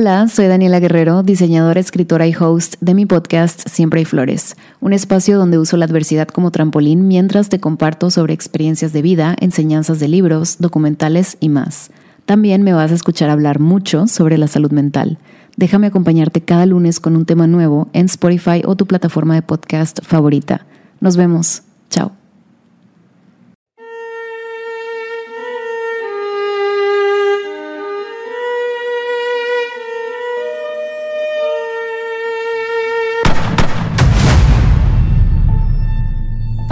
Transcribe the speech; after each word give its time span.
Hola, 0.00 0.28
soy 0.28 0.46
Daniela 0.46 0.78
Guerrero, 0.78 1.24
diseñadora, 1.24 1.80
escritora 1.80 2.28
y 2.28 2.32
host 2.32 2.76
de 2.80 2.94
mi 2.94 3.04
podcast 3.04 3.68
Siempre 3.68 3.98
hay 3.98 4.04
Flores, 4.04 4.54
un 4.80 4.92
espacio 4.92 5.36
donde 5.36 5.58
uso 5.58 5.76
la 5.76 5.86
adversidad 5.86 6.28
como 6.28 6.52
trampolín 6.52 7.08
mientras 7.08 7.48
te 7.48 7.58
comparto 7.58 8.08
sobre 8.08 8.32
experiencias 8.32 8.92
de 8.92 9.02
vida, 9.02 9.34
enseñanzas 9.40 9.98
de 9.98 10.06
libros, 10.06 10.58
documentales 10.60 11.36
y 11.40 11.48
más. 11.48 11.90
También 12.26 12.62
me 12.62 12.74
vas 12.74 12.92
a 12.92 12.94
escuchar 12.94 13.28
hablar 13.28 13.58
mucho 13.58 14.06
sobre 14.06 14.38
la 14.38 14.46
salud 14.46 14.70
mental. 14.70 15.18
Déjame 15.56 15.88
acompañarte 15.88 16.42
cada 16.42 16.64
lunes 16.64 17.00
con 17.00 17.16
un 17.16 17.26
tema 17.26 17.48
nuevo 17.48 17.88
en 17.92 18.06
Spotify 18.06 18.62
o 18.64 18.76
tu 18.76 18.86
plataforma 18.86 19.34
de 19.34 19.42
podcast 19.42 19.98
favorita. 20.04 20.64
Nos 21.00 21.16
vemos. 21.16 21.62
Chao. 21.90 22.12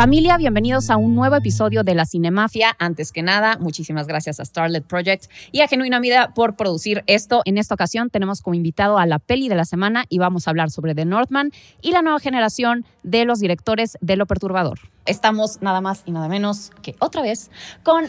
Familia, 0.06 0.36
bienvenidos 0.36 0.88
a 0.90 0.98
un 0.98 1.16
nuevo 1.16 1.34
episodio 1.34 1.82
de 1.82 1.96
La 1.96 2.06
Cinemafia. 2.06 2.76
Antes 2.78 3.10
que 3.10 3.22
nada, 3.22 3.58
muchísimas 3.58 4.06
gracias 4.06 4.38
a 4.38 4.44
Starlet 4.44 4.84
Project 4.84 5.24
y 5.50 5.62
a 5.62 5.66
Genuina 5.66 5.98
Vida 5.98 6.32
por 6.32 6.54
producir 6.54 7.02
esto. 7.08 7.42
En 7.44 7.58
esta 7.58 7.74
ocasión 7.74 8.08
tenemos 8.08 8.40
como 8.40 8.54
invitado 8.54 8.98
a 8.98 9.06
la 9.06 9.18
peli 9.18 9.48
de 9.48 9.56
la 9.56 9.64
semana 9.64 10.04
y 10.08 10.18
vamos 10.18 10.46
a 10.46 10.50
hablar 10.50 10.70
sobre 10.70 10.94
The 10.94 11.06
Northman 11.06 11.50
y 11.82 11.90
la 11.90 12.02
nueva 12.02 12.20
generación 12.20 12.86
de 13.02 13.24
los 13.24 13.40
directores 13.40 13.98
de 14.00 14.14
Lo 14.14 14.26
Perturbador. 14.26 14.78
Estamos 15.06 15.60
nada 15.60 15.80
más 15.80 16.04
y 16.06 16.12
nada 16.12 16.28
menos 16.28 16.70
que 16.82 16.94
otra 17.00 17.22
vez 17.22 17.50
con 17.82 18.04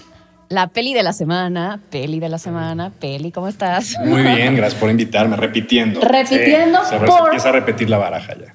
la 0.49 0.67
peli 0.67 0.93
de 0.93 1.01
la 1.01 1.13
semana, 1.13 1.81
peli 1.89 2.19
de 2.19 2.29
la 2.29 2.37
semana, 2.37 2.91
peli, 2.91 3.31
¿cómo 3.31 3.47
estás? 3.47 3.97
Muy 4.05 4.21
bien, 4.21 4.55
gracias 4.55 4.79
por 4.79 4.91
invitarme, 4.91 5.35
repitiendo. 5.35 5.99
Repitiendo 6.01 6.83
Se, 6.83 6.99
se 6.99 7.05
por... 7.07 7.21
empieza 7.25 7.49
a 7.49 7.53
repetir 7.53 7.89
la 7.89 7.97
baraja 7.97 8.37
ya. 8.37 8.53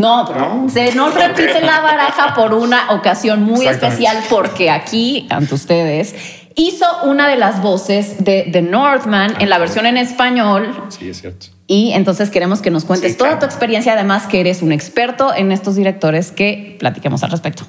No, 0.00 0.24
pero 0.26 0.66
se 0.68 0.94
nos 0.94 1.14
repite 1.14 1.60
la 1.60 1.80
baraja 1.80 2.34
por 2.34 2.54
una 2.54 2.90
ocasión 2.92 3.42
muy 3.42 3.66
especial 3.66 4.16
porque 4.30 4.70
aquí, 4.70 5.26
ante 5.30 5.54
ustedes, 5.54 6.14
hizo 6.54 6.86
una 7.04 7.28
de 7.28 7.36
las 7.36 7.60
voces 7.62 8.24
de 8.24 8.48
The 8.50 8.62
Northman 8.62 9.34
en 9.40 9.48
la 9.50 9.58
versión 9.58 9.86
en 9.86 9.96
español. 9.96 10.84
Sí, 10.88 11.10
es 11.10 11.20
cierto. 11.20 11.46
Y 11.66 11.92
entonces 11.92 12.30
queremos 12.30 12.60
que 12.62 12.70
nos 12.70 12.84
cuentes 12.84 13.12
Sí, 13.12 13.18
toda 13.18 13.30
claro. 13.30 13.40
tu 13.40 13.46
experiencia, 13.46 13.92
además 13.92 14.26
que 14.26 14.40
eres 14.40 14.62
un 14.62 14.72
experto 14.72 15.34
en 15.34 15.52
estos 15.52 15.76
directores 15.76 16.32
que 16.32 16.76
platiquemos 16.80 17.22
al 17.22 17.30
respecto. 17.30 17.64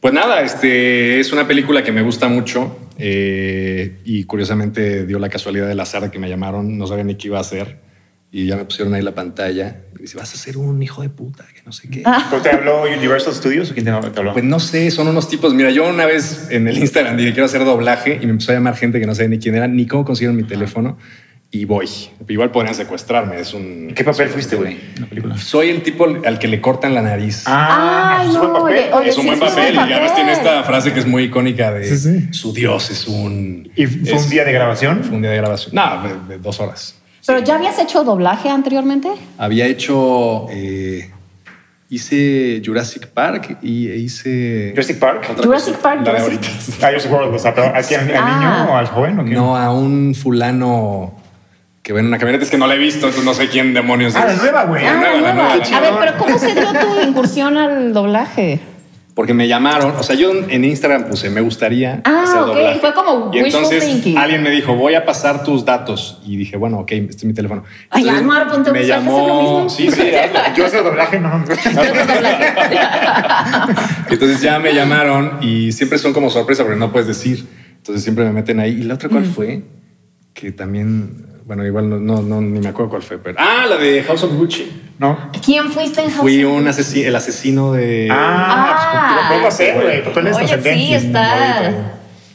Pues 0.00 0.12
nada, 0.12 0.42
este 0.42 1.20
es 1.20 1.32
una 1.32 1.46
película 1.46 1.82
que 1.82 1.90
me 1.90 2.02
gusta 2.02 2.28
mucho 2.28 2.76
eh, 2.98 4.00
y 4.04 4.24
curiosamente 4.24 5.06
dio 5.06 5.18
la 5.18 5.30
casualidad 5.30 5.66
del 5.66 5.80
azar 5.80 6.02
de 6.02 6.10
que 6.10 6.18
me 6.18 6.28
llamaron, 6.28 6.76
no 6.76 6.86
sabía 6.86 7.04
ni 7.04 7.14
qué 7.14 7.28
iba 7.28 7.38
a 7.38 7.40
hacer 7.40 7.78
y 8.36 8.46
ya 8.46 8.56
me 8.56 8.64
pusieron 8.64 8.92
ahí 8.94 9.02
la 9.02 9.14
pantalla 9.14 9.76
y 9.96 10.02
dice, 10.02 10.18
vas 10.18 10.34
a 10.34 10.36
ser 10.36 10.56
un 10.56 10.82
hijo 10.82 11.02
de 11.02 11.08
puta, 11.08 11.44
que 11.54 11.62
no 11.64 11.70
sé 11.70 11.88
qué. 11.88 12.02
¿Pero 12.30 12.42
te 12.42 12.50
habló 12.50 12.82
Universal 12.82 13.32
Studios 13.32 13.70
o 13.70 13.74
quién 13.74 13.84
te 13.86 13.90
habló? 13.92 14.32
Pues 14.32 14.44
no 14.44 14.58
sé, 14.58 14.90
son 14.90 15.06
unos 15.06 15.28
tipos. 15.28 15.54
Mira, 15.54 15.70
yo 15.70 15.88
una 15.88 16.04
vez 16.04 16.48
en 16.50 16.66
el 16.66 16.76
Instagram 16.78 17.16
dije 17.16 17.30
quiero 17.32 17.46
hacer 17.46 17.64
doblaje 17.64 18.18
y 18.20 18.26
me 18.26 18.32
empezó 18.32 18.50
a 18.50 18.56
llamar 18.56 18.74
gente 18.76 18.98
que 18.98 19.06
no 19.06 19.14
sabía 19.14 19.28
ni 19.28 19.38
quién 19.38 19.54
era, 19.54 19.68
ni 19.68 19.86
cómo 19.86 20.04
consiguieron 20.04 20.36
mi 20.36 20.42
teléfono 20.42 20.98
y 21.52 21.64
voy. 21.64 21.88
Igual 22.26 22.50
podrían 22.50 22.74
secuestrarme. 22.74 23.38
Es 23.38 23.54
un. 23.54 23.92
¿Qué 23.94 24.02
papel 24.02 24.28
fuiste, 24.28 24.56
güey, 24.56 24.78
en 24.96 25.02
la 25.02 25.06
película? 25.06 25.38
Soy 25.38 25.68
el 25.68 25.82
tipo 25.84 26.04
al 26.26 26.38
que 26.40 26.48
le 26.48 26.60
cortan 26.60 26.92
la 26.92 27.02
nariz. 27.02 27.44
Ay, 27.46 28.28
es 28.30 28.34
un 28.34 28.40
buen 28.40 28.52
papel. 28.52 28.74
oye, 28.76 28.92
oye, 28.94 29.08
es 29.10 29.16
un 29.16 29.22
sí, 29.22 29.28
buen 29.28 29.38
es 29.40 29.48
un 29.48 29.54
papel 29.54 29.74
y 29.76 29.78
además 29.78 30.14
tiene 30.16 30.32
esta 30.32 30.64
frase 30.64 30.92
que 30.92 30.98
es 30.98 31.06
muy 31.06 31.22
icónica 31.24 31.70
de 31.72 31.84
Sí, 31.84 31.96
sí. 31.98 32.28
su 32.32 32.52
Dios 32.52 32.90
es 32.90 33.06
un. 33.06 33.70
¿Y 33.76 33.86
fue 33.86 34.12
es- 34.18 34.24
un 34.24 34.30
día 34.30 34.44
de 34.44 34.52
grabación? 34.52 35.04
Fue 35.04 35.14
un 35.14 35.22
día 35.22 35.30
de 35.30 35.36
grabación. 35.36 35.72
No, 35.76 36.02
de, 36.02 36.34
de 36.34 36.38
dos 36.42 36.58
horas. 36.58 36.96
¿Pero 37.26 37.38
ya 37.40 37.54
habías 37.56 37.78
hecho 37.78 38.04
doblaje 38.04 38.48
anteriormente? 38.50 39.08
Había 39.38 39.66
hecho. 39.66 40.46
eh, 40.50 41.10
hice 41.90 42.60
Jurassic 42.64 43.06
Park 43.08 43.58
y 43.62 43.88
e 43.88 43.96
hice. 43.96 44.70
Jurassic 44.72 44.98
Park. 44.98 45.24
Jurassic 45.42 45.74
cosa, 45.76 45.82
Park, 45.82 46.06
La 46.06 46.12
de 46.14 46.18
Jurassic- 46.20 46.22
ahorita. 46.22 46.48
Ah, 46.82 46.88
Jurassic 46.88 47.12
World, 47.12 47.34
o 47.34 47.38
sea, 47.38 47.54
pero 47.54 47.74
¿aquí 47.76 47.94
al, 47.94 48.10
al 48.10 48.16
Ah. 48.16 48.36
niño 48.38 48.72
o 48.72 48.76
al 48.76 48.86
joven 48.86 49.18
o 49.20 49.24
qué? 49.24 49.30
No, 49.32 49.56
a 49.56 49.72
un 49.72 50.14
fulano 50.14 51.14
que 51.82 51.92
va 51.92 52.00
en 52.00 52.06
una 52.06 52.18
camioneta. 52.18 52.44
Es 52.44 52.50
que 52.50 52.58
no 52.58 52.66
la 52.66 52.74
he 52.74 52.78
visto, 52.78 53.06
entonces 53.06 53.24
no 53.24 53.34
sé 53.34 53.48
quién 53.48 53.74
demonios 53.74 54.14
Ah, 54.16 54.26
es. 54.28 54.36
la 54.36 54.42
nueva, 54.42 54.64
güey. 54.64 54.82
La 54.84 54.90
Ah, 54.92 54.94
nueva, 54.96 55.14
la 55.20 55.20
nueva. 55.34 55.54
nueva, 55.56 55.76
A 55.76 55.80
ver, 55.80 55.92
pero 56.00 56.18
¿cómo 56.18 56.38
se 56.38 56.54
dio 56.54 56.72
tu 56.72 57.00
incursión 57.08 57.56
al 57.58 57.92
doblaje? 57.92 58.60
Porque 59.14 59.32
me 59.32 59.46
llamaron, 59.46 59.92
o 59.96 60.02
sea, 60.02 60.16
yo 60.16 60.32
en 60.32 60.64
Instagram 60.64 61.04
puse, 61.04 61.30
me 61.30 61.40
gustaría 61.40 62.00
Ah, 62.04 62.22
hacer 62.24 62.40
ok, 62.40 62.46
doblaje. 62.48 62.80
fue 62.80 62.94
como 62.94 63.30
Y 63.32 63.38
entonces 63.38 63.84
thinking. 63.86 64.18
alguien 64.18 64.42
me 64.42 64.50
dijo, 64.50 64.74
voy 64.74 64.94
a 64.94 65.04
pasar 65.04 65.44
tus 65.44 65.64
datos. 65.64 66.20
Y 66.26 66.36
dije, 66.36 66.56
bueno, 66.56 66.78
ok, 66.80 66.90
este 66.92 67.16
es 67.18 67.24
mi 67.24 67.32
teléfono. 67.32 67.62
Ay, 67.90 68.08
Almar, 68.08 68.50
ponte 68.50 68.72
me 68.72 68.80
buscar, 68.80 69.02
¿qué 69.02 69.08
hacer 69.08 69.22
lo 69.22 69.28
llamó, 69.28 69.54
mismo? 69.62 69.70
sí, 69.70 69.88
sí, 69.90 70.14
hazlo. 70.16 70.40
Yo 70.56 70.66
hacer 70.66 70.82
doblaje, 70.82 71.20
no. 71.20 71.32
Entonces 74.10 74.40
ya 74.40 74.58
me 74.58 74.74
llamaron 74.74 75.38
y 75.42 75.72
siempre 75.72 75.98
son 75.98 76.12
como 76.12 76.30
sorpresa 76.30 76.62
porque 76.64 76.78
no 76.78 76.92
puedes 76.92 77.08
decir. 77.08 77.46
Entonces 77.76 78.02
siempre 78.02 78.24
me 78.24 78.32
meten 78.32 78.60
ahí. 78.60 78.72
¿Y 78.80 78.84
la 78.84 78.94
otra 78.94 79.08
Mm. 79.08 79.12
cuál 79.12 79.24
fue? 79.26 79.62
Que 80.32 80.52
también, 80.52 81.26
bueno, 81.44 81.64
igual 81.66 81.88
no, 81.90 81.98
no, 81.98 82.22
no, 82.22 82.40
ni 82.40 82.58
me 82.60 82.68
acuerdo 82.68 82.90
cuál 82.90 83.02
fue, 83.02 83.18
pero... 83.18 83.36
Ah, 83.38 83.66
la 83.68 83.76
de 83.76 84.02
House 84.04 84.22
of 84.24 84.32
Gucci. 84.34 84.82
No. 84.98 85.30
¿Quién 85.44 85.70
fuiste 85.70 86.00
en 86.02 86.08
House 86.10 86.20
Fui 86.20 86.42
of 86.44 86.50
un 86.52 86.56
Gucci? 86.64 86.68
asesino, 86.70 87.08
el 87.08 87.16
asesino 87.16 87.72
de... 87.72 88.08
Ah. 88.10 89.26
¿Cómo 89.30 89.46
hacer, 89.46 89.74
güey? 89.82 90.04
Papeles 90.04 90.36
Oye, 90.36 90.74
sí, 90.74 90.94
está. 90.94 91.72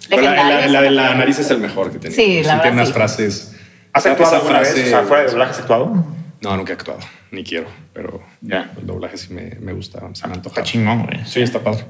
Pero 0.10 0.22
la, 0.24 0.36
la- 0.44 0.68
la 0.68 0.82
de 0.82 0.92
la 0.92 1.16
nariz 1.16 1.40
es 1.40 1.50
el 1.52 1.60
mejor 1.60 1.92
que 1.92 2.00
tenía. 2.00 2.16
Sí, 2.16 2.42
la 2.44 2.50
verdad, 2.56 2.62
tiene 2.64 2.78
unas 2.78 2.88
sí. 2.90 2.94
frases... 2.94 3.56
¿Has 3.94 4.06
actuado 4.06 4.32
esa 4.36 4.42
alguna 4.42 4.60
vez? 4.60 4.70
frase- 4.76 4.86
O 4.86 4.90
sea, 4.90 5.02
fuera 5.04 5.24
de 5.24 5.30
doblaje 5.30 5.52
has 5.52 5.60
actuado. 5.60 6.06
No, 6.42 6.56
nunca 6.58 6.72
he 6.72 6.76
actuado, 6.76 7.00
ni 7.32 7.44
quiero, 7.44 7.68
pero 7.94 8.22
Ya. 8.42 8.72
el 8.80 8.86
doblaje 8.88 9.18
sí 9.18 9.34
me, 9.34 9.58
me 9.60 9.74
gusta, 9.74 10.00
se 10.14 10.28
me 10.28 10.36
antoja. 10.36 10.62
Está 10.62 10.64
chingón, 10.72 11.06
güey. 11.06 11.26
Sí, 11.26 11.42
está 11.42 11.60
padre. 11.60 11.86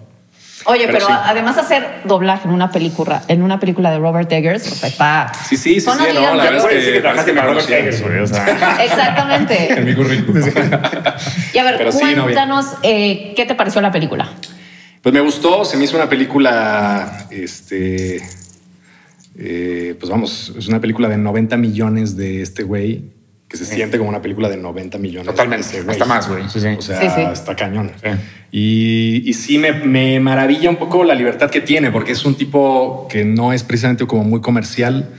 Oye, 0.65 0.85
Pero 0.87 0.93
pero, 0.99 1.07
sí. 1.07 1.13
además 1.25 1.57
hacer 1.57 2.01
doblaje 2.03 2.47
en 2.47 2.53
una 2.53 2.69
película, 2.71 3.21
en 3.27 3.41
una 3.41 3.59
película 3.59 3.91
de 3.91 3.97
Robert 3.99 4.31
Eggers, 4.31 4.71
o 4.71 4.75
sea, 4.75 4.89
está. 4.89 5.31
Sí, 5.47 5.55
sí, 5.57 5.75
sí, 5.75 5.81
Son 5.81 5.97
sí, 5.97 6.03
no, 6.13 6.35
la 6.35 6.43
de 6.43 6.49
verdad 6.51 6.71
es 6.71 6.85
que, 6.93 6.99
trabajaste 6.99 7.33
para 7.33 7.47
me 7.47 7.53
Robert. 7.53 7.69
Eggers, 7.69 8.01
güey. 8.03 8.19
O 8.19 8.27
sea, 8.27 8.45
En 8.79 8.81
Exactamente. 8.81 9.81
mi 9.81 9.95
currículum. 9.95 10.43
Y 11.53 11.57
a 11.57 11.63
ver, 11.63 11.75
Pero 11.77 11.91
sí, 11.91 11.99
no, 12.01 12.07
bien. 12.07 12.21
cuéntanos 12.23 12.65
eh, 12.83 13.33
qué 13.35 13.45
te 13.45 13.55
pareció 13.55 13.79
la 13.81 13.91
película. 13.91 14.29
Pues 15.01 15.13
me 15.13 15.21
gustó, 15.21 15.63
se 15.63 15.77
me 15.77 15.85
hizo 15.85 15.95
una 15.95 16.09
película, 16.09 17.25
este, 17.31 18.21
eh, 19.37 19.95
pues 19.97 20.09
vamos, 20.09 20.53
es 20.57 20.67
una 20.67 20.81
película 20.81 21.07
de 21.07 21.17
90 21.17 21.55
millones 21.55 22.17
de 22.17 22.41
este 22.41 22.63
güey, 22.63 23.05
que 23.49 23.57
se 23.57 23.65
siente 23.65 23.97
como 23.97 24.09
una 24.09 24.21
película 24.21 24.47
de 24.47 24.57
90 24.57 24.99
millones. 24.99 25.25
Totalmente, 25.25 25.83
hasta 25.87 26.05
más, 26.05 26.29
güey. 26.29 26.43
Sí, 26.49 26.59
sí. 26.59 26.67
O 26.67 26.81
sea, 26.83 27.01
Sí, 27.01 27.07
sí. 27.15 27.21
está 27.33 27.55
cañón. 27.55 27.91
Sí. 28.01 28.09
Y, 28.51 29.23
y 29.27 29.33
sí 29.33 29.57
me, 29.57 29.71
me 29.73 30.19
maravilla 30.19 30.69
un 30.69 30.75
poco 30.75 31.03
la 31.03 31.15
libertad 31.15 31.49
que 31.49 31.59
tiene, 31.59 31.89
porque 31.89 32.11
es 32.11 32.23
un 32.25 32.35
tipo 32.35 33.07
que 33.09 33.25
no 33.25 33.51
es 33.51 33.63
precisamente 33.63 34.05
como 34.05 34.23
muy 34.23 34.39
comercial, 34.39 35.09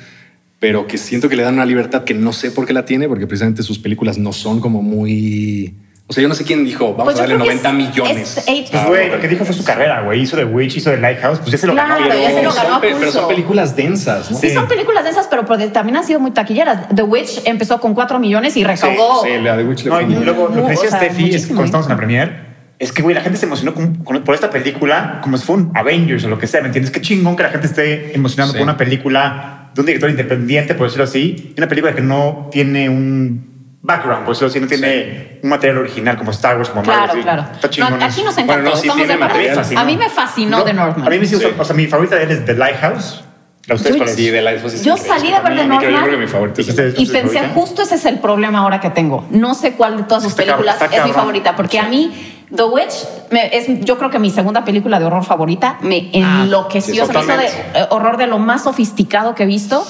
pero 0.60 0.86
que 0.86 0.96
siento 0.96 1.28
que 1.28 1.34
le 1.34 1.42
dan 1.42 1.54
una 1.54 1.66
libertad 1.66 2.04
que 2.04 2.14
no 2.14 2.32
sé 2.32 2.52
por 2.52 2.66
qué 2.66 2.72
la 2.72 2.84
tiene, 2.84 3.08
porque 3.08 3.26
precisamente 3.26 3.64
sus 3.64 3.80
películas 3.80 4.16
no 4.16 4.32
son 4.32 4.60
como 4.60 4.80
muy... 4.80 5.74
O 6.10 6.12
sea, 6.12 6.22
yo 6.22 6.28
no 6.28 6.34
sé 6.34 6.42
quién 6.42 6.64
dijo, 6.64 6.88
vamos 6.90 7.04
Pues 7.04 7.16
a 7.18 7.20
darle 7.20 7.36
creo 7.36 7.46
que 7.46 7.54
90 7.54 7.68
es- 7.68 7.74
millones. 7.76 8.36
es 8.38 8.48
H- 8.48 8.68
Pues, 8.72 8.86
güey, 8.86 9.10
lo 9.10 9.20
que 9.20 9.28
dijo 9.28 9.44
fue 9.44 9.54
su 9.54 9.62
carrera, 9.62 10.02
güey. 10.02 10.20
Hizo 10.22 10.36
The 10.36 10.44
Witch, 10.44 10.76
hizo 10.78 10.90
The 10.90 10.96
Lighthouse. 10.96 11.38
Pues 11.38 11.52
ya 11.52 11.58
se 11.58 11.68
lo 11.68 11.72
Claro, 11.74 12.02
ganó. 12.02 12.08
ya 12.20 12.30
se 12.32 12.42
lo 12.42 12.52
ganó 12.52 12.68
son, 12.72 12.80
pero 12.80 13.12
son 13.12 13.28
películas 13.28 13.76
densas, 13.76 14.28
¿no? 14.28 14.36
Sí, 14.36 14.48
Sí. 14.48 14.54
son 14.54 14.66
películas 14.66 15.04
de 15.04 15.10
esas, 15.10 15.28
pero 15.28 15.44
pues, 15.46 15.72
también 15.72 15.96
han 15.96 16.04
sido 16.04 16.18
muy 16.18 16.32
taquilleras. 16.32 16.88
The 16.92 17.02
Witch 17.04 17.42
empezó 17.44 17.80
con 17.80 17.94
4 17.94 18.18
millones 18.18 18.56
y 18.56 18.64
recaudó. 18.64 19.22
Sí, 19.22 19.30
la 19.40 19.56
de 19.56 19.62
Witch 19.62 19.84
le 19.84 19.90
No, 19.90 19.96
fue 20.00 20.04
y 20.04 20.24
luego 20.24 20.48
lo 20.52 20.64
O 20.64 20.66
que 20.66 20.72
decía 20.72 20.90
sea, 20.90 20.98
Steffi 20.98 21.30
es 21.32 21.42
que 21.46 21.48
cuando 21.54 21.66
estamos 21.66 21.86
en 21.86 21.90
la 21.92 21.96
premier 21.96 22.50
es 22.80 22.92
que, 22.92 23.02
güey, 23.02 23.14
la 23.14 23.20
gente 23.20 23.38
se 23.38 23.46
emocionó 23.46 23.72
con- 23.74 23.96
con- 24.02 24.24
por 24.24 24.34
esta 24.34 24.50
película 24.50 25.20
como 25.22 25.36
si 25.36 25.44
fuera 25.46 25.62
un 25.62 25.72
Avengers 25.76 26.24
o 26.24 26.28
lo 26.28 26.38
que 26.38 26.48
sea, 26.48 26.60
¿me 26.60 26.66
entiendes? 26.66 26.90
Qué 26.90 27.00
chingón 27.00 27.36
que 27.36 27.44
la 27.44 27.50
gente 27.50 27.68
esté 27.68 28.16
emocionando 28.16 28.52
Sí. 28.54 28.58
por 28.58 28.64
una 28.64 28.76
película 28.76 29.70
de 29.74 29.80
un 29.80 29.86
director 29.86 30.10
independiente, 30.10 30.74
por 30.74 30.86
decirlo 30.88 31.04
así, 31.04 31.54
una 31.56 31.68
película 31.68 31.94
que 31.94 32.00
no 32.00 32.48
tiene 32.50 32.88
un 32.88 33.49
background, 33.82 34.24
por 34.24 34.34
decirlo 34.34 34.48
así, 34.50 34.60
no 34.60 34.66
tiene 34.66 35.38
un 35.42 35.48
material 35.48 35.78
original 35.78 36.16
como 36.18 36.30
Star 36.32 36.56
Wars, 36.58 36.68
como 36.68 36.82
Claro, 36.82 37.00
Marvel. 37.00 37.16
sí. 37.16 37.22
claro. 37.22 37.44
Está 37.54 37.70
chingón. 37.70 37.98
No, 37.98 38.04
aquí 38.04 38.22
nos 38.22 38.32
eso. 38.32 38.40
encantó. 38.40 38.62
Bueno, 38.62 38.70
no, 38.70 38.76
sí 38.76 38.90
tiene 38.94 39.16
material. 39.16 39.56
fascinó. 39.56 39.80
A 39.80 39.84
mí 39.84 39.96
me 39.96 40.08
fascinó 40.10 40.58
No, 40.58 40.64
The 40.64 40.72
Northman. 40.74 41.06
A 41.06 41.10
mí 41.10 41.18
me 41.18 41.24
hizo, 41.24 41.38
Sí. 41.38 41.46
o 41.58 41.64
sea, 41.64 41.74
mi 41.76 41.86
favorita 41.86 42.16
de 42.16 42.24
él 42.24 42.30
es 42.30 42.44
The 42.44 42.54
Lighthouse. 42.54 43.24
¿La 43.66 43.74
ustedes 43.76 43.96
Yo-? 43.96 44.06
Sí, 44.08 44.30
Life 44.30 44.60
was 44.64 44.82
Yo 44.82 44.94
increíble. 44.94 44.96
salí 45.06 45.30
de 45.30 45.32
ver 45.34 45.42
The 45.42 45.48
creo- 45.48 45.56
Yo 45.62 45.68
Northman. 45.68 46.02
creo 46.02 46.10
que 46.10 46.16
mi 46.16 46.26
favorito. 46.26 46.60
Y 46.60 46.64
¿Es 46.64 46.70
tu 46.70 46.76
pensé, 46.76 47.18
favorita? 47.20 47.48
justo 47.54 47.82
ese 47.82 47.94
es 47.94 48.04
el 48.06 48.18
problema 48.18 48.58
ahora 48.60 48.80
que 48.80 48.90
tengo. 48.90 49.26
No 49.30 49.54
sé 49.54 49.72
cuál 49.74 49.96
de 49.98 50.02
todas 50.04 50.24
sus 50.24 50.32
Está 50.32 50.42
películas 50.44 50.74
está 50.74 50.86
es 50.86 50.90
mi 50.92 50.96
cabrón. 50.98 51.14
favorita, 51.14 51.56
porque 51.56 51.78
a 51.78 51.84
mí 51.84 52.36
The 52.54 52.64
Witch 52.64 52.94
me- 53.30 53.56
es, 53.56 53.66
yo 53.84 53.96
creo 53.96 54.10
que 54.10 54.18
mi 54.18 54.30
segunda 54.30 54.64
película 54.64 54.98
de 54.98 55.04
horror 55.04 55.24
favorita 55.24 55.78
me 55.82 56.10
enloqueció. 56.12 57.04
Ah, 57.04 57.06
sí, 57.06 57.12
Se 57.12 57.18
me 57.36 57.44
hizo 57.46 57.58
de 57.78 57.86
horror 57.90 58.16
de 58.16 58.26
lo 58.26 58.38
más 58.38 58.64
sofisticado 58.64 59.34
que 59.34 59.44
he 59.44 59.46
visto. 59.46 59.86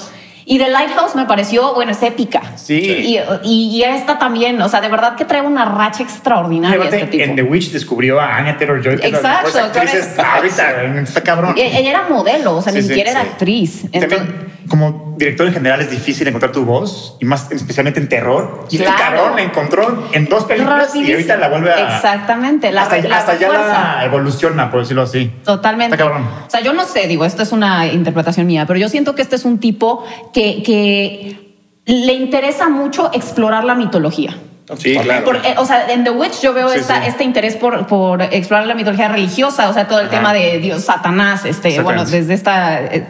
Y 0.53 0.57
The 0.57 0.67
Lighthouse 0.67 1.15
me 1.15 1.23
pareció, 1.23 1.73
bueno, 1.75 1.93
es 1.93 2.03
épica. 2.03 2.41
Sí. 2.55 2.73
Y, 2.81 3.17
y- 3.43 3.77
y 3.77 3.83
esta 3.83 4.19
también, 4.19 4.61
o 4.61 4.67
sea, 4.67 4.81
de 4.81 4.89
verdad 4.89 5.15
que 5.15 5.23
trae 5.23 5.41
una 5.41 5.63
racha 5.63 6.03
extraordinaria 6.03 6.83
este 6.83 7.07
tipo. 7.07 7.23
en 7.23 7.35
The 7.37 7.43
Witch 7.43 7.71
descubrió 7.71 8.19
a 8.19 8.35
Anya 8.35 8.57
es 9.05 9.11
la 9.13 9.17
Exacto, 9.19 9.51
con 9.51 9.61
ahorita, 9.61 11.03
está 11.03 11.21
cabrón. 11.23 11.53
E- 11.57 11.79
Ella 11.79 11.89
era 11.91 12.09
modelo, 12.09 12.57
o 12.57 12.61
sea, 12.61 12.73
Sí, 12.73 12.79
ni 12.79 12.83
siquiera 12.85 13.11
sí. 13.11 13.17
era 13.17 13.29
actriz. 13.29 13.81
También, 13.83 14.03
Entonces, 14.03 14.27
como 14.71 15.13
director 15.17 15.45
en 15.45 15.53
general 15.53 15.81
es 15.81 15.91
difícil 15.91 16.27
encontrar 16.27 16.51
tu 16.51 16.65
voz 16.65 17.17
y 17.19 17.25
más 17.25 17.51
especialmente 17.51 17.99
en 17.99 18.07
terror. 18.09 18.65
Y 18.71 18.77
Claro. 18.77 18.91
este 18.91 19.03
cabrón 19.03 19.35
la 19.35 19.41
encontró 19.43 20.07
en 20.13 20.25
dos 20.25 20.45
películas 20.45 20.95
y 20.95 21.11
ahorita 21.11 21.35
la 21.35 21.49
vuelve 21.49 21.71
a. 21.71 21.95
Exactamente, 21.97 22.71
la, 22.71 22.83
hasta 22.83 22.97
la 22.99 23.17
hasta 23.17 23.37
ya 23.37 23.49
la 23.51 24.05
evoluciona, 24.05 24.71
por 24.71 24.79
decirlo 24.79 25.03
así. 25.03 25.31
Totalmente. 25.43 25.95
Está 25.95 26.05
cabrón. 26.07 26.25
O 26.47 26.49
sea, 26.49 26.61
yo 26.61 26.73
no 26.73 26.85
sé, 26.85 27.07
digo, 27.07 27.25
esto 27.25 27.43
es 27.43 27.51
una 27.51 27.85
interpretación 27.87 28.47
mía, 28.47 28.65
pero 28.65 28.79
yo 28.79 28.89
siento 28.89 29.13
que 29.13 29.21
este 29.21 29.35
es 29.35 29.45
un 29.45 29.59
tipo 29.59 30.03
que, 30.33 30.63
que 30.63 31.57
le 31.85 32.13
interesa 32.13 32.69
mucho 32.69 33.11
explorar 33.13 33.63
la 33.65 33.75
mitología. 33.75 34.35
Sí, 34.77 34.95
claro. 34.97 35.25
Por- 35.25 35.35
eh, 35.37 35.55
o 35.57 35.65
sea, 35.65 35.91
en 35.91 36.03
The 36.03 36.11
Witch 36.11 36.41
yo 36.41 36.53
veo 36.53 36.69
Sí, 36.69 36.79
esta- 36.79 37.01
sí. 37.01 37.07
este 37.07 37.23
interés 37.23 37.55
por, 37.55 37.87
por 37.87 38.21
explorar 38.21 38.67
la 38.67 38.75
mitología 38.75 39.07
religiosa, 39.09 39.69
o 39.69 39.73
sea, 39.73 39.87
todo 39.87 39.99
el 39.99 40.07
Ajá. 40.07 40.15
tema 40.17 40.33
de 40.33 40.59
Dios, 40.59 40.83
Satanás, 40.83 41.45
este, 41.45 41.81
bueno, 41.81 42.05
desde 42.05 42.33
esta 42.33 42.81
eh, 42.81 43.05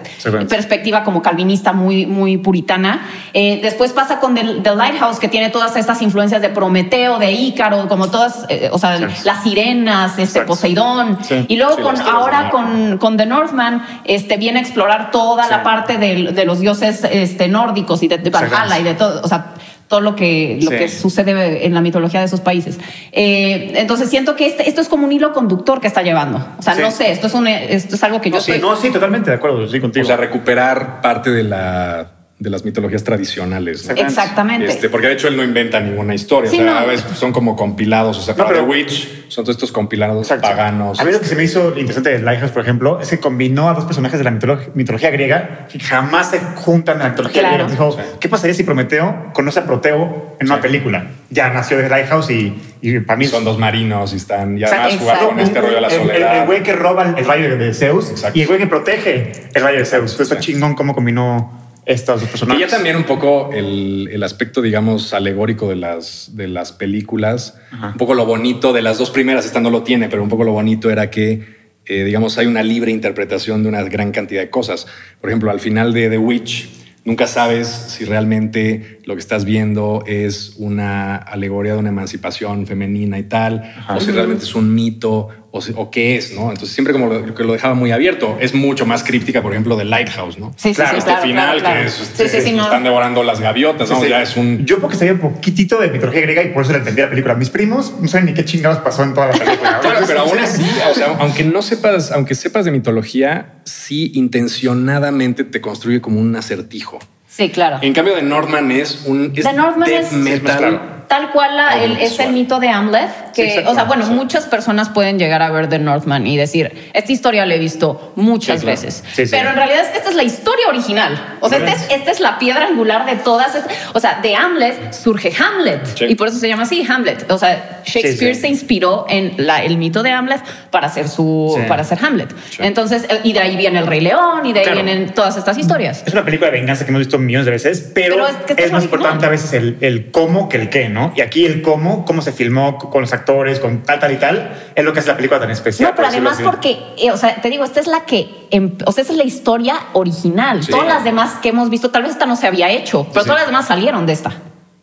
perspectiva 0.50 1.04
como 1.04 1.22
calvinista 1.22 1.74
muy, 1.74 2.06
muy 2.06 2.38
puritana. 2.38 3.02
Eh, 3.34 3.60
después 3.62 3.92
pasa 3.94 4.20
con 4.20 4.36
The, 4.36 4.62
The 4.64 4.76
Lighthouse, 4.76 5.20
que 5.20 5.28
tiene 5.28 5.50
todas 5.50 5.76
estas 5.76 6.02
influencias 6.02 6.42
de 6.42 6.50
Prometeo, 6.50 7.20
de 7.20 7.32
Ícaro, 7.32 7.88
como 7.88 8.10
todas, 8.10 8.46
eh, 8.50 8.70
o 8.72 8.78
sea, 8.80 9.00
las 9.24 9.44
sirenas, 9.44 10.12
este, 10.12 10.24
Exacto. 10.24 10.48
Poseidón. 10.48 11.18
Y 11.48 11.58
luego 11.58 11.78
con, 11.82 12.00
ahora 12.02 12.50
con, 12.50 12.98
con 12.98 13.18
The 13.18 13.26
Northman, 13.26 13.84
este, 14.06 14.38
viene 14.38 14.60
a 14.60 14.62
explorar 14.62 15.12
toda 15.12 15.48
la 15.48 15.64
parte 15.64 15.98
de, 15.98 16.32
de 16.32 16.46
los 16.46 16.60
dioses 16.60 17.04
este, 17.10 17.48
nórdicos 17.48 18.02
y 18.04 18.08
de, 18.08 18.18
de 18.18 18.30
Valhalla 18.30 18.80
y 18.80 18.84
de 18.84 18.94
todo, 18.96 19.22
o 19.24 19.28
sea, 19.28 19.48
todo 19.92 20.00
lo 20.02 20.16
que, 20.16 20.58
lo 20.64 20.72
Sí. 20.72 20.78
que 20.78 20.88
sucede 20.88 21.66
en 21.66 21.74
la 21.74 21.82
mitología 21.82 22.22
de 22.22 22.26
esos 22.26 22.40
países. 22.40 22.80
Eh, 23.12 23.74
entonces 23.76 24.10
siento 24.10 24.38
que 24.38 24.46
este, 24.48 24.70
esto 24.70 24.80
es 24.80 24.88
como 24.88 25.04
un 25.06 25.12
hilo 25.12 25.34
conductor 25.34 25.82
que 25.82 25.88
está 25.88 26.02
llevando. 26.02 26.44
O 26.58 26.62
sea, 26.62 26.76
Sí. 26.76 26.82
no 26.82 26.90
sé, 26.92 27.12
esto 27.12 27.28
es, 27.28 27.34
un, 27.34 27.46
esto 27.48 27.96
es 27.96 28.04
algo 28.04 28.22
que 28.22 28.30
yo 28.30 28.38
No, 28.38 28.42
sí, 28.42 28.52
estoy- 28.54 28.70
no, 28.70 28.76
sí, 28.78 28.90
totalmente 28.90 29.30
de 29.30 29.36
acuerdo, 29.36 29.68
sí, 29.68 29.82
contigo. 29.82 30.04
O 30.06 30.08
sea, 30.08 30.16
recuperar 30.16 31.02
parte 31.02 31.30
de, 31.30 31.44
la, 31.44 32.08
de 32.42 32.50
las 32.50 32.66
mitologías 32.66 33.04
tradicionales. 33.04 33.88
¿no? 33.88 33.94
Exactamente. 33.96 34.66
Este, 34.68 34.90
porque 34.90 35.06
de 35.06 35.14
hecho 35.14 35.28
él 35.28 35.38
no 35.38 35.44
inventa 35.44 35.80
ninguna 35.80 36.16
historia. 36.16 36.50
Sí, 36.50 36.58
o 36.60 36.64
sea, 36.64 36.74
no. 36.74 36.80
a 36.80 36.86
veces 36.86 37.06
son 37.16 37.32
como 37.32 37.56
compilados. 37.56 38.18
O 38.18 38.22
sea, 38.22 38.34
No, 38.34 38.40
para 38.46 38.50
pero- 38.50 38.64
The 38.64 38.70
Witch 38.70 39.28
son 39.28 39.44
todos 39.46 39.56
estos 39.58 39.72
compilados 39.72 40.26
Exacto. 40.26 40.48
paganos. 40.50 41.00
A 41.00 41.04
mí 41.06 41.12
lo 41.12 41.20
que 41.20 41.28
se 41.28 41.36
me 41.36 41.44
hizo 41.44 41.70
interesante 41.78 42.10
de 42.10 42.20
Lighthouse, 42.20 42.50
por 42.50 42.64
ejemplo, 42.64 43.00
es 43.00 43.10
que 43.10 43.20
combinó 43.20 43.70
a 43.70 43.76
dos 43.76 43.86
personajes 43.86 44.18
de 44.18 44.24
la 44.24 44.32
mitolo- 44.32 44.60
mitología 44.74 45.12
griega 45.12 45.68
que 45.72 45.80
jamás 45.80 46.32
se 46.32 46.40
juntan 46.40 46.98
en 46.98 47.04
la 47.04 47.10
mitología 47.10 47.42
Claro. 47.42 47.66
griega. 47.68 47.72
Dijo, 47.72 47.96
¿qué 48.20 48.28
pasaría 48.28 48.56
si 48.56 48.64
Prometeo 48.64 49.28
conoce 49.34 49.60
a 49.60 49.66
Proteo 49.66 50.36
en 50.40 50.48
una 50.48 50.56
Sí. 50.56 50.62
película? 50.64 51.06
Ya 51.30 51.50
nació 51.52 51.78
de 51.78 51.90
Lighthouse 51.90 52.32
y, 52.32 52.60
y 52.82 53.00
para 53.02 53.18
mí 53.18 53.28
son 53.28 53.44
dos 53.46 53.60
marinos 53.60 54.14
y 54.14 54.18
están. 54.18 54.58
Y 54.58 54.64
Exacto, 54.64 54.82
además 54.86 55.00
jugar 55.00 55.18
con 55.20 55.40
exacto. 55.40 55.44
este 55.48 55.62
rollo 55.62 55.76
de 55.76 55.82
la 55.82 55.88
el- 55.90 55.94
el- 55.94 56.08
soledad. 56.08 56.40
El 56.40 56.46
güey 56.48 56.64
que 56.64 56.74
roba 56.74 57.14
el, 57.16 57.24
rayo 57.26 57.56
de 57.56 57.74
Zeus 57.76 58.10
Exacto. 58.10 58.38
y 58.38 58.42
el 58.42 58.48
güey 58.48 58.60
que 58.60 58.66
protege 58.68 59.32
el 59.54 59.62
rayo 59.62 59.78
de 59.78 59.86
Zeus. 59.86 60.12
Entonces, 60.14 60.32
está 60.32 60.42
Sí. 60.42 60.54
chingón 60.54 60.74
cómo 60.74 60.96
combinó 60.96 61.61
estos 61.86 62.22
dos 62.22 62.30
Y 62.30 62.32
personajes. 62.32 62.62
ya 62.70 62.76
también 62.76 62.96
un 62.96 63.04
poco 63.04 63.50
el, 63.54 64.10
el 64.12 64.24
aspecto, 64.24 64.62
digamos, 64.62 65.14
alegórico 65.14 65.70
de 65.70 65.76
las, 65.76 66.32
de 66.36 66.48
las 66.48 66.72
películas. 66.72 67.58
Un 67.72 67.98
poco 67.98 68.14
lo 68.14 68.26
bonito 68.26 68.74
de 68.74 68.82
las 68.82 68.98
dos 68.98 69.10
primeras, 69.12 69.46
esta 69.46 69.60
no 69.60 69.70
lo 69.70 69.84
tiene, 69.84 70.08
pero 70.10 70.24
un 70.24 70.30
poco 70.30 70.44
lo 70.44 70.52
bonito 70.54 70.90
era 70.90 71.10
que, 71.10 71.44
eh, 71.86 72.04
digamos, 72.04 72.38
hay 72.38 72.46
una 72.46 72.64
libre 72.64 72.92
interpretación 72.92 73.64
de 73.64 73.70
una 73.70 73.84
gran 73.84 74.12
cantidad 74.12 74.42
de 74.42 74.50
cosas. 74.50 74.88
Por 75.20 75.30
ejemplo, 75.30 75.50
al 75.52 75.60
final 75.60 75.94
de 75.94 76.10
The 76.10 76.18
Witch, 76.18 76.70
nunca 77.04 77.26
sabes 77.26 77.68
si 77.68 78.06
realmente 78.06 79.00
lo 79.06 79.16
que 79.16 79.20
estás 79.22 79.44
viendo 79.44 80.04
es 80.06 80.54
una 80.58 81.16
alegoría 81.16 81.74
de 81.74 81.80
una 81.80 81.90
emancipación 81.90 82.68
femenina 82.68 83.18
y 83.18 83.24
tal, 83.24 83.74
o 83.90 84.00
si 84.00 84.12
realmente 84.12 84.44
es 84.44 84.54
un 84.54 84.74
mito, 84.76 85.30
o, 85.52 85.92
qué 85.92 86.16
es, 86.16 86.32
¿no? 86.34 86.44
Entonces 86.50 86.72
siempre 86.72 86.94
como 86.94 87.08
lo, 87.08 87.36
que 87.36 87.44
lo 87.44 87.52
dejaba 87.54 87.74
muy 87.74 87.92
abierto. 87.92 88.38
Es 88.40 88.54
mucho 88.54 88.86
más 88.86 89.04
críptica, 89.04 89.42
por 89.42 89.52
ejemplo, 89.52 89.76
de 89.76 89.84
Lighthouse, 89.86 90.38
¿no? 90.40 90.54
Sí, 90.56 90.70
sí, 90.70 90.76
Claro, 90.76 90.92
sí, 90.92 90.98
este 91.00 91.10
claro, 91.12 91.22
final 91.28 91.60
claro, 91.60 91.60
claro. 91.60 91.82
que 91.82 91.88
es, 91.88 91.94
Sí, 92.16 92.28
sí, 92.30 92.42
sí, 92.42 92.52
no. 92.54 92.64
están 92.64 92.84
devorando 92.84 93.22
las 93.24 93.40
gaviotas, 93.42 93.90
Sí, 93.90 93.94
¿no? 93.96 94.02
sí. 94.02 94.10
Ya 94.10 94.22
es 94.22 94.38
un... 94.38 94.66
Yo 94.66 94.80
porque 94.80 94.96
sabía 94.96 95.14
un 95.14 95.20
poquitito 95.20 95.78
de 95.80 95.90
mitología 95.90 96.22
griega 96.22 96.44
y 96.44 96.50
por 96.54 96.64
eso 96.64 96.72
le 96.72 96.78
entendí 96.80 97.02
la 97.02 97.10
película. 97.10 97.36
Mis 97.36 97.50
primos 97.50 97.94
no 98.00 98.08
saben 98.08 98.28
ni 98.28 98.34
qué 98.34 98.46
chingados 98.46 98.78
pasó 98.80 99.04
en 99.04 99.14
toda 99.14 99.28
la 99.28 99.34
película. 99.34 99.80
Claro, 99.82 100.00
pero 100.08 100.22
aún 100.22 100.40
así, 100.40 100.64
o 100.90 100.94
sea, 100.96 101.16
aunque 101.20 101.44
no 101.44 101.62
sepas, 101.62 102.12
aunque 102.12 102.34
sepas 102.36 102.64
de 102.66 102.72
mitología, 102.72 103.56
sí 103.66 104.12
intencionadamente 104.16 105.44
te 105.44 105.62
construye 105.62 106.02
como 106.02 106.20
un 106.20 106.36
acertijo. 106.36 107.00
Sí, 107.28 107.50
claro. 107.50 107.80
En 107.82 107.94
cambio, 107.94 108.16
de 108.16 108.22
Northman 108.24 108.72
es 108.72 109.04
un 109.06 109.32
es 109.36 109.46
The 109.46 109.54
Northman 109.54 109.88
death 109.90 110.04
es- 110.06 110.12
metal. 110.14 111.01
Tal 111.12 111.30
cual 111.32 111.58
la- 111.58 111.84
el- 111.84 111.98
es 111.98 112.18
el 112.20 112.32
mito 112.32 112.62
de 112.62 112.70
Hamlet, 112.70 113.10
que, 113.36 113.52
Sí, 113.52 113.60
o 113.68 113.74
sea, 113.76 113.84
bueno, 113.84 114.06
Sí. 114.06 114.14
muchas 114.14 114.46
personas 114.46 114.88
pueden 114.88 115.20
llegar 115.20 115.42
a 115.42 115.50
ver 115.52 115.68
The 115.68 115.78
Northman 115.78 116.26
y 116.26 116.38
decir, 116.38 116.90
esta 116.94 117.12
historia 117.12 117.46
la 117.46 117.56
he 117.56 117.60
visto 117.60 118.14
muchas 118.16 118.62
Sí, 118.62 118.66
claro. 118.66 118.80
veces, 118.82 119.04
pero 119.30 119.50
en 119.50 119.56
realidad 119.58 119.84
esta 119.94 120.10
es 120.10 120.16
la 120.16 120.24
historia 120.24 120.70
original, 120.70 121.38
o 121.42 121.50
sea, 121.50 121.58
esta 121.58 121.72
es, 121.74 121.92
esta 121.92 122.12
es 122.12 122.22
la 122.22 122.40
piedra 122.40 122.66
angular 122.68 123.06
de 123.06 123.18
todas, 123.18 123.54
estas- 123.56 123.74
o 123.94 124.00
sea, 124.00 124.20
de 124.22 124.36
Hamlet 124.38 124.94
surge 124.94 125.34
Hamlet 125.38 125.82
y 126.10 126.16
por 126.16 126.30
eso 126.30 126.38
se 126.38 126.48
llama 126.48 126.64
así 126.64 126.86
Hamlet, 126.90 127.30
o 127.30 127.38
sea, 127.38 127.82
Shakespeare 127.86 128.34
se 128.36 128.48
inspiró 128.48 129.06
en 129.10 129.34
la- 129.38 129.64
el 129.66 129.76
mito 129.78 130.04
de 130.04 130.12
Hamlet 130.12 130.40
para 130.70 130.88
hacer 130.88 131.10
su, 131.10 131.60
para 131.68 131.82
hacer 131.82 132.00
Hamlet, 132.02 132.34
entonces, 132.60 133.06
y 133.24 133.34
de 133.34 133.40
ahí 133.42 133.58
viene 133.58 133.80
el 133.80 133.88
Rey 133.88 134.00
León 134.00 134.46
y 134.46 134.54
de 134.54 134.60
ahí 134.60 134.66
Claro. 134.66 134.82
vienen 134.84 135.10
todas 135.14 135.36
estas 135.36 135.58
historias. 135.58 136.04
Es 136.06 136.14
una 136.14 136.24
película 136.24 136.52
de 136.52 136.58
venganza 136.58 136.86
que 136.86 136.92
hemos 136.92 137.00
visto 137.02 137.18
millones 137.18 137.46
de 137.46 137.52
veces, 137.52 137.92
pero, 137.94 138.16
Pero 138.16 138.28
es 138.28 138.36
que 138.46 138.54
más 138.54 138.60
original. 138.62 138.84
importante 138.84 139.26
a 139.26 139.30
veces 139.30 139.52
el, 139.54 139.78
el 139.82 140.10
cómo 140.12 140.48
que 140.48 140.56
el 140.58 140.70
qué, 140.70 140.88
¿no? 140.88 141.01
Y 141.16 141.22
aquí 141.22 141.46
el 141.46 141.62
cómo, 141.62 142.06
cómo 142.06 142.22
se 142.22 142.32
filmó 142.32 142.78
con 142.78 143.02
los 143.02 143.14
actores, 143.14 143.60
con 143.60 143.84
tal, 143.84 144.00
tal 144.00 144.12
y 144.12 144.18
tal, 144.18 144.72
es 144.76 144.84
lo 144.84 144.94
que 144.94 145.00
hace 145.00 145.10
la 145.10 145.16
película 145.16 145.40
tan 145.40 145.52
especial. 145.52 145.90
No, 145.90 145.96
pero 145.96 146.08
por 146.08 146.14
además 146.16 146.40
porque, 146.44 146.78
eh, 146.98 147.12
o 147.12 147.18
sea, 147.18 147.42
te 147.42 147.50
digo, 147.50 147.64
esta 147.64 147.80
es 147.80 147.88
la 147.88 148.06
que, 148.06 148.28
em- 148.52 148.78
o 148.86 148.92
sea, 148.92 149.02
esta 149.02 149.14
es 149.14 149.18
la 149.18 149.26
historia 149.26 149.76
original. 149.94 150.64
Sí. 150.64 150.72
Todas 150.72 150.88
las 150.88 151.04
demás 151.04 151.36
que 151.42 151.50
hemos 151.50 151.70
visto, 151.70 151.90
tal 151.92 152.04
vez 152.04 152.12
esta 152.12 152.26
no 152.26 152.36
se 152.36 152.48
había 152.48 152.70
hecho, 152.70 153.06
pero 153.10 153.22
Sí. 153.22 153.28
todas 153.28 153.42
las 153.42 153.48
demás 153.48 153.68
salieron 153.68 154.06
de 154.06 154.14
esta. 154.14 154.32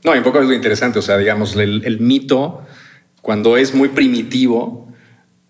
No, 0.05 0.15
y 0.15 0.19
un 0.19 0.25
poco 0.25 0.41
es 0.41 0.47
lo 0.47 0.53
interesante, 0.55 0.99
o 0.99 1.03
sea, 1.03 1.17
digamos, 1.17 1.57
el, 1.57 1.83
el 1.85 2.01
mito, 2.01 2.63
cuando 3.23 3.57
es 3.57 3.75
muy 3.75 3.89
primitivo, 3.89 4.89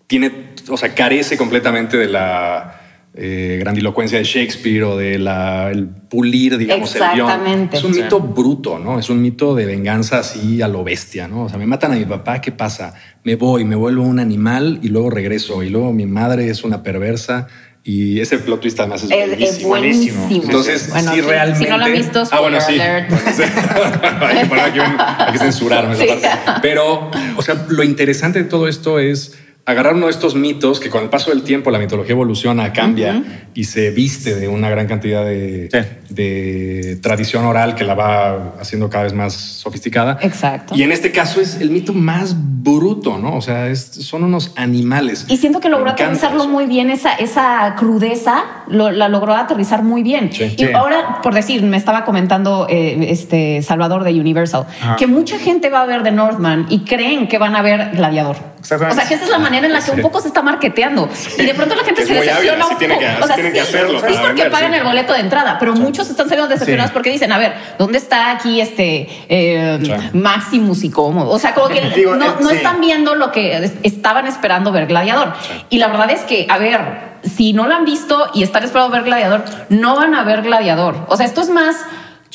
tiene, 0.07 0.53
o 0.69 0.75
sea, 0.77 0.95
carece 0.95 1.37
completamente 1.37 1.97
de 1.97 2.07
la 2.07 2.78
eh, 3.15 3.57
grandilocuencia 3.59 4.17
de 4.19 4.23
Shakespeare 4.23 4.83
o 4.83 4.95
de 4.97 5.17
la, 5.17 5.71
el 5.71 5.87
pulir, 5.87 6.57
digamos, 6.57 6.95
el 6.95 7.01
guion. 7.13 7.27
Exactamente. 7.29 7.77
Es 7.77 7.83
un 7.83 7.93
Sí. 7.93 8.03
mito 8.03 8.19
bruto, 8.19 8.77
¿no? 8.79 8.99
Es 8.99 9.09
un 9.09 9.21
mito 9.21 9.55
de 9.55 9.65
venganza 9.65 10.19
así 10.19 10.61
a 10.61 10.67
lo 10.67 10.83
bestia, 10.83 11.27
¿no? 11.27 11.43
O 11.45 11.49
sea, 11.49 11.57
me 11.57 11.65
matan 11.65 11.91
a 11.93 11.95
mi 11.95 12.05
papá, 12.05 12.39
¿qué 12.39 12.51
pasa? 12.51 12.93
Me 13.23 13.35
voy, 13.35 13.65
me 13.65 13.75
vuelvo 13.75 14.03
un 14.03 14.19
animal 14.19 14.79
y 14.83 14.89
luego 14.89 15.09
regreso. 15.09 15.63
Y 15.63 15.69
luego 15.69 15.91
mi 15.91 16.05
madre 16.05 16.49
es 16.49 16.63
una 16.63 16.83
perversa. 16.83 17.47
Y 17.83 18.19
ese 18.19 18.37
plot 18.37 18.59
twist 18.61 18.79
además 18.79 19.03
es, 19.03 19.09
Es, 19.09 19.57
es 19.57 19.63
buenísimo. 19.63 20.19
buenísimo. 20.27 20.43
Entonces, 20.45 20.89
Bueno, 20.91 21.11
sí, 21.11 21.15
si- 21.15 21.21
realmente. 21.21 21.63
Si 21.65 21.69
no 21.71 21.77
lo 21.77 21.85
han 21.85 21.93
visto, 21.93 22.23
ah, 22.29 22.39
bueno, 22.41 22.61
sí. 22.61 22.73
Sí. 23.35 23.43
hay, 24.21 24.47
que 24.73 24.81
hay 24.81 25.31
que 25.31 25.37
censurarme 25.39 25.93
esa 25.93 26.03
Sí. 26.03 26.09
parte. 26.21 26.59
Pero, 26.61 27.09
o 27.37 27.41
sea, 27.41 27.65
lo 27.69 27.83
interesante 27.83 28.43
de 28.43 28.49
todo 28.49 28.67
esto 28.67 28.99
es 28.99 29.37
agarrar 29.69 29.93
uno 29.95 30.05
de 30.07 30.11
estos 30.11 30.35
mitos 30.35 30.79
que 30.79 30.89
con 30.89 31.03
el 31.03 31.09
paso 31.09 31.29
del 31.31 31.43
tiempo 31.43 31.69
la 31.71 31.79
mitología 31.79 32.13
evoluciona, 32.13 32.73
cambia 32.73 33.23
y 33.53 33.65
se 33.65 33.91
viste 33.91 34.35
de 34.35 34.47
una 34.47 34.69
gran 34.69 34.87
cantidad 34.87 35.23
de, 35.25 35.69
Sí. 35.71 36.13
de 36.13 36.99
tradición 37.01 37.45
oral 37.45 37.75
que 37.75 37.83
la 37.83 37.93
va 37.93 38.53
haciendo 38.59 38.89
cada 38.89 39.03
vez 39.03 39.13
más 39.13 39.33
sofisticada. 39.33 40.17
Exacto. 40.21 40.75
Y 40.75 40.83
en 40.83 40.91
este 40.91 41.11
caso 41.11 41.39
es 41.41 41.59
el 41.61 41.69
mito 41.69 41.93
más 41.93 42.35
bruto, 42.37 43.17
¿no? 43.17 43.35
O 43.35 43.41
sea, 43.41 43.67
es- 43.67 43.85
son 43.91 44.23
unos 44.23 44.53
animales. 44.55 45.25
Y 45.29 45.37
siento 45.37 45.59
que 45.59 45.69
logró 45.69 45.91
aterrizarlo 45.91 46.41
eso. 46.43 46.49
muy 46.49 46.65
bien, 46.65 46.89
esa, 46.89 47.13
esa 47.13 47.75
crudeza 47.77 48.43
lo- 48.67 48.91
la 48.91 49.07
logró 49.09 49.33
aterrizar 49.35 49.83
muy 49.83 50.03
bien. 50.03 50.29
Sí. 50.33 50.43
y 50.57 50.65
Sí. 50.65 50.71
ahora, 50.73 51.21
por 51.21 51.33
decir, 51.33 51.61
me 51.63 51.77
estaba 51.77 52.05
comentando 52.05 52.67
eh, 52.69 53.07
este 53.09 53.61
Salvador 53.61 54.03
de 54.03 54.19
Universal, 54.19 54.65
que 54.97 55.07
mucha 55.07 55.37
gente 55.37 55.69
va 55.69 55.81
a 55.81 55.85
ver 55.85 56.03
The 56.03 56.11
Northman 56.11 56.65
y 56.69 56.79
creen 56.79 57.27
que 57.27 57.37
van 57.37 57.55
a 57.55 57.61
ver 57.61 57.91
Gladiador. 57.95 58.37
Exactamente. 58.59 58.93
O 58.93 58.99
sea, 58.99 59.07
que 59.07 59.15
esa 59.15 59.23
es 59.25 59.29
la 59.31 59.39
manera 59.39 59.67
en 59.67 59.73
la 59.73 59.81
que 59.81 59.91
un 59.91 59.97
Sí. 59.97 60.01
poco 60.03 60.19
se 60.21 60.27
está 60.27 60.41
marketeando. 60.41 61.09
Y 61.37 61.43
de 61.45 61.53
pronto 61.53 61.75
la 61.75 61.83
gente 61.83 62.01
Es 62.01 62.07
se 62.07 62.13
decepciona 62.13 62.65
un 62.67 62.71
poco. 62.77 62.77
que- 62.99 63.07
O 63.21 63.25
sea, 63.25 63.35
tienen 63.35 63.53
que 63.53 63.61
sí, 63.61 63.67
hacerlo 63.67 63.99
sí, 63.99 64.05
para 64.05 64.13
porque 64.21 64.27
vender, 64.43 64.51
pagan 64.51 64.71
sí. 64.73 64.77
el 64.77 64.83
boleto 64.83 65.13
de 65.13 65.19
entrada, 65.19 65.57
pero 65.59 65.73
muchos 65.75 66.09
están 66.09 66.27
saliendo 66.29 66.49
decepcionados 66.49 66.89
Sí. 66.89 66.93
porque 66.93 67.09
dicen, 67.11 67.31
a 67.31 67.37
ver, 67.37 67.53
¿dónde 67.77 67.97
está 67.97 68.31
aquí 68.31 68.59
este 68.61 69.07
eh, 69.29 69.79
Sí. 69.81 70.17
Maximus 70.17 70.83
y 70.83 70.89
cómo? 70.91 71.29
O 71.29 71.39
sea, 71.39 71.53
como 71.53 71.67
que 71.69 71.81
Digo, 71.95 72.15
no, 72.15 72.39
no 72.39 72.49
sí. 72.49 72.55
están 72.57 72.81
viendo 72.81 73.15
lo 73.15 73.31
que 73.31 73.57
es- 73.57 73.73
estaban 73.83 74.27
esperando 74.27 74.71
ver 74.71 74.87
Gladiador. 74.87 75.33
Y 75.69 75.77
la 75.77 75.87
verdad 75.87 76.11
es 76.11 76.21
que, 76.21 76.45
a 76.49 76.57
ver, 76.57 77.09
si 77.23 77.53
no 77.53 77.67
lo 77.67 77.75
han 77.75 77.85
visto 77.85 78.29
y 78.33 78.43
están 78.43 78.63
esperando 78.63 78.91
ver 78.93 79.03
Gladiador, 79.03 79.43
no 79.69 79.95
van 79.95 80.15
a 80.15 80.23
ver 80.23 80.41
Gladiador. 80.41 81.05
O 81.07 81.17
sea, 81.17 81.25
esto 81.25 81.41
es 81.41 81.49
más 81.49 81.75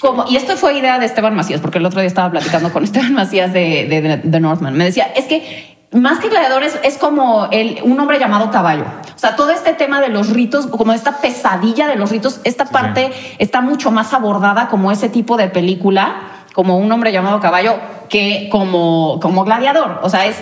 como, 0.01 0.27
y 0.29 0.37
esto 0.37 0.57
fue 0.57 0.75
idea 0.77 0.99
de 0.99 1.07
Esteban 1.07 1.35
Macías, 1.35 1.61
porque 1.61 1.79
el 1.79 1.87
otro 1.87 2.01
día 2.01 2.09
estaba 2.09 2.31
platicando 2.31 2.73
con 2.73 2.85
Esteban 2.85 3.15
Macías 3.15 3.53
de, 3.53 3.87
de, 3.89 4.03
de- 4.03 4.17
de 4.23 4.41
Northman. 4.41 4.75
Me 4.75 4.85
decía, 4.85 5.09
es 5.17 5.25
que 5.27 5.74
más 5.95 6.19
que 6.19 6.29
gladiador 6.29 6.63
es, 6.65 6.99
como 6.99 7.49
el, 7.51 7.81
un 7.85 7.99
hombre 7.99 8.19
llamado 8.19 8.51
caballo. 8.51 8.85
O 9.15 9.19
sea, 9.19 9.37
todo 9.37 9.51
este 9.51 9.73
tema 9.73 10.01
de 10.01 10.09
los 10.11 10.29
ritos, 10.31 10.67
como 10.67 10.93
esta 10.93 11.19
pesadilla 11.23 11.87
de 11.89 11.97
los 11.97 12.11
ritos, 12.11 12.41
esta 12.45 12.67
parte 12.67 13.13
está 13.39 13.61
mucho 13.61 13.91
más 13.91 14.13
abordada 14.13 14.69
como 14.69 14.93
ese 14.93 15.09
tipo 15.09 15.37
de 15.37 15.49
película, 15.49 16.17
como 16.53 16.77
un 16.79 16.91
hombre 16.93 17.13
llamado 17.13 17.41
caballo, 17.41 17.77
que 18.09 18.49
como, 18.51 19.19
como 19.23 19.45
gladiador. 19.45 20.01
O 20.03 20.11
sea, 20.11 20.27
es... 20.27 20.37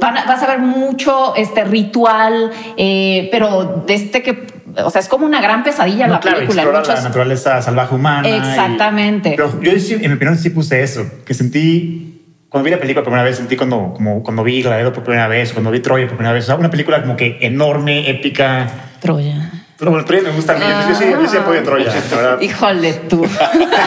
van 0.00 0.16
a- 0.18 0.24
vas 0.24 0.42
a 0.42 0.46
ver 0.46 0.58
mucho 0.58 1.34
este 1.36 1.64
ritual, 1.64 2.50
eh, 2.76 3.28
pero 3.30 3.84
de 3.86 3.94
este 3.94 4.22
que 4.22 4.58
o 4.84 4.90
sea, 4.90 5.00
es 5.00 5.08
como 5.08 5.24
una 5.26 5.40
gran 5.40 5.64
pesadilla 5.64 6.06
No, 6.06 6.14
la 6.14 6.20
claro, 6.20 6.36
película. 6.38 6.62
explora 6.62 6.80
muchos- 6.80 6.94
la 6.96 7.08
naturaleza 7.08 7.62
salvaje 7.62 7.94
humana. 7.94 8.28
y- 8.28 8.32
Exactamente. 8.34 9.34
pero 9.36 9.60
yo 9.60 9.72
en 9.72 10.10
mi 10.10 10.16
opinión 10.16 10.36
sí 10.38 10.50
puse 10.50 10.82
eso, 10.82 11.04
que 11.24 11.34
sentí, 11.34 12.17
cuando 12.48 12.64
vi 12.64 12.70
la 12.70 12.80
película 12.80 13.04
por 13.04 13.12
primera 13.12 13.24
vez, 13.24 13.36
sentí 13.36 13.56
cuando, 13.56 13.92
como, 13.94 14.22
cuando 14.22 14.42
vi 14.42 14.62
Gladiador 14.62 14.94
por 14.94 15.04
primera 15.04 15.28
vez, 15.28 15.52
cuando 15.52 15.70
vi 15.70 15.80
Troya 15.80 16.06
por 16.06 16.16
primera 16.16 16.32
vez, 16.32 16.44
o 16.44 16.46
sea, 16.46 16.56
una 16.56 16.70
película 16.70 17.02
como 17.02 17.16
que 17.16 17.38
enorme, 17.42 18.08
épica. 18.08 18.68
Troya. 19.00 19.50
Pero 19.78 19.90
bueno, 19.90 20.04
Troya 20.06 20.22
me 20.22 20.30
gusta 20.30 20.54
a 20.54 20.58
mí, 20.58 20.64
yo 20.88 20.94
sí, 20.94 21.04
yo 21.10 21.28
sí 21.28 21.36
apoyo 21.36 21.60
a 21.60 21.62
Troya, 21.62 21.94
la 21.94 22.16
verdad. 22.16 22.40
Híjole 22.40 22.94
tú. 23.08 23.24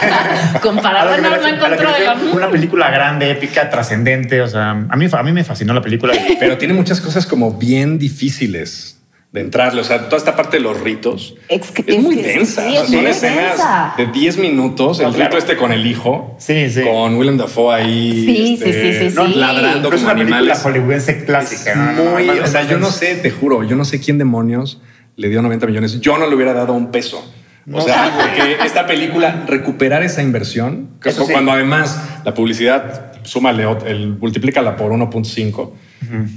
Comparado 0.62 1.14
enorme 1.14 1.58
con 1.58 1.76
Troya. 1.76 2.16
Una 2.32 2.48
película 2.50 2.90
grande, 2.90 3.32
épica, 3.32 3.68
trascendente, 3.68 4.40
o 4.40 4.48
sea, 4.48 4.70
a 4.70 4.96
mí, 4.96 5.06
a 5.10 5.22
mí 5.22 5.32
me 5.32 5.42
fascinó 5.42 5.74
la 5.74 5.82
película. 5.82 6.14
Pero 6.40 6.56
tiene 6.56 6.72
muchas 6.72 7.00
cosas 7.00 7.26
como 7.26 7.52
bien 7.58 7.98
difíciles 7.98 9.01
de 9.32 9.40
entrarle. 9.40 9.80
O 9.80 9.84
sea, 9.84 10.04
toda 10.08 10.18
esta 10.18 10.36
parte 10.36 10.58
de 10.58 10.62
los 10.62 10.78
ritos 10.80 11.34
Es 11.48 11.70
que- 11.70 11.84
es 11.90 12.02
muy 12.02 12.18
es 12.18 12.22
que 12.26 12.32
densa. 12.34 12.62
sí, 12.62 12.68
O 12.68 12.72
sea, 12.72 12.82
es 12.82 12.88
son 12.90 13.00
muy 13.00 13.06
escenas 13.10 13.48
densa. 13.56 13.94
de 13.96 14.06
10 14.06 14.36
minutos. 14.38 15.00
El 15.00 15.06
No, 15.06 15.12
claro. 15.14 15.30
rito 15.30 15.38
este 15.38 15.56
con 15.56 15.72
el 15.72 15.86
hijo. 15.86 16.36
Sí, 16.38 16.68
sí. 16.70 16.82
Con 16.82 17.16
Willem 17.16 17.38
Dafoe 17.38 17.74
ahí. 17.74 18.24
Sí, 18.26 18.52
este, 18.54 18.72
sí, 18.72 18.98
sí, 18.98 19.10
sí, 19.10 19.14
no, 19.16 19.26
sí. 19.26 19.34
Ladrando 19.34 19.88
Pero 19.88 19.96
es 19.96 20.02
como 20.02 20.12
una 20.12 20.14
película 20.14 20.36
animales. 20.38 20.62
hollywoodense 20.62 21.24
clásica. 21.24 21.70
Es 21.70 21.76
¿no? 21.76 21.92
No, 21.92 22.04
no, 22.04 22.10
muy, 22.12 22.26
no, 22.26 22.34
no, 22.34 22.42
o 22.44 22.46
sea, 22.46 22.62
yo 22.68 22.78
no, 22.78 22.90
sé, 22.90 23.14
te 23.16 23.30
juro, 23.30 23.64
yo 23.64 23.74
no 23.74 23.84
sé 23.86 24.00
quién 24.00 24.18
demonios 24.18 24.80
le 25.16 25.28
dio 25.30 25.40
90 25.40 25.66
millones. 25.66 25.98
Yo 26.00 26.18
no 26.18 26.26
le 26.26 26.34
hubiera 26.36 26.52
dado 26.52 26.74
un 26.74 26.90
peso. 26.90 27.24
O 27.72 27.80
sea, 27.80 28.12
porque 28.18 28.56
esta 28.66 28.86
película, 28.86 29.44
recuperar 29.46 30.02
esa 30.02 30.20
inversión, 30.20 30.88
que 31.00 31.10
Eso 31.10 31.24
sí. 31.24 31.32
cuando 31.32 31.52
además 31.52 32.02
la 32.24 32.34
publicidad, 32.34 33.12
súmale, 33.22 33.64
el, 33.86 34.08
multiplícala 34.18 34.76
por 34.76 34.90
1.5, 34.92 35.72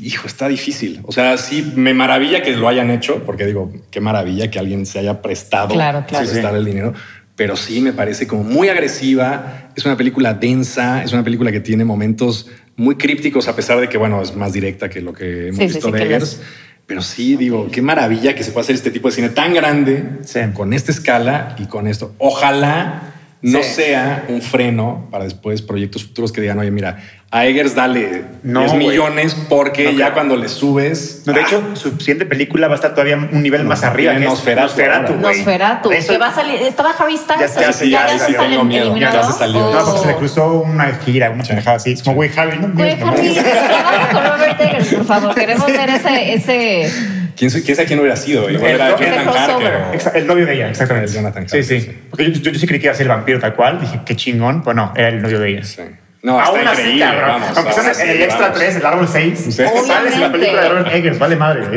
hijo, 0.02 0.28
está 0.28 0.48
difícil. 0.48 1.00
O 1.04 1.12
sea, 1.12 1.38
sí, 1.38 1.74
me 1.76 1.94
maravilla 1.94 2.42
que 2.42 2.56
lo 2.56 2.68
hayan 2.68 2.90
hecho, 2.92 3.24
porque 3.26 3.46
digo, 3.46 3.72
qué 3.92 4.00
maravilla 4.02 4.50
que 4.50 4.60
alguien 4.60 4.86
se 4.86 5.00
haya 5.00 5.22
prestado 5.22 5.74
Claro, 5.74 6.06
claro. 6.08 6.26
a 6.28 6.30
prestar 6.30 6.56
el 6.56 6.66
dinero. 6.66 6.94
Pero 7.36 7.56
sí 7.58 7.82
me 7.82 7.92
parece 7.92 8.28
como 8.28 8.44
muy 8.44 8.70
agresiva. 8.70 9.72
Es 9.76 9.86
una 9.86 9.98
película 9.98 10.34
densa, 10.34 11.04
es 11.04 11.12
una 11.12 11.24
película 11.24 11.52
que 11.52 11.60
tiene 11.60 11.84
momentos 11.84 12.50
muy 12.78 12.96
crípticos, 12.96 13.48
a 13.48 13.56
pesar 13.56 13.80
de 13.80 13.90
que, 13.90 13.98
bueno, 13.98 14.22
es 14.22 14.36
más 14.36 14.54
directa 14.54 14.90
que 14.90 15.02
lo 15.02 15.12
que 15.14 15.48
hemos 15.48 15.58
Sí, 15.58 15.66
visto 15.68 15.88
sí, 15.88 15.92
de 15.94 16.04
Eggers. 16.04 16.42
Pero 16.86 17.02
sí, 17.02 17.36
digo, 17.36 17.68
qué 17.72 17.82
maravilla 17.82 18.36
que 18.36 18.44
se 18.44 18.52
pueda 18.52 18.62
hacer 18.64 18.76
este 18.76 18.92
tipo 18.92 19.10
de 19.10 19.16
cine 19.16 19.30
tan 19.30 19.54
grande, 19.54 20.04
Sí. 20.24 20.40
con 20.54 20.72
esta 20.72 20.92
escala 20.92 21.56
y 21.58 21.66
con 21.66 21.88
esto. 21.88 22.14
Ojalá 22.20 23.15
no 23.52 23.62
Sí. 23.62 23.70
sea 23.76 24.26
un 24.28 24.42
freno 24.42 25.08
para 25.12 25.24
después 25.26 25.62
proyectos 25.62 26.04
futuros 26.04 26.32
que 26.32 26.42
digan, 26.42 26.58
oye, 26.58 26.72
mira, 26.72 26.98
a 27.32 27.46
Eggers 27.46 27.76
dale 27.76 28.24
No, 28.44 28.62
10 28.62 28.72
güey. 28.74 28.88
millones 28.88 29.36
porque 29.50 29.86
No, 29.86 29.92
ya 29.92 30.14
cuando 30.14 30.36
le 30.38 30.48
subes... 30.48 31.24
No, 31.26 31.34
de 31.34 31.42
¡ah! 31.42 31.44
hecho, 31.46 31.62
su 31.76 31.98
siguiente 32.00 32.26
película 32.26 32.68
va 32.68 32.74
a 32.74 32.78
estar 32.78 32.92
todavía 32.92 33.18
un 33.18 33.44
nivel 33.44 33.66
más 33.66 33.84
arriba. 33.84 34.14
que 34.14 34.20
es 34.20 34.26
Nosferatu 34.26 35.14
güey. 35.16 35.38
Nosferatu, 35.38 35.92
Eso- 35.92 36.14
que 36.14 36.18
va 36.18 36.28
a 36.28 36.34
salir. 36.36 36.62
Estaba 36.62 36.92
Harry 36.98 37.18
Styles. 37.18 37.54
Ya, 37.56 37.62
ya, 37.62 37.74
sí, 37.74 37.90
ya, 37.90 38.08
ya 38.08 38.20
sí, 38.26 38.32
está 38.32 38.48
tengo 38.48 38.64
miedo, 38.64 38.86
eliminado. 38.86 39.22
ya 39.22 39.32
se 39.32 39.38
salió. 39.40 39.60
No, 39.72 39.86
porque 39.86 40.00
se 40.00 40.08
le 40.08 40.14
Oh. 40.14 40.18
cruzó 40.18 40.54
una 40.62 40.86
gira, 41.06 41.30
una 41.32 41.44
pendejada 41.44 41.76
así. 41.78 41.92
Es 41.92 42.02
como, 42.04 42.16
güey, 42.16 42.32
Harry, 42.38 42.58
no 42.58 42.70
Güey, 42.74 42.96
no, 42.98 43.08
Harry, 43.10 43.28
con 44.14 44.24
Robert 44.26 44.62
Eggers, 44.62 44.94
por 44.94 45.06
favor. 45.06 45.36
Queremos 45.36 45.68
ver 45.68 45.90
ese, 45.90 46.34
ese 46.34 46.92
¿Quién, 47.36 47.52
quién 47.52 47.76
sabe 47.76 47.88
quién 47.88 48.00
hubiera 48.00 48.16
sido? 48.16 48.50
Igual 48.50 48.72
El- 48.72 48.76
era 48.76 48.90
el 48.90 48.96
Jonathan. 48.98 49.28
Harker. 49.28 49.74
o- 50.14 50.18
El 50.18 50.28
novio 50.28 50.46
de 50.46 50.54
ella, 50.54 50.70
exactamente. 50.70 51.10
El 51.12 51.16
Jonathan 51.16 51.50
Sí, 51.50 51.58
Harker, 51.58 51.82
sí. 51.82 51.86
sí. 51.86 51.98
Porque 52.10 52.32
yo, 52.32 52.40
yo, 52.40 52.52
yo 52.52 52.60
sí 52.60 52.68
creí 52.68 52.80
que 52.80 52.86
iba 52.88 52.94
a 52.94 52.96
ser 52.98 53.06
el 53.06 53.10
vampiro 53.10 53.40
tal 53.40 53.54
cual. 53.56 53.80
Dije, 53.82 54.00
qué 54.06 54.16
chingón. 54.16 54.64
Pues 54.64 54.76
no, 54.76 54.94
era 54.96 55.10
el 55.10 55.22
novio 55.22 55.40
de 55.40 55.50
ella. 55.50 55.64
Sí. 55.64 55.82
No, 56.24 56.40
está 56.40 56.50
Aún 56.50 56.68
así, 56.68 56.82
increíble. 56.82 57.06
cabrón. 57.06 57.28
vamos, 57.28 57.58
Aunque 57.58 58.02
en 58.04 58.10
el 58.10 58.22
extra 58.24 58.42
vamos. 58.42 58.58
3, 58.58 58.76
el 58.78 58.86
árbol 58.86 59.08
6, 59.08 59.40
Sí. 59.40 59.52
sales 59.52 60.14
en 60.16 60.22
la 60.22 60.32
película 60.32 60.62
de 60.64 60.70
Robert 60.70 60.88
Eggers. 60.94 61.20
Vale 61.20 61.36
madre. 61.36 61.68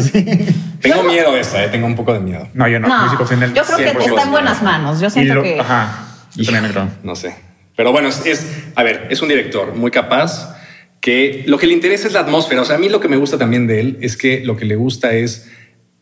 Tengo 0.80 1.02
miedo 1.02 1.32
de 1.34 1.40
esa, 1.40 1.64
eh, 1.64 1.68
tengo 1.68 1.86
un 1.86 1.96
poco 1.96 2.12
de 2.14 2.20
miedo. 2.20 2.48
No, 2.54 2.66
yo 2.68 2.78
no. 2.80 2.88
No, 2.88 3.10
yo 3.12 3.16
creo 3.16 3.28
que 3.28 3.34
100%. 3.36 4.00
está 4.06 4.22
en 4.22 4.30
buenas 4.30 4.62
manos. 4.62 5.00
Yo 5.00 5.10
siento 5.10 5.34
lo- 5.34 5.42
que. 5.42 5.58
Ajá. 5.60 6.04
Yo 6.34 6.44
también 6.50 6.72
creo. 6.72 6.88
No 7.02 7.14
sé. 7.16 7.34
Pero 7.76 7.92
bueno, 7.92 8.08
es, 8.08 8.24
es- 8.24 8.46
a 8.74 8.82
ver, 8.82 9.06
es 9.10 9.20
un 9.22 9.28
director 9.28 9.74
muy 9.74 9.90
capaz 9.90 10.56
que 11.00 11.44
lo 11.46 11.58
que 11.58 11.66
le 11.66 11.74
interesa 11.74 12.06
es 12.06 12.12
la 12.12 12.20
atmósfera. 12.20 12.62
O 12.62 12.64
sea, 12.64 12.76
a 12.76 12.78
mí 12.78 12.88
lo 12.88 13.00
que 13.00 13.08
me 13.08 13.16
gusta 13.16 13.38
también 13.38 13.66
de 13.66 13.80
él 13.80 13.98
es 14.00 14.16
que 14.16 14.40
lo 14.44 14.56
que 14.56 14.64
le 14.64 14.76
gusta 14.76 15.12
es 15.14 15.48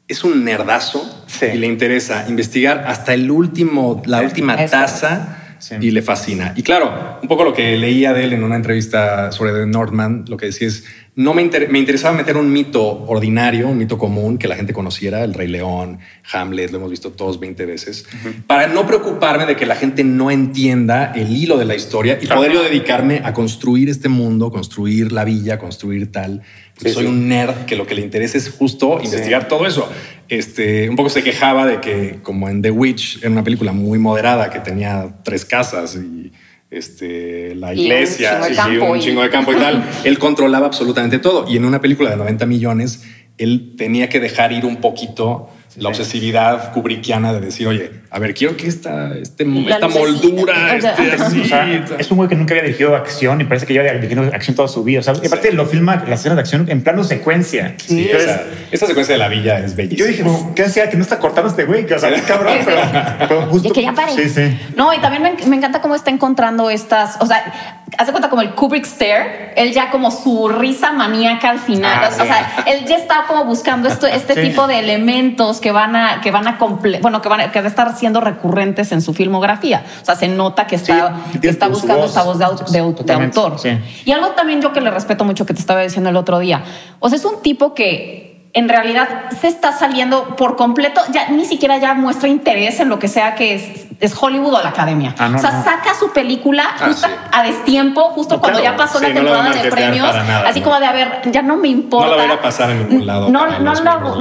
es 0.09 0.23
un 0.23 0.45
nerdazo 0.45 1.25
Sí. 1.27 1.47
y 1.55 1.57
le 1.59 1.67
interesa 1.67 2.27
investigar 2.29 2.85
hasta 2.87 3.13
el 3.13 3.29
último, 3.31 4.03
la 4.07 4.21
última 4.23 4.55
Eso. 4.55 4.71
taza 4.71 5.46
Sí. 5.59 5.77
y 5.81 5.91
le 5.91 6.03
fascina. 6.03 6.53
Y 6.57 6.63
claro, 6.63 7.19
un 7.23 7.29
poco 7.29 7.45
lo 7.45 7.53
que 7.55 7.77
leía 7.77 8.13
de 8.13 8.25
él 8.25 8.33
en 8.33 8.45
una 8.45 8.57
entrevista 8.57 9.33
sobre 9.33 9.53
The 9.53 9.67
Northman, 9.67 10.25
lo 10.29 10.37
que 10.37 10.47
decía 10.47 10.69
es, 10.69 10.85
no 11.15 11.33
me, 11.33 11.41
inter- 11.41 11.71
me 11.71 11.79
interesaba 11.79 12.15
meter 12.15 12.37
un 12.37 12.53
mito 12.53 13.05
ordinario, 13.07 13.69
un 13.69 13.79
mito 13.79 13.97
común 13.97 14.37
que 14.37 14.49
la 14.49 14.55
gente 14.57 14.75
conociera, 14.75 15.25
el 15.25 15.33
Rey 15.33 15.49
León, 15.49 15.99
Hamlet, 16.31 16.71
lo 16.73 16.77
hemos 16.77 16.91
visto 16.91 17.11
todos 17.13 17.41
20 17.41 17.65
veces, 17.65 18.05
para 18.47 18.67
no 18.67 18.87
preocuparme 18.87 19.47
de 19.47 19.57
que 19.57 19.65
la 19.65 19.77
gente 19.77 20.05
no 20.05 20.31
entienda 20.31 21.13
el 21.15 21.35
hilo 21.35 21.57
de 21.57 21.65
la 21.65 21.75
historia 21.75 22.19
y 22.21 22.27
Claro. 22.27 22.41
poder 22.43 22.53
yo 22.53 22.63
dedicarme 22.63 23.23
a 23.25 23.33
construir 23.33 23.89
este 23.89 24.11
mundo, 24.11 24.51
construir 24.51 25.11
la 25.13 25.25
villa, 25.25 25.59
construir 25.59 26.13
tal. 26.13 26.43
Porque 26.75 26.91
Sí, 26.91 26.95
soy 26.97 27.05
sí. 27.05 27.09
un 27.11 27.29
nerd 27.29 27.65
que 27.65 27.77
lo 27.77 27.87
que 27.87 27.95
le 27.95 28.03
interesa 28.03 28.37
es 28.37 28.51
justo 28.51 29.01
investigar 29.03 29.49
todo 29.49 29.67
eso. 29.67 29.91
Este, 30.29 30.89
un 30.89 30.97
poco 30.97 31.09
se 31.09 31.23
quejaba 31.23 31.67
de 31.67 31.81
que, 31.81 32.19
como 32.23 32.49
en 32.49 32.63
The 32.63 32.71
Witch, 32.71 33.19
era 33.19 33.31
una 33.31 33.45
película 33.45 33.73
muy 33.73 33.99
moderada 33.99 34.51
que 34.51 34.61
tenía 34.61 35.17
tres 35.23 35.45
casas 35.45 35.97
y 35.97 36.33
este, 36.71 37.55
la 37.55 37.73
Y 37.75 37.79
un 37.79 37.85
iglesia 37.85 38.41
chingo 38.41 38.49
y 38.49 38.57
campo 38.57 38.93
un 38.93 39.01
chingo 39.01 39.23
de 39.23 39.31
campo 39.31 39.53
y 39.53 39.57
tal. 39.57 39.89
él 40.05 40.19
controlaba 40.19 40.67
absolutamente 40.67 41.19
todo. 41.19 41.47
Y 41.49 41.57
en 41.57 41.65
una 41.65 41.81
película 41.81 42.11
de 42.11 42.17
90 42.17 42.47
millones, 42.47 43.05
él 43.39 43.75
tenía 43.77 44.09
que 44.09 44.21
dejar 44.21 44.53
ir 44.53 44.65
un 44.65 44.77
poquito 44.77 45.49
la 45.77 45.89
obsesividad 45.89 46.73
kubrickiana 46.73 47.33
de 47.33 47.41
decir, 47.41 47.67
oye, 47.69 47.91
a 48.11 48.19
ver, 48.19 48.35
quiero 48.35 48.57
que 48.57 48.67
esta, 48.67 49.15
este, 49.15 49.45
esta 49.69 49.89
moldura 49.89 50.75
esté 50.77 50.89
antes- 50.89 51.21
así. 51.21 51.41
O 51.41 51.45
sea, 51.45 51.69
es 51.99 52.11
un 52.11 52.17
güey 52.17 52.29
que 52.29 52.35
nunca 52.37 52.55
había 52.55 52.65
dirigido 52.65 52.97
acción 52.97 53.41
y 53.41 53.45
parece 53.45 53.67
que 53.67 53.73
lleva 53.75 53.91
dirigiendo 53.93 54.35
acción 54.35 54.57
toda 54.57 54.69
su 54.69 54.83
vida. 54.85 55.01
O 55.01 55.03
sea, 55.03 55.15
y 55.23 55.27
aparte 55.27 55.51
Sí. 55.51 55.57
lo 55.57 55.67
filma 55.67 55.97
las 56.09 56.21
escenas 56.21 56.37
de 56.37 56.41
acción 56.41 56.67
en 56.69 56.83
plano 56.83 57.05
secuencia. 57.05 57.75
Sí, 57.79 58.05
Entonces, 58.11 58.31
esa, 58.31 58.43
esa 58.71 58.87
secuencia 58.87 59.15
de 59.15 59.19
la 59.19 59.29
villa 59.29 59.59
es 59.59 59.77
bellísima. 59.77 59.99
yo 59.99 60.07
dije, 60.07 60.25
¿qué 60.55 60.63
hacía? 60.65 60.89
Que 60.89 60.97
no 60.97 61.03
está 61.03 61.19
cortando 61.19 61.51
este 61.51 61.65
güey. 61.65 61.85
Que, 61.87 61.95
o 61.95 61.99
sea, 61.99 62.09
es 62.11 62.23
cabrón, 62.23 62.55
pero, 62.65 62.81
pero 63.19 63.43
justo. 63.47 63.69
Y 63.69 63.73
que 63.73 63.83
ya 63.83 63.93
pare. 63.93 64.13
Sí, 64.13 64.29
sí. 64.31 64.59
No, 64.77 64.95
y 64.95 64.99
también 65.01 65.23
me, 65.23 65.47
me 65.47 65.57
encanta 65.57 65.81
cómo 65.81 65.95
está 65.95 66.11
encontrando 66.11 66.71
estas, 66.71 67.17
o 67.21 67.27
sea, 67.27 67.83
hace 67.99 68.11
cuenta 68.13 68.31
como 68.31 68.43
el 68.43 68.51
Kubrick 68.55 68.85
stare, 68.85 69.53
él 69.57 69.73
ya 69.73 69.91
como 69.91 70.11
su 70.11 70.49
risa 70.49 70.93
maníaca 70.93 71.51
al 71.51 71.59
final, 71.59 72.01
Ah, 72.05 72.09
o 72.11 72.25
sea, 72.27 72.65
él 72.67 72.85
ya 72.87 72.97
está 72.97 73.25
como 73.29 73.45
buscando 73.45 73.89
esto, 73.89 74.07
este 74.07 74.35
Sí. 74.35 74.41
tipo 74.49 74.67
de 74.67 74.79
elementos 74.79 75.61
que 75.61 75.66
van 75.73 75.97
a, 75.97 76.21
que 76.21 76.31
van 76.31 76.47
a 76.49 76.59
comple 76.59 77.01
bueno, 77.01 77.21
que 77.23 77.29
van 77.29 77.41
a, 77.41 77.53
que 77.53 77.59
van 77.59 77.67
a 77.67 77.69
estar 77.69 77.97
siendo 77.97 78.21
recurrentes 78.21 78.93
en 78.93 79.03
su 79.03 79.15
filmografía. 79.15 79.85
O 80.03 80.05
sea, 80.05 80.15
se 80.17 80.29
nota 80.29 80.67
que 80.67 80.77
está, 80.77 81.15
Sí, 81.33 81.39
que 81.39 81.49
está 81.49 81.69
buscando 81.69 82.03
voz. 82.03 82.11
esa 82.11 82.23
voz 82.23 82.39
de, 82.39 82.47
de 82.73 83.05
de 83.05 83.13
autor. 83.13 83.59
sí. 83.59 83.71
Y 84.05 84.13
algo 84.13 84.29
también 84.31 84.61
yo 84.61 84.73
que 84.73 84.81
le 84.81 84.91
respeto 84.91 85.25
mucho 85.25 85.47
que 85.47 85.55
te 85.55 85.61
estaba 85.61 85.83
diciendo 85.83 86.11
el 86.11 86.17
otro 86.17 86.39
día. 86.39 86.63
O 87.01 87.09
sea, 87.09 87.17
es 87.19 87.25
un 87.25 87.43
tipo 87.43 87.75
que 87.75 88.36
en 88.57 88.71
realidad 88.71 89.07
se 89.39 89.49
está 89.49 89.71
saliendo 89.73 90.35
por 90.35 90.57
completo, 90.57 91.03
ya 91.13 91.29
ni 91.29 91.45
siquiera 91.45 91.77
ya 91.77 91.93
muestra 91.93 92.27
interés 92.29 92.81
en 92.81 92.89
lo 92.89 92.99
que 92.99 93.07
sea 93.07 93.35
que 93.35 93.55
es, 93.55 93.87
es 94.01 94.17
Hollywood 94.19 94.55
o 94.55 94.63
la 94.63 94.71
academia. 94.71 95.15
Ah, 95.19 95.29
no, 95.29 95.37
o 95.37 95.41
sea, 95.41 95.51
no. 95.53 95.63
saca 95.63 95.95
su 95.95 96.11
película 96.11 96.65
Ah, 96.81 96.87
justo 96.87 97.07
sí. 97.07 97.13
a 97.33 97.43
destiempo, 97.43 98.01
justo 98.11 98.37
No, 98.37 98.41
cuando 98.41 98.61
claro. 98.61 98.75
ya 98.75 98.83
pasó 98.83 98.99
Sí, 98.99 99.07
la 99.09 99.15
temporada 99.15 99.51
de 99.51 99.71
premios. 99.71 100.07
nada, 100.27 100.49
así 100.49 100.63
como 100.63 100.81
de, 100.81 100.87
a 100.87 100.93
ver, 100.93 101.21
ya 101.31 101.43
no 101.43 101.57
me 101.59 101.69
importa. 101.69 102.09
No 102.09 102.17
la 102.17 102.27
va 102.27 102.35
a 102.35 102.41
pasar 102.41 102.71
en 102.71 102.79
ningún 102.89 103.07
lado 103.07 103.29
No, 103.29 103.47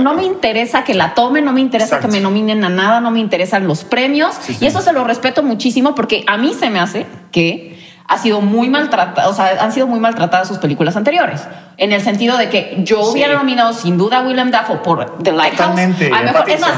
no, 0.01 0.13
me 0.13 0.23
interesa 0.25 0.83
que 0.83 0.93
la 0.93 1.13
tomen, 1.13 1.45
no 1.45 1.53
me 1.53 1.61
interesa 1.61 1.95
Exacto. 1.95 2.07
que 2.09 2.13
me 2.17 2.19
nominen 2.21 2.63
a 2.65 2.69
nada, 2.69 2.99
no 2.99 3.11
me 3.11 3.21
interesan 3.21 3.65
los 3.67 3.85
premios. 3.85 4.35
Sí. 4.41 4.57
Y 4.59 4.65
eso 4.65 4.81
se 4.81 4.91
lo 4.91 5.05
respeto 5.05 5.43
muchísimo 5.43 5.95
porque 5.95 6.25
a 6.27 6.35
mí 6.37 6.53
se 6.53 6.69
me 6.69 6.79
hace 6.81 7.05
que 7.31 7.74
ha 8.07 8.17
sido 8.19 8.39
muy 8.41 8.69
maltratada, 8.69 9.27
o 9.29 9.33
sea, 9.33 9.57
han 9.61 9.71
sido 9.71 9.87
muy 9.87 9.99
maltratadas 9.99 10.47
sus 10.47 10.59
películas 10.59 10.95
anteriores. 10.95 11.41
En 11.77 11.91
el 11.91 12.01
sentido 12.01 12.37
de 12.37 12.49
que 12.49 12.77
yo 12.83 13.03
Sí. 13.03 13.11
hubiera 13.13 13.33
nominado 13.33 13.73
sin 13.73 13.97
duda 13.97 14.19
a 14.19 14.21
Willem 14.21 14.51
Dafoe 14.51 14.77
por 14.77 15.17
The 15.23 15.31
Lighthouse. 15.31 15.57
Totalmente, 15.71 16.11
A 16.13 16.21
lo 16.21 16.31
mejor, 16.31 16.49
es 16.49 16.61
más, 16.61 16.71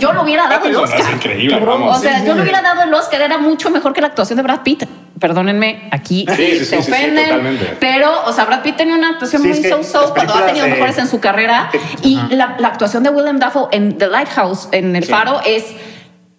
yo 0.00 0.12
lo 0.12 0.22
hubiera 0.22 0.48
dado 0.48 0.66
el 0.68 0.76
Oscar. 0.76 1.00
es 1.00 1.10
increíble, 1.10 1.58
vamos. 1.60 1.96
O 1.96 2.00
sea, 2.00 2.18
Sí, 2.20 2.26
yo 2.26 2.32
sí. 2.32 2.36
le 2.36 2.42
hubiera 2.42 2.60
dado 2.62 2.82
el 2.82 2.92
Oscar, 2.92 3.20
era 3.22 3.38
mucho 3.38 3.70
mejor 3.70 3.92
que 3.92 4.00
la 4.00 4.08
actuación 4.08 4.36
de 4.38 4.42
Brad 4.42 4.60
Pitt. 4.62 4.84
Perdónenme, 5.20 5.88
aquí 5.92 6.26
Sí, 6.28 6.34
sí, 6.36 6.58
se 6.58 6.64
sí, 6.64 6.64
sí, 6.64 6.82
sí, 6.82 6.92
ofenden. 6.92 7.24
totalmente. 7.26 7.76
pero, 7.78 8.10
o 8.26 8.32
sea, 8.32 8.44
Brad 8.44 8.62
Pitt 8.62 8.76
tenía 8.76 8.96
una 8.96 9.10
actuación 9.10 9.40
Sí, 9.42 9.48
muy 9.48 9.62
so-so 9.62 10.12
cuando 10.12 10.34
ha 10.34 10.46
tenido 10.46 10.66
mejores 10.66 10.98
en 10.98 11.06
su 11.06 11.20
carrera. 11.20 11.70
Y 12.02 12.18
la, 12.30 12.56
la 12.58 12.68
actuación 12.68 13.04
de 13.04 13.10
Willem 13.10 13.38
Dafoe 13.38 13.68
en 13.70 13.96
The 13.98 14.08
Lighthouse, 14.08 14.68
en 14.72 14.96
El 14.96 15.04
Sí. 15.04 15.10
Faro, 15.12 15.40
es 15.46 15.64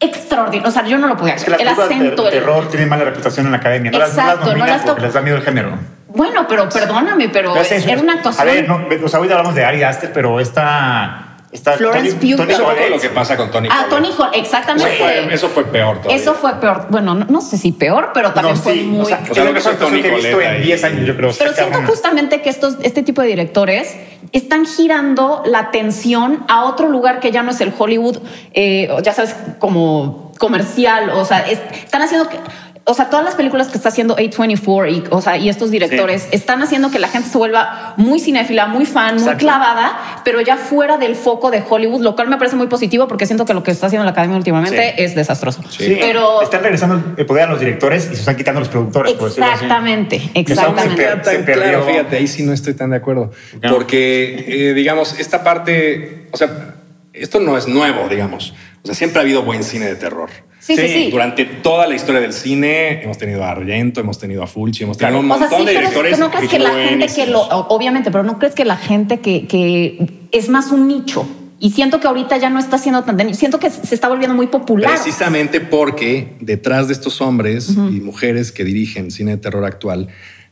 extraordinario. 0.03 0.67
O 0.67 0.71
sea, 0.71 0.85
yo 0.85 0.97
no 0.97 1.07
lo 1.07 1.17
podía 1.17 1.35
Es 1.35 1.43
que 1.43 1.51
El 1.51 1.57
de 1.57 1.69
acento, 1.69 2.25
el- 2.27 2.31
terror 2.33 2.69
tienen 2.69 2.89
mala 2.89 3.05
reputación 3.05 3.45
en 3.45 3.51
la 3.51 3.57
academia. 3.59 3.91
No 3.91 3.99
las, 3.99 4.15
no 4.15 4.23
las 4.55 4.85
no 4.85 4.97
les 4.97 5.13
da 5.13 5.21
miedo 5.21 5.37
el 5.37 5.43
género. 5.43 5.77
Bueno, 6.07 6.45
pero 6.47 6.69
perdóname, 6.69 7.29
pero 7.29 7.53
Pero 7.53 7.65
es 7.65 7.87
era 7.87 8.01
una 8.01 8.13
actuación. 8.13 8.47
A 8.47 8.51
ver, 8.51 8.67
no, 8.67 8.87
o 9.03 9.09
sea, 9.09 9.17
ahorita 9.17 9.35
hablamos 9.35 9.55
de 9.55 9.65
Ari 9.65 9.83
Aster, 9.83 10.11
pero 10.13 10.39
esta 10.39 11.32
Está 11.53 11.73
Florence 11.73 12.13
Tony- 12.13 12.31
Pugh. 12.31 12.37
Tony 12.37 12.51
Eso 12.53 12.63
fue 12.65 12.73
Collette. 12.73 12.89
lo 12.89 12.99
que 12.99 13.09
pasa 13.09 13.37
con 13.37 13.51
Tony 13.51 13.69
Ah. 13.71 13.85
Tony 13.89 14.09
Hall, 14.17 14.29
exactamente. 14.33 14.89
Eso 14.91 15.03
fue, 15.03 15.33
eso 15.33 15.49
fue 15.49 15.63
peor 15.65 15.97
todavía. 15.99 16.15
Eso 16.21 16.33
fue 16.33 16.53
peor. 16.59 16.87
Bueno, 16.89 17.13
no, 17.15 17.25
no 17.29 17.41
sé 17.41 17.57
si 17.57 17.71
peor, 17.71 18.09
pero 18.13 18.31
también 18.33 18.55
No, 18.55 18.61
fue 18.61 18.73
sí, 18.73 18.81
muy. 18.83 19.01
o 19.01 19.05
sea, 19.05 19.17
O 19.17 19.27
yo 19.27 19.33
sea, 19.35 19.43
creo 19.43 19.45
lo 19.45 19.53
que 19.53 19.61
fue 19.61 19.71
cosa 19.73 19.85
que 19.91 19.99
he 19.99 20.01
Tony 20.09 20.15
visto 20.21 20.41
en 20.41 20.47
ahí. 20.49 20.61
10 20.63 20.83
años, 20.83 21.05
yo 21.07 21.15
creo. 21.15 21.31
Pero 21.37 21.53
siento 21.53 21.81
justamente 21.85 22.41
que 22.41 22.49
estos, 22.49 22.77
este 22.81 23.03
tipo 23.03 23.21
de 23.21 23.27
directores 23.27 23.95
están 24.31 24.65
girando 24.65 25.43
la 25.45 25.59
atención 25.59 26.43
a 26.47 26.63
otro 26.65 26.89
lugar 26.89 27.19
que 27.19 27.31
ya 27.31 27.43
no 27.43 27.51
es 27.51 27.61
el 27.61 27.71
Hollywood, 27.77 28.17
eh, 28.53 28.89
ya 29.03 29.13
sabes, 29.13 29.35
como 29.59 30.31
comercial. 30.39 31.11
O 31.11 31.23
sea, 31.25 31.39
es- 31.47 31.59
están 31.83 32.01
haciendo 32.01 32.27
que. 32.29 32.37
O 32.85 32.93
sea, 32.93 33.09
todas 33.09 33.23
las 33.23 33.35
películas 33.35 33.69
que 33.69 33.77
está 33.77 33.87
haciendo 33.89 34.17
A24 34.17 34.91
y, 34.91 35.03
o 35.09 35.21
sea, 35.21 35.37
y 35.37 35.47
estos 35.47 35.71
directores 35.71 36.27
están 36.31 36.61
haciendo 36.61 36.91
que 36.91 36.99
la 36.99 37.07
gente 37.07 37.29
se 37.29 37.37
vuelva 37.37 37.93
muy 37.95 38.19
cinéfila, 38.19 38.65
muy 38.67 38.85
fan, 38.85 39.21
muy 39.23 39.35
clavada, 39.35 39.97
pero 40.25 40.41
ya 40.41 40.57
fuera 40.57 40.97
del 40.97 41.15
foco 41.15 41.49
de 41.49 41.63
Hollywood, 41.67 42.01
lo 42.01 42.13
cual 42.15 42.27
me 42.27 42.35
parece 42.37 42.57
muy 42.57 42.67
positivo 42.67 43.07
porque 43.07 43.25
siento 43.25 43.45
que 43.45 43.53
lo 43.53 43.63
que 43.63 43.71
está 43.71 43.87
haciendo 43.87 44.03
la 44.03 44.11
academia 44.11 44.35
últimamente 44.35 44.95
Sí. 44.97 45.01
es 45.03 45.15
desastroso. 45.15 45.61
Sí, 45.69 45.97
Pero 46.01 46.41
están 46.41 46.61
regresando 46.61 47.13
el 47.15 47.25
poder 47.25 47.45
a 47.45 47.51
los 47.51 47.61
directores 47.61 48.03
y 48.11 48.15
se 48.15 48.19
están 48.19 48.35
quitando 48.35 48.59
los 48.59 48.67
productores. 48.67 49.13
exactamente, 49.13 50.19
se 50.19 50.39
exactamente. 50.39 51.07
se 51.23 51.39
perdió. 51.39 51.53
claro, 51.63 51.85
fíjate, 51.85 52.17
ahí 52.17 52.27
sí 52.27 52.43
no 52.43 52.51
estoy 52.51 52.73
tan 52.73 52.89
de 52.89 52.97
acuerdo. 52.97 53.31
No. 53.61 53.73
Porque, 53.73 54.43
eh, 54.45 54.73
digamos, 54.73 55.17
esta 55.19 55.41
parte, 55.43 56.27
o 56.31 56.37
sea, 56.37 56.75
esto 57.13 57.39
no 57.39 57.57
es 57.57 57.67
nuevo, 57.67 58.09
digamos. 58.09 58.53
O 58.83 58.85
sea, 58.87 58.95
siempre 58.95 59.19
ha 59.19 59.23
habido 59.23 59.43
buen 59.43 59.63
cine 59.63 59.85
de 59.85 59.95
terror. 59.95 60.29
Sí, 60.59 60.77
sí. 60.77 61.09
Durante 61.11 61.43
toda 61.45 61.87
la 61.87 61.95
historia 61.95 62.21
del 62.21 62.31
cine 62.33 63.03
hemos 63.03 63.17
tenido 63.17 63.43
a 63.43 63.51
Argento, 63.51 63.99
hemos 63.99 64.17
tenido 64.17 64.43
a 64.43 64.47
Fulci, 64.47 64.83
hemos 64.83 64.97
tenido 64.97 65.19
Claro. 65.19 65.25
un 65.25 65.31
O 65.31 65.37
sea, 65.37 65.47
montón 65.49 65.59
sí, 65.61 65.65
de 65.65 65.71
pero 65.73 65.79
directores. 65.89 66.19
no 66.19 66.31
crees 66.31 66.49
que 66.49 66.59
la 66.59 66.71
gente 66.73 67.07
que 67.13 67.27
lo, 67.27 67.41
obviamente, 67.41 68.11
pero 68.11 68.23
no 68.23 68.39
crees 68.39 68.55
que 68.55 68.63
la 68.65 68.77
gente 68.77 69.19
que, 69.19 69.45
que 69.47 70.07
es 70.31 70.47
más 70.49 70.71
un 70.71 70.87
nicho. 70.87 71.27
Y 71.59 71.71
siento 71.71 71.99
que 72.01 72.07
ahorita 72.07 72.37
ya 72.37 72.49
no 72.49 72.59
está 72.59 72.77
siendo 72.77 73.03
tan 73.03 73.15
de. 73.17 73.33
Siento 73.33 73.57
que 73.59 73.69
se 73.69 73.93
está 73.95 74.09
volviendo 74.09 74.35
muy 74.35 74.47
popular. 74.47 74.91
Precisamente 74.91 75.61
porque 75.61 76.35
detrás 76.41 76.87
de 76.87 76.93
estos 76.93 77.21
hombres 77.21 77.69
y 77.69 78.01
mujeres 78.01 78.51
que 78.51 78.63
dirigen 78.65 79.11
cine 79.11 79.31
de 79.31 79.37
terror 79.37 79.63
actual, 79.65 80.09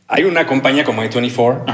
hay 0.07 0.23
una 0.23 0.45
compañía 0.47 0.83
como 0.85 1.03
A24 1.03 1.65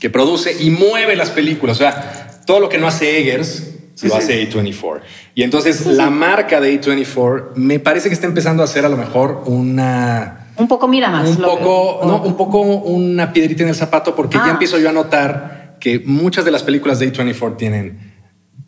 que 0.00 0.10
produce 0.10 0.54
y 0.62 0.70
mueve 0.70 1.14
las 1.16 1.30
películas. 1.30 1.76
O 1.76 1.80
sea, 1.80 2.40
todo 2.46 2.58
lo 2.60 2.68
que 2.68 2.78
no 2.78 2.86
hace 2.88 3.18
Eggers 3.18 3.71
Sí, 3.94 4.08
lo 4.08 4.14
sí. 4.14 4.18
hace 4.20 4.50
A24. 4.50 5.00
Y 5.34 5.42
entonces 5.42 5.84
la 5.86 6.10
marca 6.10 6.60
de 6.60 6.80
A24 6.80 7.54
me 7.56 7.78
parece 7.78 8.08
que 8.08 8.14
está 8.14 8.26
empezando 8.26 8.62
a 8.62 8.64
hacer 8.64 8.84
a 8.84 8.88
lo 8.88 8.96
mejor 8.96 9.42
una... 9.46 10.48
Un 10.56 10.68
poco 10.68 10.86
mira 10.88 11.10
más. 11.10 11.28
Un 11.28 11.42
lo 11.42 11.56
que- 11.56 11.64
poco, 11.64 12.00
no, 12.06 12.22
un 12.22 12.36
poco 12.36 12.60
una 12.60 13.32
piedrita 13.32 13.62
en 13.62 13.70
el 13.70 13.74
zapato 13.74 14.14
porque 14.14 14.36
Ah. 14.38 14.42
ya 14.46 14.52
empiezo 14.52 14.78
yo 14.78 14.88
a 14.88 14.92
notar 14.92 15.76
que 15.80 16.00
muchas 16.04 16.44
de 16.44 16.50
las 16.50 16.62
películas 16.62 16.98
de 16.98 17.12
A24 17.12 17.56
tienen 17.56 18.12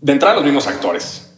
de 0.00 0.12
entrada 0.12 0.34
los 0.36 0.44
mismos 0.44 0.66
actores 0.66 1.33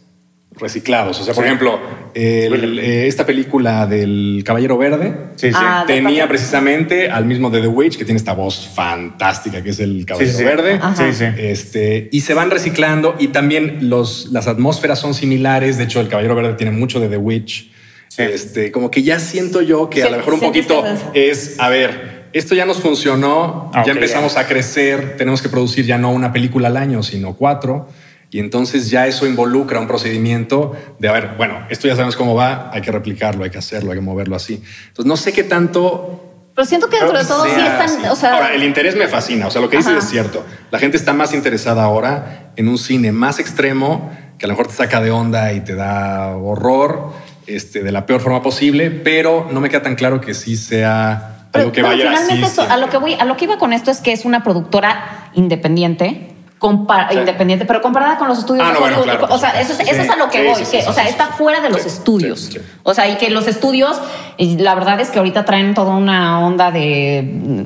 reciclados. 0.59 1.19
O 1.19 1.23
sea, 1.23 1.33
por 1.33 1.43
Sí. 1.43 1.47
ejemplo, 1.47 1.79
el- 2.13 2.79
eh, 2.79 3.07
esta 3.07 3.25
película 3.25 3.85
del 3.87 4.41
Caballero 4.45 4.77
Verde 4.77 5.13
Sí, 5.35 5.49
sí. 5.51 5.55
Ah, 5.55 5.83
tenía 5.85 6.27
precisamente 6.27 7.09
al 7.11 7.25
mismo 7.25 7.49
de 7.49 7.61
The 7.61 7.67
Witch, 7.67 7.97
que 7.97 8.05
tiene 8.05 8.17
esta 8.17 8.33
voz 8.33 8.67
fantástica 8.73 9.61
que 9.61 9.69
es 9.69 9.79
el 9.79 10.05
Caballero 10.05 10.31
sí, 10.31 10.37
sí. 10.39 10.43
Verde. 10.43 10.79
Ajá. 10.81 10.95
Sí, 10.95 11.13
sí. 11.13 11.25
Este, 11.37 12.09
y 12.11 12.21
se 12.21 12.33
van 12.33 12.49
reciclando 12.49 13.15
y 13.19 13.27
también 13.27 13.89
los, 13.89 14.29
las 14.31 14.47
atmósferas 14.47 14.99
son 14.99 15.13
similares. 15.13 15.77
De 15.77 15.83
hecho, 15.83 15.99
el 16.01 16.07
Caballero 16.07 16.35
Verde 16.35 16.53
tiene 16.53 16.71
mucho 16.71 16.99
de 16.99 17.07
The 17.09 17.17
Witch. 17.17 17.71
Sí. 18.09 18.23
Este, 18.23 18.71
como 18.71 18.89
que 18.89 19.03
ya 19.03 19.19
siento 19.19 19.61
yo 19.61 19.89
que 19.89 20.01
a 20.03 20.09
lo 20.09 20.17
mejor 20.17 20.33
un 20.35 20.39
poquito 20.39 20.83
es, 21.13 21.59
a 21.59 21.69
ver, 21.69 22.17
esto 22.33 22.55
ya 22.55 22.65
nos 22.65 22.77
funcionó, 22.79 23.69
Ah, 23.73 23.83
ya 23.85 23.91
empezamos 23.93 24.37
a 24.37 24.47
crecer, 24.47 25.15
tenemos 25.17 25.41
que 25.41 25.49
producir 25.49 25.85
ya 25.85 25.97
no 25.97 26.11
una 26.11 26.31
película 26.33 26.67
al 26.69 26.77
año, 26.77 27.03
sino 27.03 27.35
cuatro. 27.35 27.87
Y 28.29 28.39
entonces 28.39 28.89
ya 28.89 29.07
eso 29.07 29.25
involucra 29.25 29.79
un 29.79 29.87
procedimiento 29.87 30.73
de, 30.99 31.07
a 31.07 31.13
ver, 31.13 31.31
bueno, 31.37 31.65
esto 31.69 31.87
ya 31.87 31.93
sabemos 31.95 32.17
cómo 32.17 32.35
va, 32.35 32.69
hay 32.73 32.81
que 32.81 32.91
replicarlo, 32.91 33.43
hay 33.45 33.49
que 33.49 33.57
hacerlo, 33.57 33.91
hay 33.91 33.97
que 33.97 34.03
moverlo 34.03 34.35
así. 34.35 34.61
Entonces, 34.89 35.05
no 35.05 35.15
sé 35.15 35.31
qué 35.31 35.43
tanto 35.43 36.23
Pero 36.53 36.65
siento 36.65 36.89
que 36.89 36.97
dentro 36.97 37.17
de 37.17 37.23
todo 37.23 37.45
sí 37.45 37.51
sea 37.51 37.83
están. 37.83 37.99
así. 38.01 38.09
O 38.09 38.15
sea, 38.15 38.33
ahora, 38.33 38.53
el 38.53 38.63
interés 38.63 38.95
me 38.97 39.07
fascina. 39.07 39.47
O 39.47 39.51
sea, 39.51 39.61
lo 39.61 39.69
que 39.69 39.77
dices 39.77 39.97
es 40.03 40.09
cierto. 40.09 40.45
La 40.71 40.79
gente 40.79 40.97
está 40.97 41.13
más 41.13 41.33
interesada 41.33 41.83
ahora 41.83 42.51
en 42.57 42.67
un 42.67 42.77
cine 42.77 43.11
más 43.13 43.39
extremo 43.39 44.11
que 44.37 44.45
a 44.45 44.47
lo 44.49 44.53
mejor 44.53 44.67
te 44.67 44.73
saca 44.73 44.99
de 45.01 45.09
onda 45.09 45.53
y 45.53 45.61
te 45.61 45.73
da 45.75 46.35
horror 46.35 47.11
este, 47.47 47.81
de 47.81 47.91
la 47.93 48.05
peor 48.05 48.19
forma 48.21 48.41
posible, 48.41 48.91
pero 48.91 49.47
no 49.51 49.61
me 49.61 49.69
queda 49.69 49.81
tan 49.83 49.95
claro 49.95 50.19
que 50.19 50.33
sí 50.33 50.57
sea 50.57 51.47
Pero, 51.53 51.61
algo 51.63 51.71
que 51.71 51.81
pero 51.81 51.87
vaya 51.87 52.11
así. 52.11 52.23
finalmente 52.25 52.47
eso, 52.51 52.61
a 52.69 52.77
lo 52.77 52.89
que 52.89 52.97
voy, 52.97 53.13
a 53.13 53.23
lo 53.25 53.37
que 53.37 53.45
iba 53.45 53.57
con 53.57 53.71
esto 53.71 53.89
es 53.89 53.99
que 54.01 54.11
es 54.11 54.25
una 54.25 54.43
productora 54.43 55.31
independiente. 55.33 56.33
Compa- 56.59 57.09
Sí. 57.11 57.17
independiente, 57.19 57.65
pero 57.65 57.81
comparada 57.81 58.17
con 58.17 58.27
los 58.27 58.39
estudios 58.39 58.65
Ah, 58.67 58.73
no, 58.73 58.79
bueno, 58.79 59.01
claro, 59.03 59.27
o 59.29 59.37
sea, 59.37 59.49
eso, 59.59 59.73
es- 59.73 59.77
supuesto. 59.77 59.93
eso 59.93 60.01
es 60.03 60.09
a 60.09 60.15
lo 60.15 60.27
que 60.29 60.39
Sí, 60.41 60.47
voy, 60.47 60.63
que, 60.81 60.87
o 60.89 60.93
sea, 60.93 61.07
está 61.07 61.27
fuera 61.27 61.59
de 61.61 61.69
los 61.69 61.85
estudios. 61.85 62.49
O 62.83 62.93
sea, 62.93 63.07
y 63.07 63.15
que 63.17 63.29
los 63.29 63.47
estudios, 63.47 63.99
y 64.37 64.57
la 64.57 64.73
verdad 64.75 64.99
es 64.99 65.09
que 65.09 65.19
ahorita 65.19 65.45
traen 65.45 65.73
toda 65.73 65.95
una 65.95 66.39
onda 66.39 66.71
de 66.71 67.65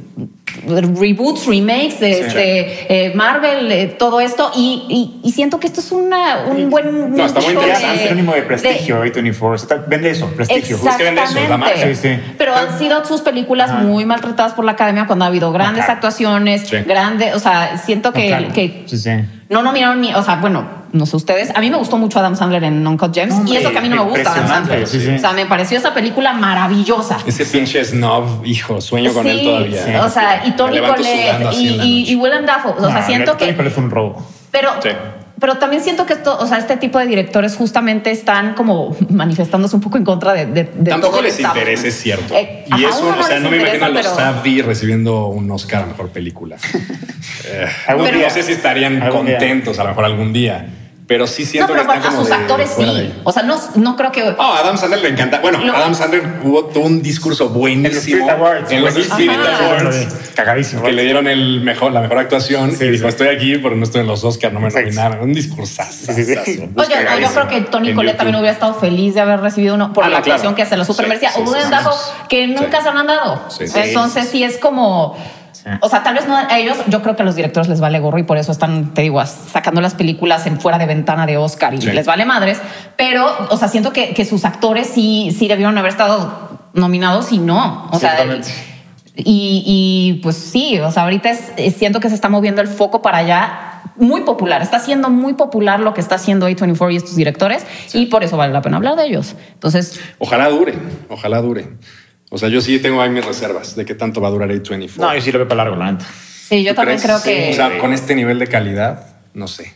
reboots, 0.67 1.45
remakes, 1.47 1.99
de 1.99 2.11
este, 2.19 3.05
eh, 3.07 3.13
Marvel, 3.15 3.71
eh, 3.71 3.87
todo 3.97 4.19
esto, 4.19 4.51
y, 4.55 4.85
y- 5.23 5.27
y 5.27 5.31
siento 5.31 5.59
que 5.59 5.67
esto 5.67 5.79
es 5.81 5.91
una, 5.91 6.45
un 6.49 6.69
buen 6.69 7.15
No, 7.15 7.25
está 7.25 7.41
muy 7.41 7.53
interesante. 7.53 7.95
es 7.95 8.01
sinónimo 8.03 8.33
de 8.33 8.41
prestigio, 8.43 9.03
A24. 9.03 9.55
Está- 9.55 9.75
Vende 9.87 10.09
eso, 10.11 10.27
prestigio. 10.27 10.77
Es 10.77 10.95
que 10.95 11.03
vende 11.03 11.21
eso, 11.23 11.39
la 11.49 11.57
marca. 11.57 11.75
Sí, 11.81 11.95
sí. 11.95 12.19
Pero 12.37 12.55
han 12.55 12.77
sido 12.77 13.03
sus 13.05 13.21
películas 13.21 13.69
Ajá. 13.71 13.79
muy 13.81 14.05
maltratadas 14.05 14.53
por 14.53 14.65
la 14.65 14.73
academia 14.73 15.07
cuando 15.07 15.25
ha 15.25 15.27
habido 15.29 15.51
grandes 15.51 15.87
actuaciones, 15.89 16.69
grandes, 16.85 17.35
o 17.35 17.39
sea, 17.39 17.77
siento 17.77 18.13
que, 18.13 18.27
claro. 18.27 18.47
que 18.53 18.83
Sí, 18.85 18.97
sí. 18.97 19.09
no 19.49 19.61
nominaron 19.63 20.01
ni, 20.01 20.13
o 20.13 20.23
sea, 20.23 20.35
bueno, 20.35 20.80
no 20.93 21.05
sé 21.05 21.15
ustedes, 21.15 21.51
a 21.55 21.59
mí 21.61 21.69
me 21.69 21.77
gustó 21.77 21.97
mucho 21.97 22.19
Adam 22.19 22.35
Sandler 22.35 22.63
en 22.65 22.85
Uncut 22.85 23.13
Gems 23.13 23.33
y 23.33 23.37
Hombre, 23.37 23.59
eso 23.59 23.71
que 23.71 23.77
a 23.77 23.81
mí 23.81 23.89
no 23.89 23.95
me 23.97 24.11
gusta 24.11 24.31
Adam 24.33 24.47
Sandler. 24.47 24.87
sí, 24.87 24.99
sí. 24.99 25.09
O 25.15 25.19
sea, 25.19 25.31
me 25.31 25.45
pareció 25.45 25.77
esa 25.77 25.93
película 25.93 26.33
maravillosa. 26.33 27.17
Ese 27.25 27.45
pinche 27.45 27.83
snob, 27.85 28.45
hijo, 28.45 28.81
sueño 28.81 29.13
con 29.13 29.23
Sí, 29.23 29.29
él 29.29 29.41
todavía. 29.43 29.85
sí, 29.85 29.95
o 29.95 30.09
sea, 30.09 30.43
y 30.45 30.51
Tony 30.51 30.79
Collette 30.79 31.53
y, 31.53 31.67
y, 31.81 32.11
y 32.11 32.15
Willem 32.15 32.45
Dafoe, 32.45 32.73
o 32.77 32.85
sea, 32.89 32.99
No, 32.99 33.05
siento 33.05 33.33
Tony 33.37 33.51
que 33.51 33.55
Collette 33.57 33.73
fue 33.73 33.83
un 33.83 33.91
robo. 33.91 34.25
pero, 34.51 34.69
Sí. 34.81 34.89
Pero 35.41 35.57
también 35.57 35.83
siento 35.83 36.05
que 36.05 36.13
esto, 36.13 36.37
o 36.39 36.47
sea, 36.47 36.59
este 36.59 36.77
tipo 36.77 36.99
de 36.99 37.07
directores 37.07 37.55
justamente 37.57 38.11
están 38.11 38.53
como 38.53 38.95
manifestándose 39.09 39.75
un 39.75 39.81
poco 39.81 39.97
en 39.97 40.05
contra 40.05 40.31
de, 40.33 40.45
de, 40.45 40.63
de 40.73 40.89
Tampoco 40.91 41.13
todo 41.15 41.23
les 41.23 41.37
interesa, 41.39 41.87
es 41.87 41.99
cierto. 41.99 42.33
Eh, 42.35 42.63
y 42.67 42.73
ajá, 42.85 42.89
eso, 42.95 43.15
o 43.19 43.23
sea, 43.23 43.39
no 43.39 43.49
me 43.49 43.57
imagino 43.57 43.85
a 43.85 43.89
los 43.89 44.05
pero- 44.05 44.15
recibiendo 44.61 45.25
un 45.27 45.51
Oscar 45.51 45.81
a 45.81 45.85
mejor 45.87 46.09
película. 46.09 46.55
Eh, 47.43 47.65
Algún 47.87 48.05
no 48.05 48.11
día. 48.11 48.29
sé 48.29 48.43
si 48.43 48.51
estarían 48.51 49.01
Algún 49.01 49.25
día. 49.25 49.37
contentos 49.37 49.79
a 49.79 49.83
lo 49.83 49.89
mejor 49.89 50.05
algún 50.05 50.31
día, 50.31 50.67
pero 51.11 51.27
sí 51.27 51.43
No, 51.43 51.49
siento 51.49 51.73
pero 51.73 51.85
que 51.85 51.87
están 51.93 52.01
a 52.01 52.05
como 52.07 52.19
sus 52.21 52.29
de 52.29 52.33
actores 52.35 52.77
de 52.77 52.85
sí. 52.85 53.13
O 53.25 53.31
sea, 53.33 53.43
no, 53.43 53.59
no 53.75 53.95
creo 53.97 54.11
que. 54.13 54.23
Oh, 54.37 54.41
a 54.41 54.59
Adam 54.59 54.77
Sandler 54.77 55.01
le 55.01 55.09
encanta. 55.09 55.39
Bueno, 55.41 55.57
Lo- 55.59 55.75
Adam 55.75 55.93
Sandler 55.93 56.23
hubo 56.41 56.65
tuvo 56.67 56.85
un 56.85 57.01
discurso 57.01 57.49
buenísimo 57.49 57.87
En 57.87 57.93
los 57.93 58.03
Spirit 58.05 58.29
Awards. 58.29 58.71
en 58.71 58.81
los 58.81 58.93
Buenísimo. 58.93 59.17
Spirit 59.19 59.39
Ajá. 59.45 59.65
Awards, 59.81 60.07
Cagadísimo. 60.35 60.83
que 60.83 60.91
le 60.93 61.03
dieron 61.03 61.27
el 61.27 61.59
mejor, 61.61 61.91
la 61.91 61.99
mejor 61.99 62.17
actuación 62.19 62.71
Sí, 62.75 62.85
y 62.85 62.89
dijo, 62.91 63.03
sí. 63.03 63.09
estoy 63.09 63.27
aquí 63.27 63.57
porque 63.57 63.75
no 63.77 63.83
estoy 63.83 64.01
en 64.01 64.07
los 64.07 64.23
Oscars, 64.23 64.53
no 64.53 64.61
me 64.61 64.69
nominaron. 64.69 65.19
Un 65.21 65.33
discursazo. 65.33 66.13
Sí, 66.13 66.23
sí, 66.23 66.35
sí. 66.45 66.69
Oye, 66.75 66.95
no, 67.03 67.19
yo 67.19 67.27
creo 67.33 67.47
que 67.49 67.61
Tony 67.61 67.89
YouTube. 67.89 68.15
también 68.15 68.35
hubiera 68.37 68.53
estado 68.53 68.73
feliz 68.75 69.13
de 69.15 69.21
haber 69.21 69.41
recibido 69.41 69.75
uno 69.75 69.91
por 69.91 70.05
Ah, 70.05 70.09
la 70.09 70.17
no, 70.19 70.23
claro. 70.23 70.35
actuación 70.35 70.55
que 70.55 70.61
hace, 70.61 70.77
la 70.77 70.85
super 70.85 71.05
Sí, 71.05 71.09
merecía. 71.09 71.31
sí, 71.31 71.41
O 71.41 71.45
sí, 71.45 71.49
Willem 71.51 71.65
sí. 71.65 71.71
Dafoe, 71.71 71.93
que 72.29 72.45
Sí. 72.47 72.53
nunca 72.53 72.81
se 72.81 72.89
han 72.89 73.05
dado. 73.07 73.49
Sí, 73.49 73.67
sí. 73.67 73.79
Entonces 73.79 74.29
sí 74.29 74.43
es 74.43 74.57
como. 74.57 75.17
O 75.81 75.89
sea, 75.89 76.03
tal 76.03 76.15
vez 76.15 76.27
no 76.27 76.35
a 76.35 76.57
ellos, 76.57 76.77
yo 76.87 77.01
creo 77.01 77.15
que 77.15 77.21
a 77.21 77.25
los 77.25 77.35
directores 77.35 77.67
les 77.69 77.79
vale 77.79 77.99
gorro 77.99 78.17
y 78.17 78.23
por 78.23 78.37
eso 78.37 78.51
están, 78.51 78.93
te 78.93 79.01
digo, 79.01 79.23
sacando 79.25 79.81
las 79.81 79.93
películas 79.95 80.45
en 80.47 80.59
fuera 80.59 80.77
de 80.77 80.85
ventana 80.85 81.25
de 81.25 81.37
Oscar 81.37 81.73
y 81.73 81.81
Sí. 81.81 81.91
les 81.91 82.05
vale 82.05 82.25
madres. 82.25 82.59
Pero, 82.97 83.27
o 83.49 83.57
sea, 83.57 83.67
siento 83.67 83.93
que, 83.93 84.13
que 84.13 84.25
sus 84.25 84.45
actores 84.45 84.87
sí, 84.87 85.35
sí 85.37 85.47
debieron 85.47 85.77
haber 85.77 85.91
estado 85.91 86.59
nominados 86.73 87.31
y 87.31 87.37
no. 87.39 87.87
O 87.91 87.95
Sí, 87.95 88.01
sea, 88.01 88.17
y, 89.15 89.63
y, 90.15 90.19
pues 90.23 90.37
sí, 90.37 90.79
o 90.79 90.89
sea, 90.91 91.03
ahorita 91.03 91.29
es, 91.29 91.75
siento 91.75 91.99
que 91.99 92.09
se 92.09 92.15
está 92.15 92.29
moviendo 92.29 92.61
el 92.61 92.67
foco 92.67 93.01
para 93.01 93.17
allá. 93.17 93.67
Muy 93.97 94.21
popular, 94.21 94.61
está 94.61 94.79
siendo 94.79 95.09
muy 95.09 95.33
popular 95.33 95.79
lo 95.81 95.93
que 95.93 95.99
está 96.01 96.15
haciendo 96.15 96.47
A24 96.49 96.93
y 96.93 96.95
estos 96.95 97.15
directores 97.15 97.65
y 97.93 98.05
por 98.07 98.23
eso 98.23 98.37
vale 98.37 98.53
la 98.53 98.61
pena 98.61 98.77
hablar 98.77 98.95
de 98.95 99.05
ellos. 99.05 99.35
Entonces, 99.53 99.99
Ojalá 100.17 100.47
dure, 100.49 100.73
ojalá 101.09 101.41
dure. 101.41 101.67
O 102.33 102.37
sea, 102.37 102.47
yo 102.49 102.61
sí 102.61 102.79
tengo 102.79 103.01
ahí 103.01 103.09
mis 103.09 103.25
reservas 103.25 103.75
de 103.75 103.83
qué 103.85 103.93
tanto 103.93 104.21
va 104.21 104.29
a 104.29 104.31
durar 104.31 104.49
A24. 104.49 104.95
No, 104.97 105.13
yo 105.13 105.21
sí 105.21 105.31
lo 105.33 105.39
veo 105.39 105.47
para 105.49 105.63
largo, 105.65 105.75
la 105.75 105.91
neta. 105.91 106.05
sí, 106.47 106.63
yo 106.63 106.71
¿Tú 106.71 106.75
también 106.77 106.99
crees? 106.99 107.21
creo 107.21 107.23
que... 107.23 107.51
O 107.51 107.53
sea, 107.53 107.77
con 107.77 107.91
este 107.93 108.15
nivel 108.15 108.39
de 108.39 108.47
calidad, 108.47 109.05
no 109.33 109.47
sé. 109.47 109.73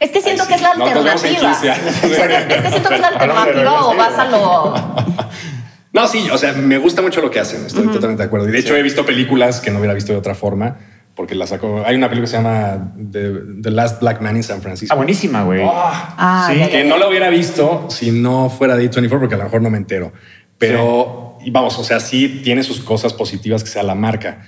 es 0.00 0.10
que 0.10 0.22
siento 0.22 0.44
Ay, 0.44 0.48
que 0.48 0.54
es 0.54 0.60
sí. 0.60 0.66
la 0.66 0.72
en 0.72 0.82
alternativa. 0.82 1.50
15 1.60 1.70
años. 1.70 1.94
Es 2.02 2.10
que, 2.18 2.54
es 2.54 2.62
que 2.62 2.70
siento 2.70 2.88
que 2.88 2.94
es 2.94 3.00
la 3.02 3.08
alternativa 3.14 3.86
o 3.86 3.94
vas 3.96 4.18
a 4.18 4.24
lo... 4.24 4.74
No, 5.92 6.06
sí, 6.06 6.28
o 6.30 6.38
sea, 6.38 6.52
me 6.52 6.78
gusta 6.78 7.02
mucho 7.02 7.20
lo 7.20 7.30
que 7.32 7.40
hacen, 7.40 7.66
estoy 7.66 7.84
totalmente 7.88 8.22
de 8.22 8.26
acuerdo. 8.28 8.48
Y 8.48 8.52
de 8.52 8.60
hecho 8.60 8.76
he 8.76 8.82
visto 8.82 9.04
películas 9.04 9.60
que 9.60 9.72
no 9.72 9.78
hubiera 9.80 9.92
visto 9.92 10.12
de 10.12 10.18
otra 10.20 10.36
forma, 10.36 10.76
porque 11.16 11.34
la 11.34 11.48
sacó. 11.48 11.82
Hay 11.84 11.96
una 11.96 12.08
película 12.08 12.26
que 12.26 12.30
se 12.30 12.36
llama 12.36 12.92
The, 13.10 13.30
The 13.60 13.70
Last 13.72 14.00
Black 14.00 14.20
Man 14.20 14.36
in 14.36 14.44
San 14.44 14.62
Francisco. 14.62 14.94
Ah, 14.94 14.96
buenísima, 14.96 15.42
güey. 15.42 15.60
Ah, 15.64 16.46
Sí, 16.48 16.58
ya, 16.60 16.66
ya, 16.66 16.70
que 16.70 16.78
ya. 16.84 16.88
no 16.88 16.96
la 16.96 17.08
hubiera 17.08 17.28
visto 17.28 17.86
si 17.90 18.12
no 18.12 18.48
fuera 18.50 18.76
de 18.76 18.88
A24, 18.88 19.18
porque 19.18 19.34
a 19.34 19.38
lo 19.38 19.44
mejor 19.44 19.62
no 19.62 19.68
me 19.70 19.78
entero. 19.78 20.12
Pero, 20.58 21.29
y 21.44 21.50
vamos, 21.50 21.78
o 21.78 21.84
sea, 21.84 22.00
sí 22.00 22.40
tiene 22.44 22.62
sus 22.62 22.80
cosas 22.80 23.12
positivas 23.12 23.62
que 23.64 23.70
sea 23.70 23.82
la 23.82 23.94
marca. 23.94 24.42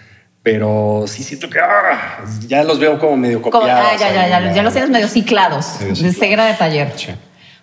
pero 0.44 1.04
sí 1.06 1.22
siento 1.22 1.48
que 1.48 1.60
ah, 1.60 2.18
ya 2.48 2.64
los 2.64 2.80
veo 2.80 2.98
como 2.98 3.16
medio 3.16 3.40
Como- 3.40 3.60
copiados. 3.60 3.86
ah, 3.92 3.96
ya, 3.96 4.12
ya, 4.12 4.28
ya, 4.28 4.52
ya 4.52 4.62
los 4.64 4.72
tienes 4.72 4.90
medio 4.90 5.06
ciclados. 5.06 5.74
Medio 5.78 5.90
de 5.90 5.94
ciclados. 5.96 6.18
ceguera 6.18 6.46
de 6.46 6.54
taller. 6.54 6.92
Sí. 6.96 7.12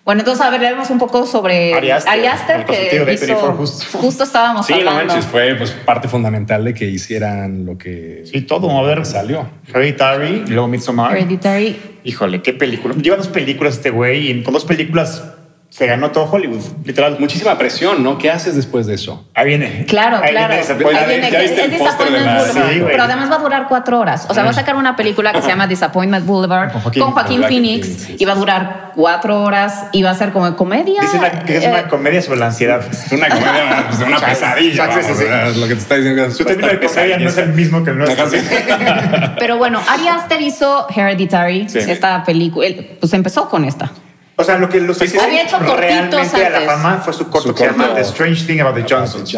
Bueno, 0.05 0.21
entonces 0.21 0.43
hablaremos 0.43 0.89
un 0.89 0.97
poco 0.97 1.25
sobre 1.27 1.73
Ari 1.73 1.91
Aster, 1.91 2.11
Ari 2.13 2.25
Aster, 2.25 2.55
el 2.61 2.65
consentido 2.65 3.05
que 3.05 3.11
de 3.11 3.13
hizo, 3.15 3.25
24 3.25 3.57
justo. 3.57 3.97
justo 3.99 4.23
estábamos 4.23 4.65
Sí, 4.65 4.73
no 4.73 4.79
hablando. 4.91 5.13
manches, 5.13 5.25
fue 5.29 5.55
pues, 5.55 5.71
parte 5.71 6.07
fundamental 6.07 6.63
de 6.63 6.73
que 6.73 6.85
hicieran 6.85 7.65
lo 7.65 7.77
que 7.77 8.23
Sí, 8.31 8.41
todo. 8.41 8.71
A 8.75 8.81
ver, 8.83 9.05
salió. 9.05 9.47
Hereditary 9.67 10.43
y 10.47 10.49
luego 10.51 10.67
Midsommar. 10.69 11.17
Hereditary. 11.17 11.99
Híjole, 12.05 12.41
qué 12.41 12.53
película. 12.53 12.95
Lleva 12.95 13.17
dos 13.17 13.27
películas 13.27 13.75
este 13.75 13.89
güey 13.89 14.31
y 14.31 14.41
con 14.41 14.53
dos 14.53 14.63
películas 14.65 15.21
se 15.69 15.85
ganó 15.85 16.09
todo 16.11 16.25
Hollywood, 16.29 16.61
literal. 16.83 17.17
Muchísima 17.19 17.57
presión, 17.57 18.03
¿no? 18.03 18.17
¿Qué 18.17 18.31
haces 18.31 18.55
después 18.55 18.87
de 18.87 18.95
eso? 18.95 19.25
Ahí 19.35 19.45
viene. 19.45 19.85
Claro, 19.87 20.17
Ahí 20.17 20.31
claro. 20.31 20.55
viene. 20.55 20.97
Ahí 20.97 21.05
viene, 21.07 21.29
¿Ya 21.31 21.37
que 21.37 21.43
viste 21.43 21.65
es 21.65 21.71
el 21.73 21.77
póster 21.77 22.09
de 22.11 22.17
Disappointment 22.19 22.25
Boulevard. 22.25 22.73
Sí, 22.73 22.79
güey. 22.79 22.91
pero 22.91 23.03
además 23.03 23.31
va 23.31 23.35
a 23.35 23.39
durar 23.39 23.65
cuatro 23.69 23.99
horas. 23.99 24.25
O 24.29 24.33
sea, 24.33 24.43
va 24.43 24.49
a 24.49 24.53
sacar 24.53 24.75
una 24.75 24.95
película 24.95 25.31
que 25.31 25.41
se 25.43 25.47
llama 25.47 25.67
Disappointment 25.67 26.25
Boulevard 26.25 26.71
Con 26.71 26.81
Joaquín- 26.81 27.01
Joaquín, 27.03 27.03
con 27.03 27.11
Joaquín 27.13 27.43
Phoenix 27.43 27.87
sí, 27.87 28.15
y 28.19 28.25
va 28.25 28.31
a 28.33 28.35
durar 28.35 28.91
cuatro 28.95 29.43
horas 29.43 29.85
y 29.91 30.01
va 30.01 30.09
a 30.09 30.15
ser 30.15 30.31
como 30.31 30.53
comedia. 30.55 31.01
Dice 31.01 31.17
una- 31.17 31.29
que 31.45 31.57
es 31.57 31.63
Eh, 31.63 31.69
una 31.69 31.87
comedia 31.87 32.21
sobre 32.23 32.39
la 32.39 32.47
ansiedad. 32.47 32.81
Es 32.91 33.11
una 33.11 33.29
comedia, 33.29 33.85
pues, 33.87 33.99
de 33.99 34.05
una 34.05 34.19
pesadilla. 34.19 34.87
Vamos. 34.87 35.57
Lo 35.57 35.67
que 35.67 35.75
te 35.75 35.81
está 35.81 35.95
diciendo 35.95 36.25
que 36.25 36.31
Su 36.31 36.45
término 36.45 36.67
de 36.67 36.79
comedia 36.79 37.17
no 37.19 37.29
es 37.29 37.37
el 37.37 37.49
mismo 37.53 37.83
que 37.83 37.91
el 37.91 37.97
nuestro. 37.99 38.25
Pero 39.39 39.57
bueno, 39.57 39.79
Ari 39.87 40.07
Aster 40.07 40.41
hizo 40.41 40.87
Hereditary, 40.89 41.69
Sí. 41.69 41.77
esta 41.79 42.23
película. 42.23 42.67
Pues 42.99 43.13
empezó 43.13 43.47
con 43.49 43.65
esta. 43.65 43.91
O 44.39 44.43
sea, 44.45 44.57
lo 44.57 44.69
que 44.69 44.79
lo 44.79 44.93
sacó 44.93 45.21
Había 45.21 45.43
hecho 45.43 45.57
cortitos 45.57 45.79
realmente 45.79 46.45
a 46.45 46.49
la 46.49 46.57
antes. 46.59 46.65
fama 46.65 47.01
fue 47.03 47.11
su 47.11 47.29
corto 47.29 47.49
Su 47.49 47.53
que 47.55 47.59
se 47.65 47.71
llama 47.71 47.87
corto. 47.87 47.95
The 47.95 48.07
Strange 48.07 48.45
Thing 48.45 48.61
About 48.61 48.75
the 48.75 48.95
Johnsons. 48.95 49.29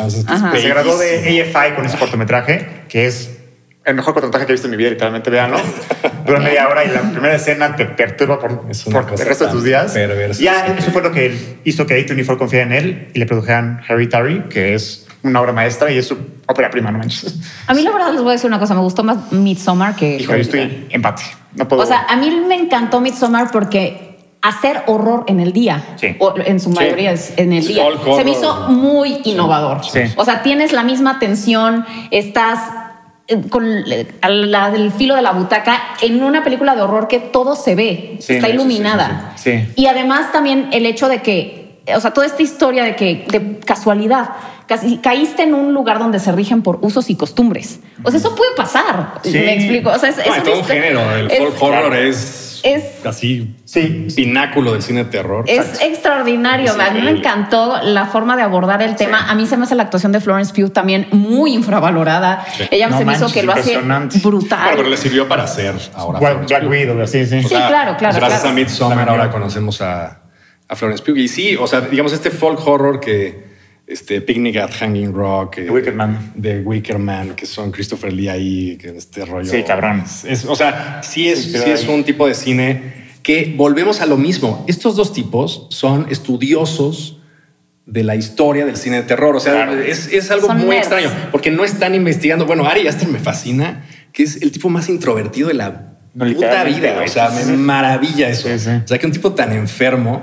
Que 0.52 0.62
se 0.62 0.70
graduó 0.70 0.96
de 0.96 1.42
AFI 1.42 1.74
con 1.74 1.86
ese 1.88 1.98
cortometraje, 1.98 2.84
que 2.88 3.08
es 3.08 3.40
el 3.84 3.96
mejor 3.96 4.14
cortometraje 4.14 4.46
que 4.46 4.52
he 4.52 4.54
visto 4.54 4.68
en 4.68 4.72
mi 4.72 4.78
vida, 4.78 4.92
literalmente, 4.92 5.32
véanlo. 5.32 5.58
Dura 6.28 6.40
media 6.40 6.68
hora 6.68 6.86
y 6.86 6.90
la 6.90 7.02
primera 7.02 7.34
escena 7.34 7.76
te 7.76 7.86
perturba 7.86 8.38
por, 8.38 8.62
por 8.62 9.20
el 9.20 9.26
resto 9.26 9.48
de 9.48 9.52
tus 9.52 9.64
días. 9.64 9.92
perversa. 9.92 10.40
Ya, 10.40 10.68
eso 10.68 10.92
fue 10.92 11.02
lo 11.02 11.12
que 11.12 11.58
hizo 11.64 11.88
que 11.88 12.06
A24 12.06 12.38
confiara 12.38 12.68
en 12.68 12.72
él 12.74 13.08
y 13.16 13.18
le 13.18 13.26
produjeran 13.26 13.82
Hereditary, 13.90 14.44
que 14.50 14.76
es 14.76 15.08
una 15.24 15.42
obra 15.42 15.52
maestra 15.52 15.92
y 15.92 15.98
es 15.98 16.08
su 16.08 16.18
ópera 16.46 16.70
prima, 16.70 16.92
no 16.92 17.00
manches. 17.00 17.38
A 17.66 17.74
mí 17.74 17.82
la 17.82 17.92
verdad 17.92 18.12
les 18.12 18.22
voy 18.22 18.30
a 18.30 18.34
decir 18.34 18.48
una 18.48 18.60
cosa, 18.60 18.76
me 18.76 18.82
gustó 18.82 19.04
más 19.04 19.32
Midsommar 19.32 19.96
que 19.96 20.18
Hijo, 20.18 20.36
yo 20.36 20.42
estoy 20.42 20.88
empate. 20.92 21.24
No 21.56 21.68
puedo. 21.68 21.82
O 21.82 21.86
sea, 21.88 22.06
a 22.08 22.16
mí 22.18 22.30
me 22.48 22.54
encantó 22.56 23.02
Midsommar 23.02 23.50
porque 23.52 24.11
hacer 24.42 24.84
horror 24.88 25.24
en 25.28 25.40
el 25.40 25.54
día, 25.54 25.84
Sí. 25.98 26.16
o 26.20 26.34
en 26.38 26.60
su 26.60 26.70
mayoría 26.72 27.12
es 27.12 27.34
en 27.38 27.54
el 27.54 27.66
día, 27.68 27.84
Folk 27.84 28.16
se 28.18 28.24
me 28.24 28.32
hizo 28.32 28.56
muy 28.70 29.22
innovador. 29.24 29.84
Sí. 29.84 30.00
O 30.16 30.26
sea, 30.26 30.42
tienes 30.42 30.74
la 30.74 30.84
misma 30.84 31.20
tensión, 31.20 31.86
estás 32.10 32.60
eh, 33.28 33.40
con 33.50 33.66
eh, 33.68 34.08
la 34.24 34.72
del 34.72 34.92
filo 34.92 35.16
de 35.16 35.22
la 35.22 35.32
butaca 35.32 35.80
en 36.02 36.24
una 36.24 36.44
película 36.44 36.76
de 36.76 36.82
horror 36.82 37.08
que 37.08 37.20
todo 37.20 37.56
se 37.56 37.76
ve, 37.76 38.18
Sí, 38.20 38.34
está 38.34 38.48
sí, 38.48 38.52
sí, 38.52 38.58
iluminada. 38.58 39.34
sí, 39.36 39.52
sí. 39.60 39.74
Y 39.76 39.86
además 39.86 40.32
también 40.32 40.70
el 40.72 40.86
hecho 40.88 41.08
de 41.08 41.22
que, 41.22 41.84
o 41.96 42.00
sea, 42.00 42.12
toda 42.12 42.26
esta 42.26 42.42
historia 42.42 42.84
de 42.84 42.96
que 42.96 43.26
de 43.30 43.60
casualidad, 43.60 44.32
casi 44.66 44.98
caíste 44.98 45.44
en 45.44 45.54
un 45.54 45.74
lugar 45.74 46.00
donde 46.00 46.20
se 46.20 46.32
rigen 46.32 46.64
por 46.64 46.80
usos 46.82 47.10
y 47.12 47.16
costumbres. 47.16 47.80
O 48.04 48.10
sea, 48.10 48.20
eso 48.20 48.36
puede 48.36 48.52
pasar. 48.56 49.14
Sí. 49.24 49.32
Me 49.34 49.54
explico. 49.54 49.92
O 49.92 50.00
sea, 50.00 50.10
es, 50.10 50.18
No, 50.18 50.42
todo 50.44 50.58
un 50.60 50.66
género. 50.66 51.16
El 51.16 51.30
folk 51.30 51.62
horror 51.62 51.96
es, 51.96 52.51
es- 52.64 53.06
así 53.06 53.56
Sí. 53.66 54.08
pináculo 54.16 54.74
del 54.74 54.82
cine 54.82 55.04
de 55.06 55.10
terror. 55.12 55.46
Es 55.48 55.82
extraordinario. 55.82 56.72
A 56.80 56.92
mí 56.92 57.02
me 57.02 57.12
encantó 57.12 57.82
la 57.84 58.06
forma 58.08 58.36
de 58.36 58.44
abordar 58.44 58.82
el 58.82 58.96
tema. 58.96 59.30
A 59.30 59.36
mí 59.36 59.46
se 59.48 59.58
me 59.58 59.64
hace 59.64 59.76
la 59.76 59.84
actuación 59.84 60.12
de 60.12 60.20
Florence 60.20 60.54
Pugh 60.54 60.72
también 60.72 61.08
muy 61.12 61.54
infravalorada. 61.54 62.46
Sí. 62.58 62.64
Ella 62.72 62.90
No 62.90 62.98
se 62.98 63.06
me 63.06 63.14
hizo 63.14 63.32
que 63.32 63.44
lo 63.44 63.54
hace 63.54 63.78
brutal. 64.24 64.60
Bueno, 64.64 64.78
pero 64.78 64.90
le 64.90 64.98
sirvió 64.98 65.28
para 65.28 65.44
hacer 65.44 65.76
ahora. 65.96 66.20
Black, 66.20 66.48
Black. 66.48 66.70
Widow, 66.70 67.08
sí. 67.08 67.22
O 67.22 67.26
Sí, 67.26 67.48
claro, 67.50 67.98
claro, 67.98 68.16
Gracias 68.18 68.42
claro. 68.42 68.50
a 68.50 68.54
Midsommar 68.54 69.10
ahora 69.10 69.30
conocemos 69.32 69.82
a, 69.82 70.22
a 70.68 70.76
Florence 70.76 71.04
Pugh. 71.04 71.18
Y 71.18 71.28
sí, 71.28 71.56
o 71.56 71.68
sea, 71.68 71.82
digamos 71.82 72.14
este 72.14 72.30
folk 72.32 72.66
horror 72.68 73.00
que 73.00 73.51
este 73.92 74.22
Picnic 74.22 74.58
at 74.58 74.72
Hanging 74.72 75.14
Rock, 75.14 75.58
eh, 75.60 75.64
The 75.66 75.72
Wicker 75.72 75.94
Man. 75.94 76.32
de 76.36 76.60
Wicker 76.62 76.98
Man, 76.98 77.36
que 77.36 77.46
son 77.46 77.72
Christopher 77.72 78.12
Lee 78.14 78.30
ahí, 78.30 78.78
que 78.78 78.90
este 78.90 79.26
rollo. 79.26 79.50
Sí, 79.52 79.64
cabrón. 79.64 80.02
Es- 80.06 80.24
es- 80.26 80.46
o 80.46 80.56
sea, 80.56 81.02
sí 81.04 81.28
es, 81.28 81.44
Sí, 81.44 81.58
sí, 81.58 81.70
es 81.70 81.88
un 81.88 82.04
tipo 82.04 82.28
de 82.28 82.34
cine 82.34 82.94
que 83.24 83.54
volvemos 83.56 84.02
a 84.02 84.06
lo 84.06 84.18
mismo. 84.18 84.64
Estos 84.68 84.96
dos 84.96 85.14
tipos 85.14 85.68
son 85.70 86.08
estudiosos 86.10 87.18
de 87.86 88.04
la 88.04 88.16
historia 88.16 88.66
del 88.66 88.78
cine 88.78 88.98
de 88.98 89.04
terror. 89.04 89.36
O 89.36 89.40
sea, 89.40 89.54
Claro. 89.54 89.74
es, 89.80 90.08
es 90.12 90.32
algo 90.32 90.48
Son 90.48 90.58
muy 90.58 90.68
nerds. 90.76 90.88
extraño 90.88 91.10
porque 91.32 91.52
no 91.52 91.64
están 91.66 91.94
investigando. 91.94 92.46
Bueno, 92.46 92.66
Ari 92.66 92.88
Aster 92.88 93.08
me 93.10 93.20
fascina, 93.20 93.86
que 94.14 94.24
es 94.24 94.42
el 94.42 94.52
tipo 94.52 94.70
más 94.70 94.88
introvertido 94.90 95.50
de 95.50 95.56
la 95.56 95.94
No, 96.14 96.26
puta 96.34 96.64
vida. 96.64 97.02
O 97.04 97.08
sea, 97.08 97.30
me 97.30 97.58
maravilla 97.58 98.30
eso. 98.30 98.48
Sí, 98.48 98.60
sí. 98.60 98.70
O 98.84 98.88
sea, 98.88 98.98
que 98.98 99.06
un 99.06 99.12
tipo 99.12 99.34
tan 99.34 99.52
enfermo 99.52 100.22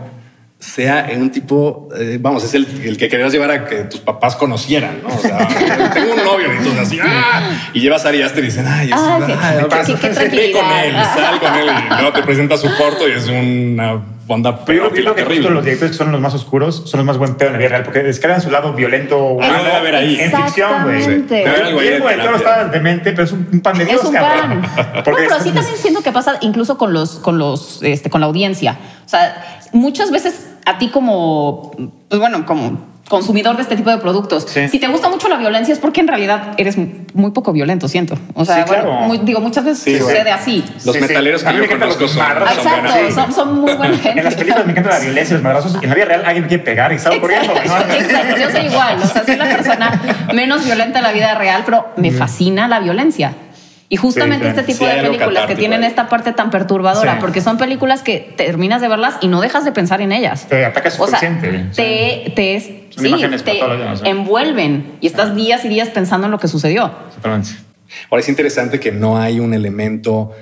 sea 0.60 1.08
un 1.16 1.30
tipo, 1.30 1.88
eh, 1.96 2.18
vamos, 2.20 2.42
es 2.42 2.52
el, 2.54 2.66
el 2.84 2.96
que 2.96 3.08
querías 3.08 3.32
llevar 3.32 3.50
a 3.52 3.64
que 3.66 3.84
tus 3.84 4.00
papás 4.00 4.34
conocieran, 4.34 5.00
¿no? 5.02 5.14
O 5.14 5.18
sea, 5.18 5.46
tengo 5.94 6.14
un 6.14 6.24
novio 6.24 6.48
y 6.52 6.64
todo 6.64 6.80
así, 6.80 6.98
¡ah! 7.00 7.70
y 7.72 7.80
llevas 7.80 8.04
a 8.04 8.08
Ari 8.08 8.22
Aster 8.22 8.42
y 8.42 8.48
dicen, 8.48 8.66
ay, 8.66 8.90
Ah, 8.92 9.20
sí. 9.24 9.32
ay, 9.40 9.58
Qué- 9.58 9.92
qué- 9.94 10.00
qué 10.00 10.08
tranquilidad. 10.08 10.60
con 10.60 10.72
él, 10.78 10.94
sal 11.14 11.40
con 11.40 11.54
él 11.54 11.68
y 11.68 11.94
luego 11.94 12.12
te 12.12 12.22
presenta 12.22 12.56
su 12.56 12.68
corto 12.76 13.08
y 13.08 13.12
es 13.12 13.28
una 13.28 14.02
onda 14.34 14.64
Pero 14.64 14.84
yo 14.84 14.90
creo 14.90 15.14
que 15.14 15.24
justo 15.24 15.50
los 15.50 15.64
directores 15.64 15.92
que 15.92 15.98
son 15.98 16.12
los 16.12 16.20
más 16.20 16.34
oscuros 16.34 16.82
son 16.86 16.98
los 16.98 17.06
más 17.06 17.18
buen 17.18 17.34
pedo 17.36 17.48
en 17.48 17.52
la 17.54 17.58
vida 17.58 17.68
real 17.70 17.82
porque 17.84 18.02
descargan 18.02 18.40
su 18.40 18.50
lado 18.50 18.72
violento 18.72 19.36
Ah, 19.40 19.58
debe 19.62 19.72
haber 19.76 19.94
ahí. 19.96 20.18
en 20.20 20.32
ficción, 20.32 20.82
güey. 20.84 21.22
Guillermo 21.26 22.08
del 22.08 22.20
Toro 22.20 22.36
terapia. 22.36 22.36
está 22.36 22.64
demente, 22.66 23.12
pero 23.12 23.24
es 23.24 23.32
un, 23.32 23.48
un 23.52 23.60
pan 23.60 23.78
de 23.78 23.84
Dios, 23.86 24.00
Es 24.00 24.06
un 24.08 24.12
cabrón. 24.14 24.62
pan. 24.62 24.92
No, 24.96 25.02
pero 25.04 25.16
sí 25.42 25.50
también 25.52 25.76
siento 25.76 26.02
que 26.02 26.12
pasa 26.12 26.38
incluso 26.40 26.76
con 26.78 26.92
los, 26.92 27.16
con 27.20 27.38
los, 27.38 27.82
este, 27.82 28.10
con 28.10 28.20
la 28.20 28.26
audiencia. 28.26 28.76
O 29.06 29.08
sea, 29.08 29.60
muchas 29.72 30.10
veces 30.10 30.48
a 30.66 30.78
ti 30.78 30.88
como, 30.90 31.72
pues 32.08 32.20
bueno, 32.20 32.44
como 32.46 32.86
consumidor 33.08 33.56
de 33.56 33.62
este 33.62 33.74
tipo 33.76 33.90
de 33.90 33.98
productos, 33.98 34.44
Sí. 34.48 34.68
si 34.68 34.78
te 34.78 34.86
gusta 34.88 35.08
mucho 35.08 35.28
la 35.28 35.36
violencia 35.36 35.72
es 35.72 35.78
porque 35.78 36.00
en 36.00 36.08
realidad 36.08 36.52
eres 36.58 36.76
muy 37.14 37.30
poco 37.30 37.52
violento, 37.52 37.88
siento. 37.88 38.18
O 38.34 38.44
sea, 38.44 38.56
Sí, 38.56 38.62
bueno, 38.66 38.82
claro. 38.84 39.00
muy- 39.06 39.18
digo, 39.18 39.40
muchas 39.40 39.64
veces 39.64 39.82
Sí, 39.82 39.98
sucede 39.98 40.20
güey. 40.22 40.32
así. 40.32 40.64
Los 40.84 41.00
metaleros 41.00 41.42
A 41.44 41.48
que 41.48 41.54
yo 41.54 41.58
me 41.60 41.64
encantan 41.66 41.88
conozco 41.88 42.02
los 42.02 42.12
son, 42.12 42.22
Exacto, 42.58 43.14
son, 43.14 43.32
son 43.32 43.60
muy 43.60 43.72
buena 43.74 43.96
gente. 43.96 44.18
En 44.18 44.24
las 44.24 44.34
películas 44.34 44.66
me 44.66 44.72
encanta 44.72 44.90
la 44.90 44.98
violencia, 44.98 45.34
los 45.34 45.42
madrazos. 45.42 45.78
En 45.82 45.88
la 45.88 45.94
vida 45.94 46.04
real 46.04 46.22
alguien 46.24 46.42
me 46.42 46.48
quiere 46.48 46.62
pegar 46.64 46.92
y 46.92 46.98
salgo 46.98 47.20
corriendo. 47.20 47.52
Exacto, 47.54 47.86
¿no? 47.88 47.94
exacto. 47.94 48.36
Yo 48.40 48.50
soy 48.50 48.66
igual. 48.66 48.96
O 49.02 49.06
sea, 49.06 49.24
soy 49.24 49.36
la 49.36 49.44
persona 49.48 50.02
menos 50.34 50.64
violenta 50.64 50.98
en 50.98 51.04
la 51.04 51.12
vida 51.12 51.34
real, 51.34 51.62
pero 51.64 51.88
me 51.96 52.10
fascina 52.10 52.68
la 52.68 52.80
violencia. 52.80 53.32
Y 53.90 53.96
justamente 53.96 54.44
Sí, 54.44 54.50
este 54.50 54.62
tipo 54.64 54.84
Sí, 54.84 54.90
de 54.90 55.02
películas 55.02 55.46
que 55.46 55.54
tienen 55.54 55.82
esta 55.82 56.08
parte 56.08 56.32
tan 56.32 56.50
perturbadora, 56.50 57.14
Sí. 57.14 57.18
porque 57.20 57.40
son 57.40 57.56
películas 57.56 58.02
que 58.02 58.34
terminas 58.36 58.82
de 58.82 58.88
verlas 58.88 59.16
y 59.22 59.28
no 59.28 59.40
dejas 59.40 59.64
de 59.64 59.72
pensar 59.72 60.02
en 60.02 60.12
ellas. 60.12 60.46
Te 60.46 60.64
ataca 60.64 60.90
su 60.90 61.02
o 61.02 61.06
sea, 61.06 61.18
te, 61.20 62.32
te, 62.34 62.60
Son 62.90 63.02
sí, 63.02 63.08
imágenes 63.08 63.44
te 63.44 63.60
envuelven 64.04 64.92
y 65.00 65.06
estás 65.06 65.34
días 65.34 65.64
y 65.64 65.68
días 65.68 65.88
pensando 65.88 66.26
en 66.26 66.32
lo 66.32 66.38
que 66.38 66.48
sucedió. 66.48 66.90
Totalmente. 67.14 67.50
Ahora 68.10 68.20
es 68.20 68.28
interesante 68.28 68.78
que 68.78 68.92
no 68.92 69.18
hay 69.18 69.40
un 69.40 69.54
elemento 69.54 70.32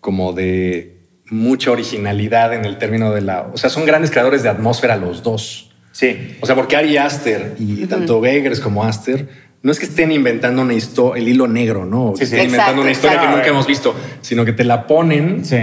como 0.00 0.32
de 0.32 0.96
mucha 1.30 1.70
originalidad 1.70 2.54
en 2.54 2.64
el 2.64 2.78
término 2.78 3.12
de 3.12 3.20
la... 3.20 3.42
O 3.52 3.56
sea, 3.56 3.70
son 3.70 3.84
grandes 3.86 4.10
creadores 4.10 4.42
de 4.42 4.48
atmósfera 4.48 4.96
los 4.96 5.22
dos. 5.22 5.70
Sí. 5.92 6.36
O 6.40 6.46
sea, 6.46 6.54
porque 6.54 6.76
Ari 6.76 6.96
Aster 6.96 7.54
y 7.58 7.86
tanto 7.86 8.20
Geiger 8.20 8.60
como 8.60 8.84
Aster 8.84 9.28
no 9.66 9.72
es 9.72 9.78
que 9.80 9.86
estén 9.86 10.12
inventando 10.12 10.62
una 10.62 10.74
historia, 10.74 11.20
el 11.20 11.28
hilo 11.28 11.48
negro, 11.48 11.84
¿no? 11.84 12.12
Sí, 12.16 12.24
sí. 12.24 12.34
Estén 12.34 12.44
inventando 12.46 12.82
una 12.82 12.92
historia 12.92 13.14
exacto. 13.16 13.30
que 13.32 13.36
nunca 13.36 13.48
hemos 13.50 13.66
visto, 13.66 13.94
sino 14.22 14.44
que 14.44 14.52
te 14.52 14.62
la 14.64 14.86
ponen, 14.86 15.44
Sí. 15.44 15.56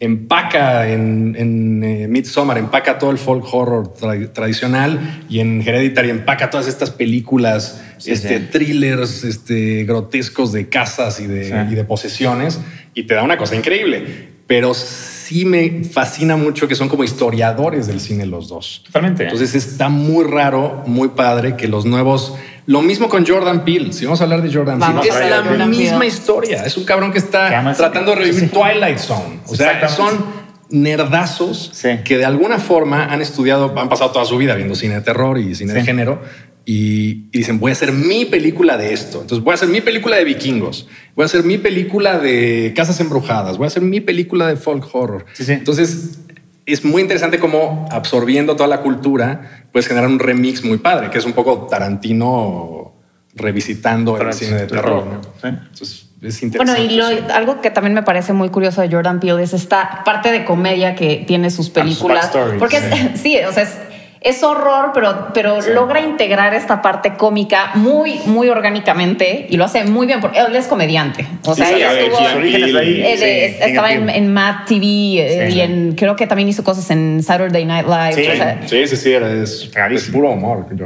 empaca 0.00 0.88
en, 0.90 1.36
en 1.38 1.84
eh, 1.84 2.08
Midsommar, 2.08 2.58
empaca 2.58 2.98
todo 2.98 3.10
el 3.10 3.18
folk 3.18 3.44
horror 3.52 3.92
tra- 3.94 4.32
tradicional 4.32 5.24
y 5.28 5.38
en 5.40 5.60
Hereditary 5.60 6.10
empaca 6.10 6.50
todas 6.50 6.66
estas 6.66 6.90
películas, 6.90 7.80
Sí, 7.98 8.10
este, 8.10 8.38
sí. 8.38 8.48
thrillers 8.50 9.22
este, 9.22 9.84
grotescos 9.84 10.50
de 10.52 10.68
casas 10.68 11.20
y 11.20 11.26
de, 11.28 11.44
Sí. 11.44 11.54
y 11.70 11.74
de 11.76 11.84
posesiones 11.84 12.58
y 12.94 13.04
te 13.04 13.14
da 13.14 13.22
una 13.22 13.36
cosa 13.36 13.54
increíble. 13.54 14.32
Pero 14.48 14.74
sí 14.74 15.44
me 15.44 15.84
fascina 15.84 16.36
mucho 16.36 16.66
que 16.66 16.74
son 16.74 16.88
como 16.88 17.04
historiadores 17.04 17.86
del 17.86 18.00
cine 18.00 18.26
los 18.26 18.48
dos. 18.48 18.82
Totalmente. 18.86 19.22
Entonces 19.22 19.54
está 19.54 19.88
muy 19.88 20.24
raro, 20.24 20.82
muy 20.86 21.10
padre 21.10 21.56
que 21.56 21.68
los 21.68 21.86
nuevos. 21.86 22.34
Lo 22.66 22.80
mismo 22.82 23.08
con 23.08 23.26
Jordan 23.26 23.64
Peele. 23.64 23.92
Si 23.92 24.04
vamos 24.04 24.20
a 24.20 24.24
hablar 24.24 24.42
de 24.42 24.52
Jordan 24.52 24.78
Vamos 24.78 25.04
Peele, 25.06 25.20
a 25.20 25.24
es 25.24 25.30
la 25.30 25.36
Jordan 25.48 25.70
misma 25.70 25.98
Peele. 26.00 26.06
historia. 26.14 26.64
Es 26.64 26.76
un 26.76 26.84
cabrón 26.84 27.12
que 27.12 27.18
está 27.18 27.74
tratando 27.76 28.12
de 28.12 28.16
revivir 28.18 28.40
Sí. 28.40 28.46
Twilight 28.48 28.98
Zone. 28.98 29.40
O 29.46 29.54
sea, 29.56 29.88
son 29.88 30.24
nerdazos 30.70 31.70
Sí. 31.74 31.88
que 32.04 32.18
de 32.18 32.24
alguna 32.24 32.58
forma 32.58 33.04
han 33.06 33.20
estudiado, 33.20 33.74
han 33.78 33.88
pasado 33.88 34.10
toda 34.10 34.24
su 34.24 34.36
vida 34.38 34.54
viendo 34.54 34.74
cine 34.74 34.94
de 34.94 35.00
terror 35.02 35.38
y 35.38 35.54
cine 35.54 35.72
de 35.74 35.82
género 35.84 36.22
y, 36.64 37.26
y 37.32 37.38
dicen, 37.38 37.58
voy 37.60 37.70
a 37.70 37.72
hacer 37.72 37.92
mi 37.92 38.24
película 38.24 38.76
de 38.76 38.92
esto. 38.92 39.20
Entonces 39.20 39.44
voy 39.44 39.52
a 39.52 39.54
hacer 39.54 39.68
mi 39.68 39.80
película 39.80 40.16
de 40.16 40.24
vikingos, 40.24 40.88
voy 41.14 41.24
a 41.24 41.26
hacer 41.26 41.42
mi 41.44 41.58
película 41.58 42.18
de 42.18 42.72
casas 42.76 43.00
embrujadas, 43.00 43.58
voy 43.58 43.64
a 43.64 43.68
hacer 43.68 43.82
mi 43.82 44.00
película 44.00 44.46
de 44.46 44.56
folk 44.56 44.86
horror. 44.94 45.26
Sí, 45.34 45.44
sí. 45.44 45.52
Entonces 45.52 46.18
es 46.64 46.84
muy 46.84 47.02
interesante 47.02 47.38
cómo 47.38 47.86
absorbiendo 47.90 48.54
toda 48.56 48.68
la 48.68 48.80
cultura 48.80 49.61
puedes 49.72 49.88
generar 49.88 50.08
un 50.08 50.18
remix 50.18 50.64
muy 50.64 50.78
padre, 50.78 51.10
que 51.10 51.18
es 51.18 51.24
un 51.24 51.32
poco 51.32 51.66
Tarantino 51.70 52.92
revisitando 53.34 54.18
el 54.20 54.32
cine 54.34 54.56
de 54.58 54.66
terror. 54.66 55.06
¿no? 55.06 55.22
Sí. 55.22 55.48
Entonces 55.48 56.08
es 56.20 56.40
Bueno, 56.54 56.72
interesante. 56.76 56.82
y 56.92 56.96
lo- 56.96 57.08
sí. 57.08 57.18
algo 57.34 57.60
que 57.60 57.70
también 57.70 57.94
me 57.94 58.02
parece 58.02 58.32
muy 58.32 58.50
curioso 58.50 58.80
de 58.82 58.90
Jordan 58.90 59.18
Peele 59.20 59.42
es 59.42 59.52
esta 59.54 60.02
parte 60.04 60.30
de 60.30 60.44
comedia 60.44 60.94
que 60.94 61.24
tiene 61.26 61.50
sus 61.50 61.70
películas. 61.70 62.24
backstory, 62.32 62.58
porque 62.58 62.76
es- 62.76 63.20
sí, 63.20 63.38
o 63.48 63.52
sea, 63.52 63.64
es, 63.64 63.76
es 64.24 64.42
horror, 64.42 64.90
pero, 64.94 65.28
pero 65.34 65.60
logra 65.60 66.00
integrar 66.00 66.54
esta 66.54 66.80
parte 66.82 67.14
cómica 67.14 67.72
muy, 67.74 68.20
muy 68.26 68.48
orgánicamente 68.48 69.46
y 69.48 69.56
lo 69.56 69.64
hace 69.64 69.84
muy 69.84 70.06
bien 70.06 70.20
porque 70.20 70.38
él 70.38 70.54
es 70.54 70.66
comediante. 70.66 71.26
O 71.44 71.54
sea, 71.54 71.66
Sí, 71.66 71.74
él 71.74 71.82
estuvo- 71.82 72.28
él, 72.28 73.18
Sí, 73.18 73.56
estaba 73.60 73.92
en, 73.92 74.32
Mad 74.32 74.64
TV 74.66 74.84
eh, 74.86 75.48
Sí. 75.50 75.56
y 75.56 75.60
en, 75.60 75.92
creo 75.94 76.16
que 76.16 76.26
también 76.26 76.48
hizo 76.48 76.62
cosas 76.64 76.88
en 76.90 77.22
Saturday 77.22 77.64
Night 77.64 77.86
Live. 77.86 78.12
Sí. 78.14 78.26
o 78.30 78.36
sea, 78.36 78.60
Sí, 78.66 78.86
sí, 78.96 79.12
es, 79.14 79.70
es 79.90 80.10
puro 80.10 80.30
humor. 80.30 80.66
¿Cuál 80.68 80.82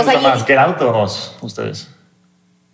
O 0.00 0.02
les 0.02 0.12
sea, 0.12 0.20
más? 0.20 0.44
¿Get 0.46 0.58
Out 0.58 0.80
o 0.82 0.98
Oz? 1.02 1.36
Ustedes. 1.40 1.88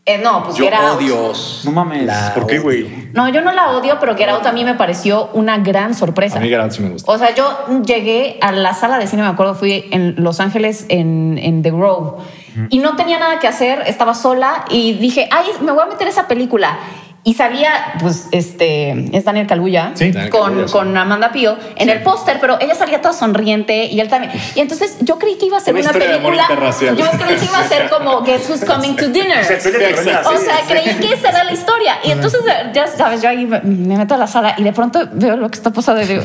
Eh, 0.09 0.19
no, 0.19 0.45
pues 0.45 0.57
Yo 0.57 0.65
Get 0.65 0.75
Out. 0.75 0.99
odio 0.99 1.27
Oz. 1.27 1.63
No 1.65 1.73
mames. 1.73 2.05
La 2.07 2.33
¿Por 2.33 2.47
qué, 2.47 2.61
güey? 2.61 3.11
No, 3.13 3.29
yo 3.29 3.43
no 3.43 3.51
la 3.51 3.73
odio, 3.73 3.99
pero 3.99 4.17
Get 4.17 4.29
Out 4.29 4.47
a 4.47 4.53
mí 4.53 4.65
me 4.65 4.75
pareció 4.75 5.31
una 5.33 5.59
gran 5.59 5.95
sorpresa. 5.95 6.39
A 6.39 6.41
mí 6.41 6.49
Get 6.49 6.61
Out 6.61 6.71
sí 6.71 6.83
me 6.83 6.91
gusta. 6.91 7.11
O 7.11 7.19
sea, 7.19 7.35
yo 7.35 7.83
llegué 7.85 8.39
a 8.41 8.53
la 8.53 8.73
sala 8.73 8.99
de 8.99 9.09
cine, 9.09 9.23
me 9.23 9.29
acuerdo, 9.29 9.57
fui 9.57 9.87
en 9.91 10.15
Los 10.19 10.39
Ángeles, 10.39 10.87
en, 10.89 11.39
en 11.43 11.63
The 11.63 11.73
Grove, 11.73 12.23
y 12.71 12.79
no 12.79 12.97
tenía 12.97 13.19
nada 13.19 13.39
que 13.39 13.49
hacer, 13.49 13.83
estaba 13.87 14.15
sola 14.15 14.65
y 14.71 14.95
dije, 14.95 15.29
ay, 15.31 15.45
me 15.61 15.73
voy 15.73 15.83
a 15.83 15.87
meter 15.87 16.09
esa 16.09 16.27
película. 16.27 16.79
Y 17.27 17.35
salía, 17.35 17.95
pues, 17.99 18.29
este, 18.31 18.95
es 19.13 19.25
Daniel 19.25 19.49
Kaluuya, 19.49 19.91
Sí, 19.95 20.13
Daniel 20.13 20.31
con, 20.31 20.69
sí. 20.69 20.73
con 20.73 20.97
Amanda 20.97 21.33
Pío 21.33 21.57
en 21.75 21.91
el 21.91 22.01
póster, 22.05 22.39
pero 22.41 22.57
ella 22.61 22.77
salía 22.77 23.03
toda 23.03 23.13
sonriente 23.13 23.87
y 23.87 23.99
él 23.99 24.07
también. 24.07 24.33
Y 24.55 24.61
entonces 24.61 24.97
yo 25.01 25.19
creí 25.19 25.37
que 25.37 25.47
iba 25.47 25.57
a 25.57 25.61
ser 25.61 25.75
Una 25.75 25.91
película. 25.91 26.47
Yo 26.49 27.11
creí 27.19 27.37
que 27.37 27.45
iba 27.45 27.59
a 27.59 27.69
ser 27.69 27.91
como 27.91 28.23
Guess 28.23 28.49
Who's 28.49 28.65
Coming 28.65 28.95
to 28.95 29.09
Dinner. 29.09 29.41
O 29.41 30.39
sea, 30.39 30.61
creí 30.69 30.95
que 31.01 31.15
esa 31.15 31.31
era 31.31 31.43
la 31.43 31.53
historia. 31.53 31.99
Y 32.05 32.13
entonces, 32.13 32.41
ya 32.73 32.87
sabes, 32.87 33.21
yo 33.23 33.29
ahí 33.29 33.45
me 33.45 33.61
me 33.61 33.97
meto 33.97 34.15
a 34.15 34.19
la 34.19 34.27
sala 34.29 34.55
y 34.57 34.63
de 34.63 34.73
pronto 34.73 35.01
veo 35.13 35.37
lo 35.37 35.49
que 35.49 35.57
está 35.57 35.73
pasando 35.73 36.03
y 36.03 36.07
digo, 36.07 36.23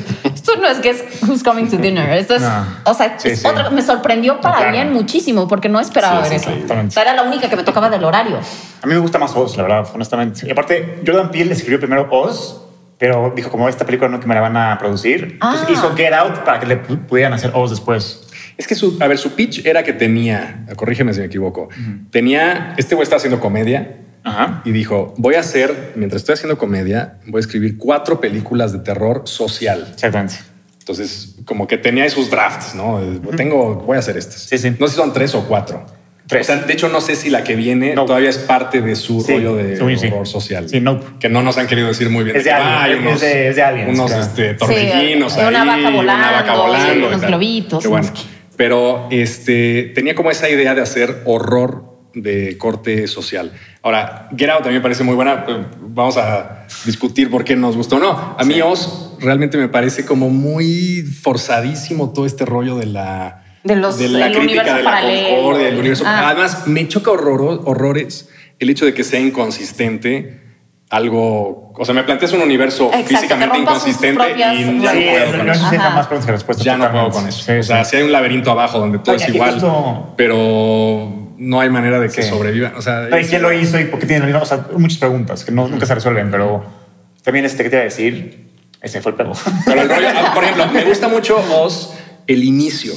esto 0.52 0.62
no 0.62 0.68
es 0.68 0.82
Guess 0.82 1.24
Who's 1.28 1.44
Coming 1.44 1.70
to 1.70 1.78
Dinner. 1.78 2.10
Esto 2.18 2.36
es, 2.36 2.42
No. 2.42 2.66
o 2.86 2.94
sea, 2.94 3.18
Sí, 3.20 3.30
es 3.30 3.42
sí. 3.42 3.48
otra- 3.48 3.70
me 3.70 3.82
sorprendió 3.82 4.40
para 4.42 4.58
Claro. 4.58 4.72
bien 4.72 4.94
muchísimo 4.94 5.48
porque 5.48 5.70
no 5.70 5.80
esperaba 5.80 6.24
Sí, 6.26 6.32
ver 6.32 6.40
sí, 6.40 6.50
eso. 6.66 6.74
O 6.88 6.92
sea, 6.92 7.04
era 7.04 7.14
la 7.14 7.24
única 7.24 7.50
que 7.50 7.56
me 7.56 7.64
tocaba 7.64 7.90
del 7.90 8.04
horario. 8.04 8.38
A 8.82 8.88
mí 8.88 8.94
me 8.94 9.00
gusta 9.00 9.18
más 9.18 9.36
Oz, 9.36 9.58
la 9.58 9.64
verdad, 9.64 9.88
honestamente. 9.94 10.46
Y 10.48 10.52
aparte, 10.52 11.02
Jordan 11.06 11.32
Peele 11.32 11.54
escribió 11.54 11.80
primero 11.80 12.08
Oz, 12.12 12.62
pero 12.98 13.32
dijo 13.36 13.50
como 13.50 13.68
esta 13.68 13.86
película 13.86 14.10
no 14.10 14.20
que 14.20 14.28
me 14.28 14.36
la 14.36 14.42
van 14.42 14.56
a 14.58 14.78
producir. 14.78 15.24
Entonces 15.34 15.66
Ah. 15.68 15.72
hizo 15.72 15.96
Get 15.96 16.14
Out 16.14 16.40
para 16.40 16.60
que 16.60 16.66
le 16.68 16.82
pu- 16.84 17.00
pudieran 17.08 17.34
hacer 17.34 17.52
Oz 17.56 17.70
después. 17.72 18.28
Es 18.58 18.68
que 18.68 18.76
su, 18.76 18.98
a 19.02 19.08
ver, 19.08 19.18
su 19.18 19.32
pitch 19.34 19.66
era 19.66 19.84
que 19.84 19.94
tenía, 19.94 20.66
corrígeme 20.76 21.14
si 21.14 21.20
me 21.22 21.26
equivoco, 21.26 21.70
tenía, 22.12 22.76
este 22.78 22.94
güey 22.96 23.04
estaba 23.04 23.18
haciendo 23.18 23.40
comedia 23.40 23.98
Ajá. 24.24 24.62
y 24.66 24.72
dijo, 24.72 25.14
voy 25.18 25.36
a 25.36 25.40
hacer, 25.40 25.94
mientras 25.96 26.22
estoy 26.22 26.34
haciendo 26.34 26.58
comedia, 26.58 27.18
voy 27.28 27.40
a 27.40 27.42
escribir 27.42 27.78
cuatro 27.78 28.20
películas 28.22 28.72
de 28.72 28.80
terror 28.80 29.24
social. 29.26 29.88
Exactamente. 29.94 30.36
Entonces, 30.80 31.36
como 31.46 31.68
que 31.68 31.78
tenía 31.78 32.06
esos 32.06 32.30
drafts, 32.30 32.76
¿no? 32.76 33.00
Tengo, 33.38 33.76
voy 33.76 33.96
a 33.98 34.00
hacer 34.00 34.18
estas. 34.18 34.42
Sí, 34.42 34.58
sí. 34.58 34.76
No 34.80 34.88
sé 34.88 34.94
si 34.96 35.00
son 35.00 35.14
tres 35.14 35.34
o 35.36 35.44
cuatro. 35.48 35.86
Tres. 36.28 36.50
O 36.50 36.54
sea, 36.54 36.64
de 36.64 36.72
hecho, 36.74 36.88
no 36.90 37.02
sé 37.02 37.16
si 37.16 37.30
la 37.30 37.44
que 37.44 37.56
viene 37.56 37.94
No. 37.94 38.06
todavía 38.06 38.30
es 38.30 38.38
parte 38.38 38.82
de 38.82 38.96
su 38.96 39.22
Sí, 39.22 39.34
rollo 39.34 39.56
de 39.58 39.80
horror 39.82 40.28
social. 40.28 40.70
Sí, 40.70 40.80
Nope. 40.80 41.06
Que 41.20 41.28
no 41.30 41.42
nos 41.44 41.58
han 41.58 41.68
querido 41.68 41.88
decir 41.88 42.10
muy 42.10 42.24
bien. 42.24 42.36
Es 42.38 42.44
de 42.46 42.50
que, 42.52 42.56
Alien, 42.56 42.74
"Ay, 42.80 42.92
es 42.94 43.00
unos, 43.00 43.22
de- 43.22 43.48
es 43.50 43.56
de 43.56 43.62
Aliens, 43.64 43.90
unos 44.00 44.12
claro. 44.12 44.24
este, 44.26 44.52
Sí, 44.52 44.58
torbellinos 44.58 45.34
una 45.38 45.48
ahí, 45.48 45.68
vaca 45.68 45.90
una 45.90 46.32
vaca 46.32 46.54
volando, 46.56 46.68
volando. 46.68 46.94
y 46.96 47.00
y 47.00 47.04
unos 47.08 47.22
globitos, 47.22 47.84
Qué 47.84 47.88
bueno. 47.90 48.08
no. 48.08 48.14
Pero 48.56 49.08
este, 49.12 49.92
tenía 49.96 50.16
como 50.16 50.32
esa 50.32 50.50
idea 50.50 50.74
de 50.74 50.82
hacer 50.82 51.22
horror 51.26 51.91
de 52.14 52.58
corte 52.58 53.08
social. 53.08 53.52
Ahora, 53.82 54.28
Get 54.36 54.50
Out 54.50 54.60
también 54.64 54.76
me 54.80 54.82
parece 54.82 55.04
muy 55.04 55.16
buena. 55.16 55.46
Vamos 55.82 56.18
a 56.18 56.66
discutir 56.86 57.30
por 57.30 57.44
qué 57.44 57.56
nos 57.56 57.76
gustó 57.78 57.98
o 57.98 58.00
no. 58.00 58.36
A 58.38 58.44
mí 58.44 58.62
Oz 58.62 59.14
realmente 59.20 59.58
me 59.58 59.68
parece 59.70 60.06
como 60.06 60.30
muy 60.30 61.02
forzadísimo 61.04 62.12
todo 62.12 62.26
este 62.26 62.46
rollo 62.46 62.76
de 62.78 62.86
la, 62.88 63.44
De 63.64 63.76
los- 63.76 64.00
la 64.00 64.32
crítica 64.32 64.76
de 64.76 64.84
la 64.84 65.02
concordia, 65.02 65.66
del 65.68 65.78
universo. 65.80 66.04
Ah. 66.06 66.30
Además, 66.30 66.68
me 66.68 66.88
choca 66.88 67.12
horror- 67.12 67.62
horrores 67.66 68.30
el 68.60 68.70
hecho 68.70 68.86
de 68.86 68.94
que 68.94 69.04
sea 69.04 69.20
inconsistente. 69.20 70.40
Algo, 70.90 71.72
o 71.74 71.86
sea, 71.86 71.94
me 71.96 72.04
planteas 72.04 72.34
un 72.34 72.42
universo 72.42 72.88
Exacto, 72.88 73.08
físicamente 73.16 73.58
inconsistente 73.60 74.24
y 74.36 74.40
ya 74.40 74.54
no 74.54 74.82
puedo 74.82 75.38
con 75.38 75.50
eso. 75.50 75.72
Ya 75.72 76.76
no 76.76 76.92
puedo 76.92 77.06
totalmente. 77.06 77.12
con 77.14 77.28
eso. 77.30 77.44
Sí, 77.46 77.52
o 77.54 77.64
sea, 77.64 77.86
si 77.86 77.96
hay 77.96 78.04
un 78.04 78.12
laberinto 78.12 78.52
abajo 78.52 78.78
donde 78.78 79.00
todo 79.00 79.16
Oye, 79.16 79.24
es 79.24 79.34
igual, 79.34 79.54
justo- 79.54 80.14
pero 80.18 81.21
no 81.42 81.60
hay 81.60 81.70
manera 81.72 82.00
de 82.00 82.08
que 82.10 82.22
Sí. 82.22 82.30
sobreviva. 82.30 82.74
O 82.78 82.82
sea, 82.82 83.08
¿y 83.20 83.26
quién 83.26 83.42
lo 83.42 83.52
hizo 83.52 83.80
y 83.80 83.86
por 83.86 84.00
qué 84.00 84.06
tiene 84.06 84.34
o 84.34 84.46
sea, 84.46 84.68
muchas 84.78 85.00
preguntas 85.00 85.44
que 85.44 85.52
no, 85.52 85.68
nunca 85.68 85.88
se 85.88 85.96
resuelven, 85.96 86.30
pero 86.30 86.64
también 87.24 87.46
este 87.46 87.64
que 87.64 87.70
te 87.70 87.76
iba 87.78 87.82
a 87.82 87.86
decir, 87.86 88.48
ese 88.80 89.02
fue 89.02 89.12
el 89.14 89.18
pego. 89.18 89.34
Pero 89.66 89.82
el 89.82 89.90
rollo, 89.90 90.08
por 90.36 90.44
ejemplo, 90.44 90.68
me 90.72 90.84
gusta 90.84 91.08
mucho 91.08 91.38
Oz 91.38 91.94
el 92.28 92.44
inicio. 92.44 92.94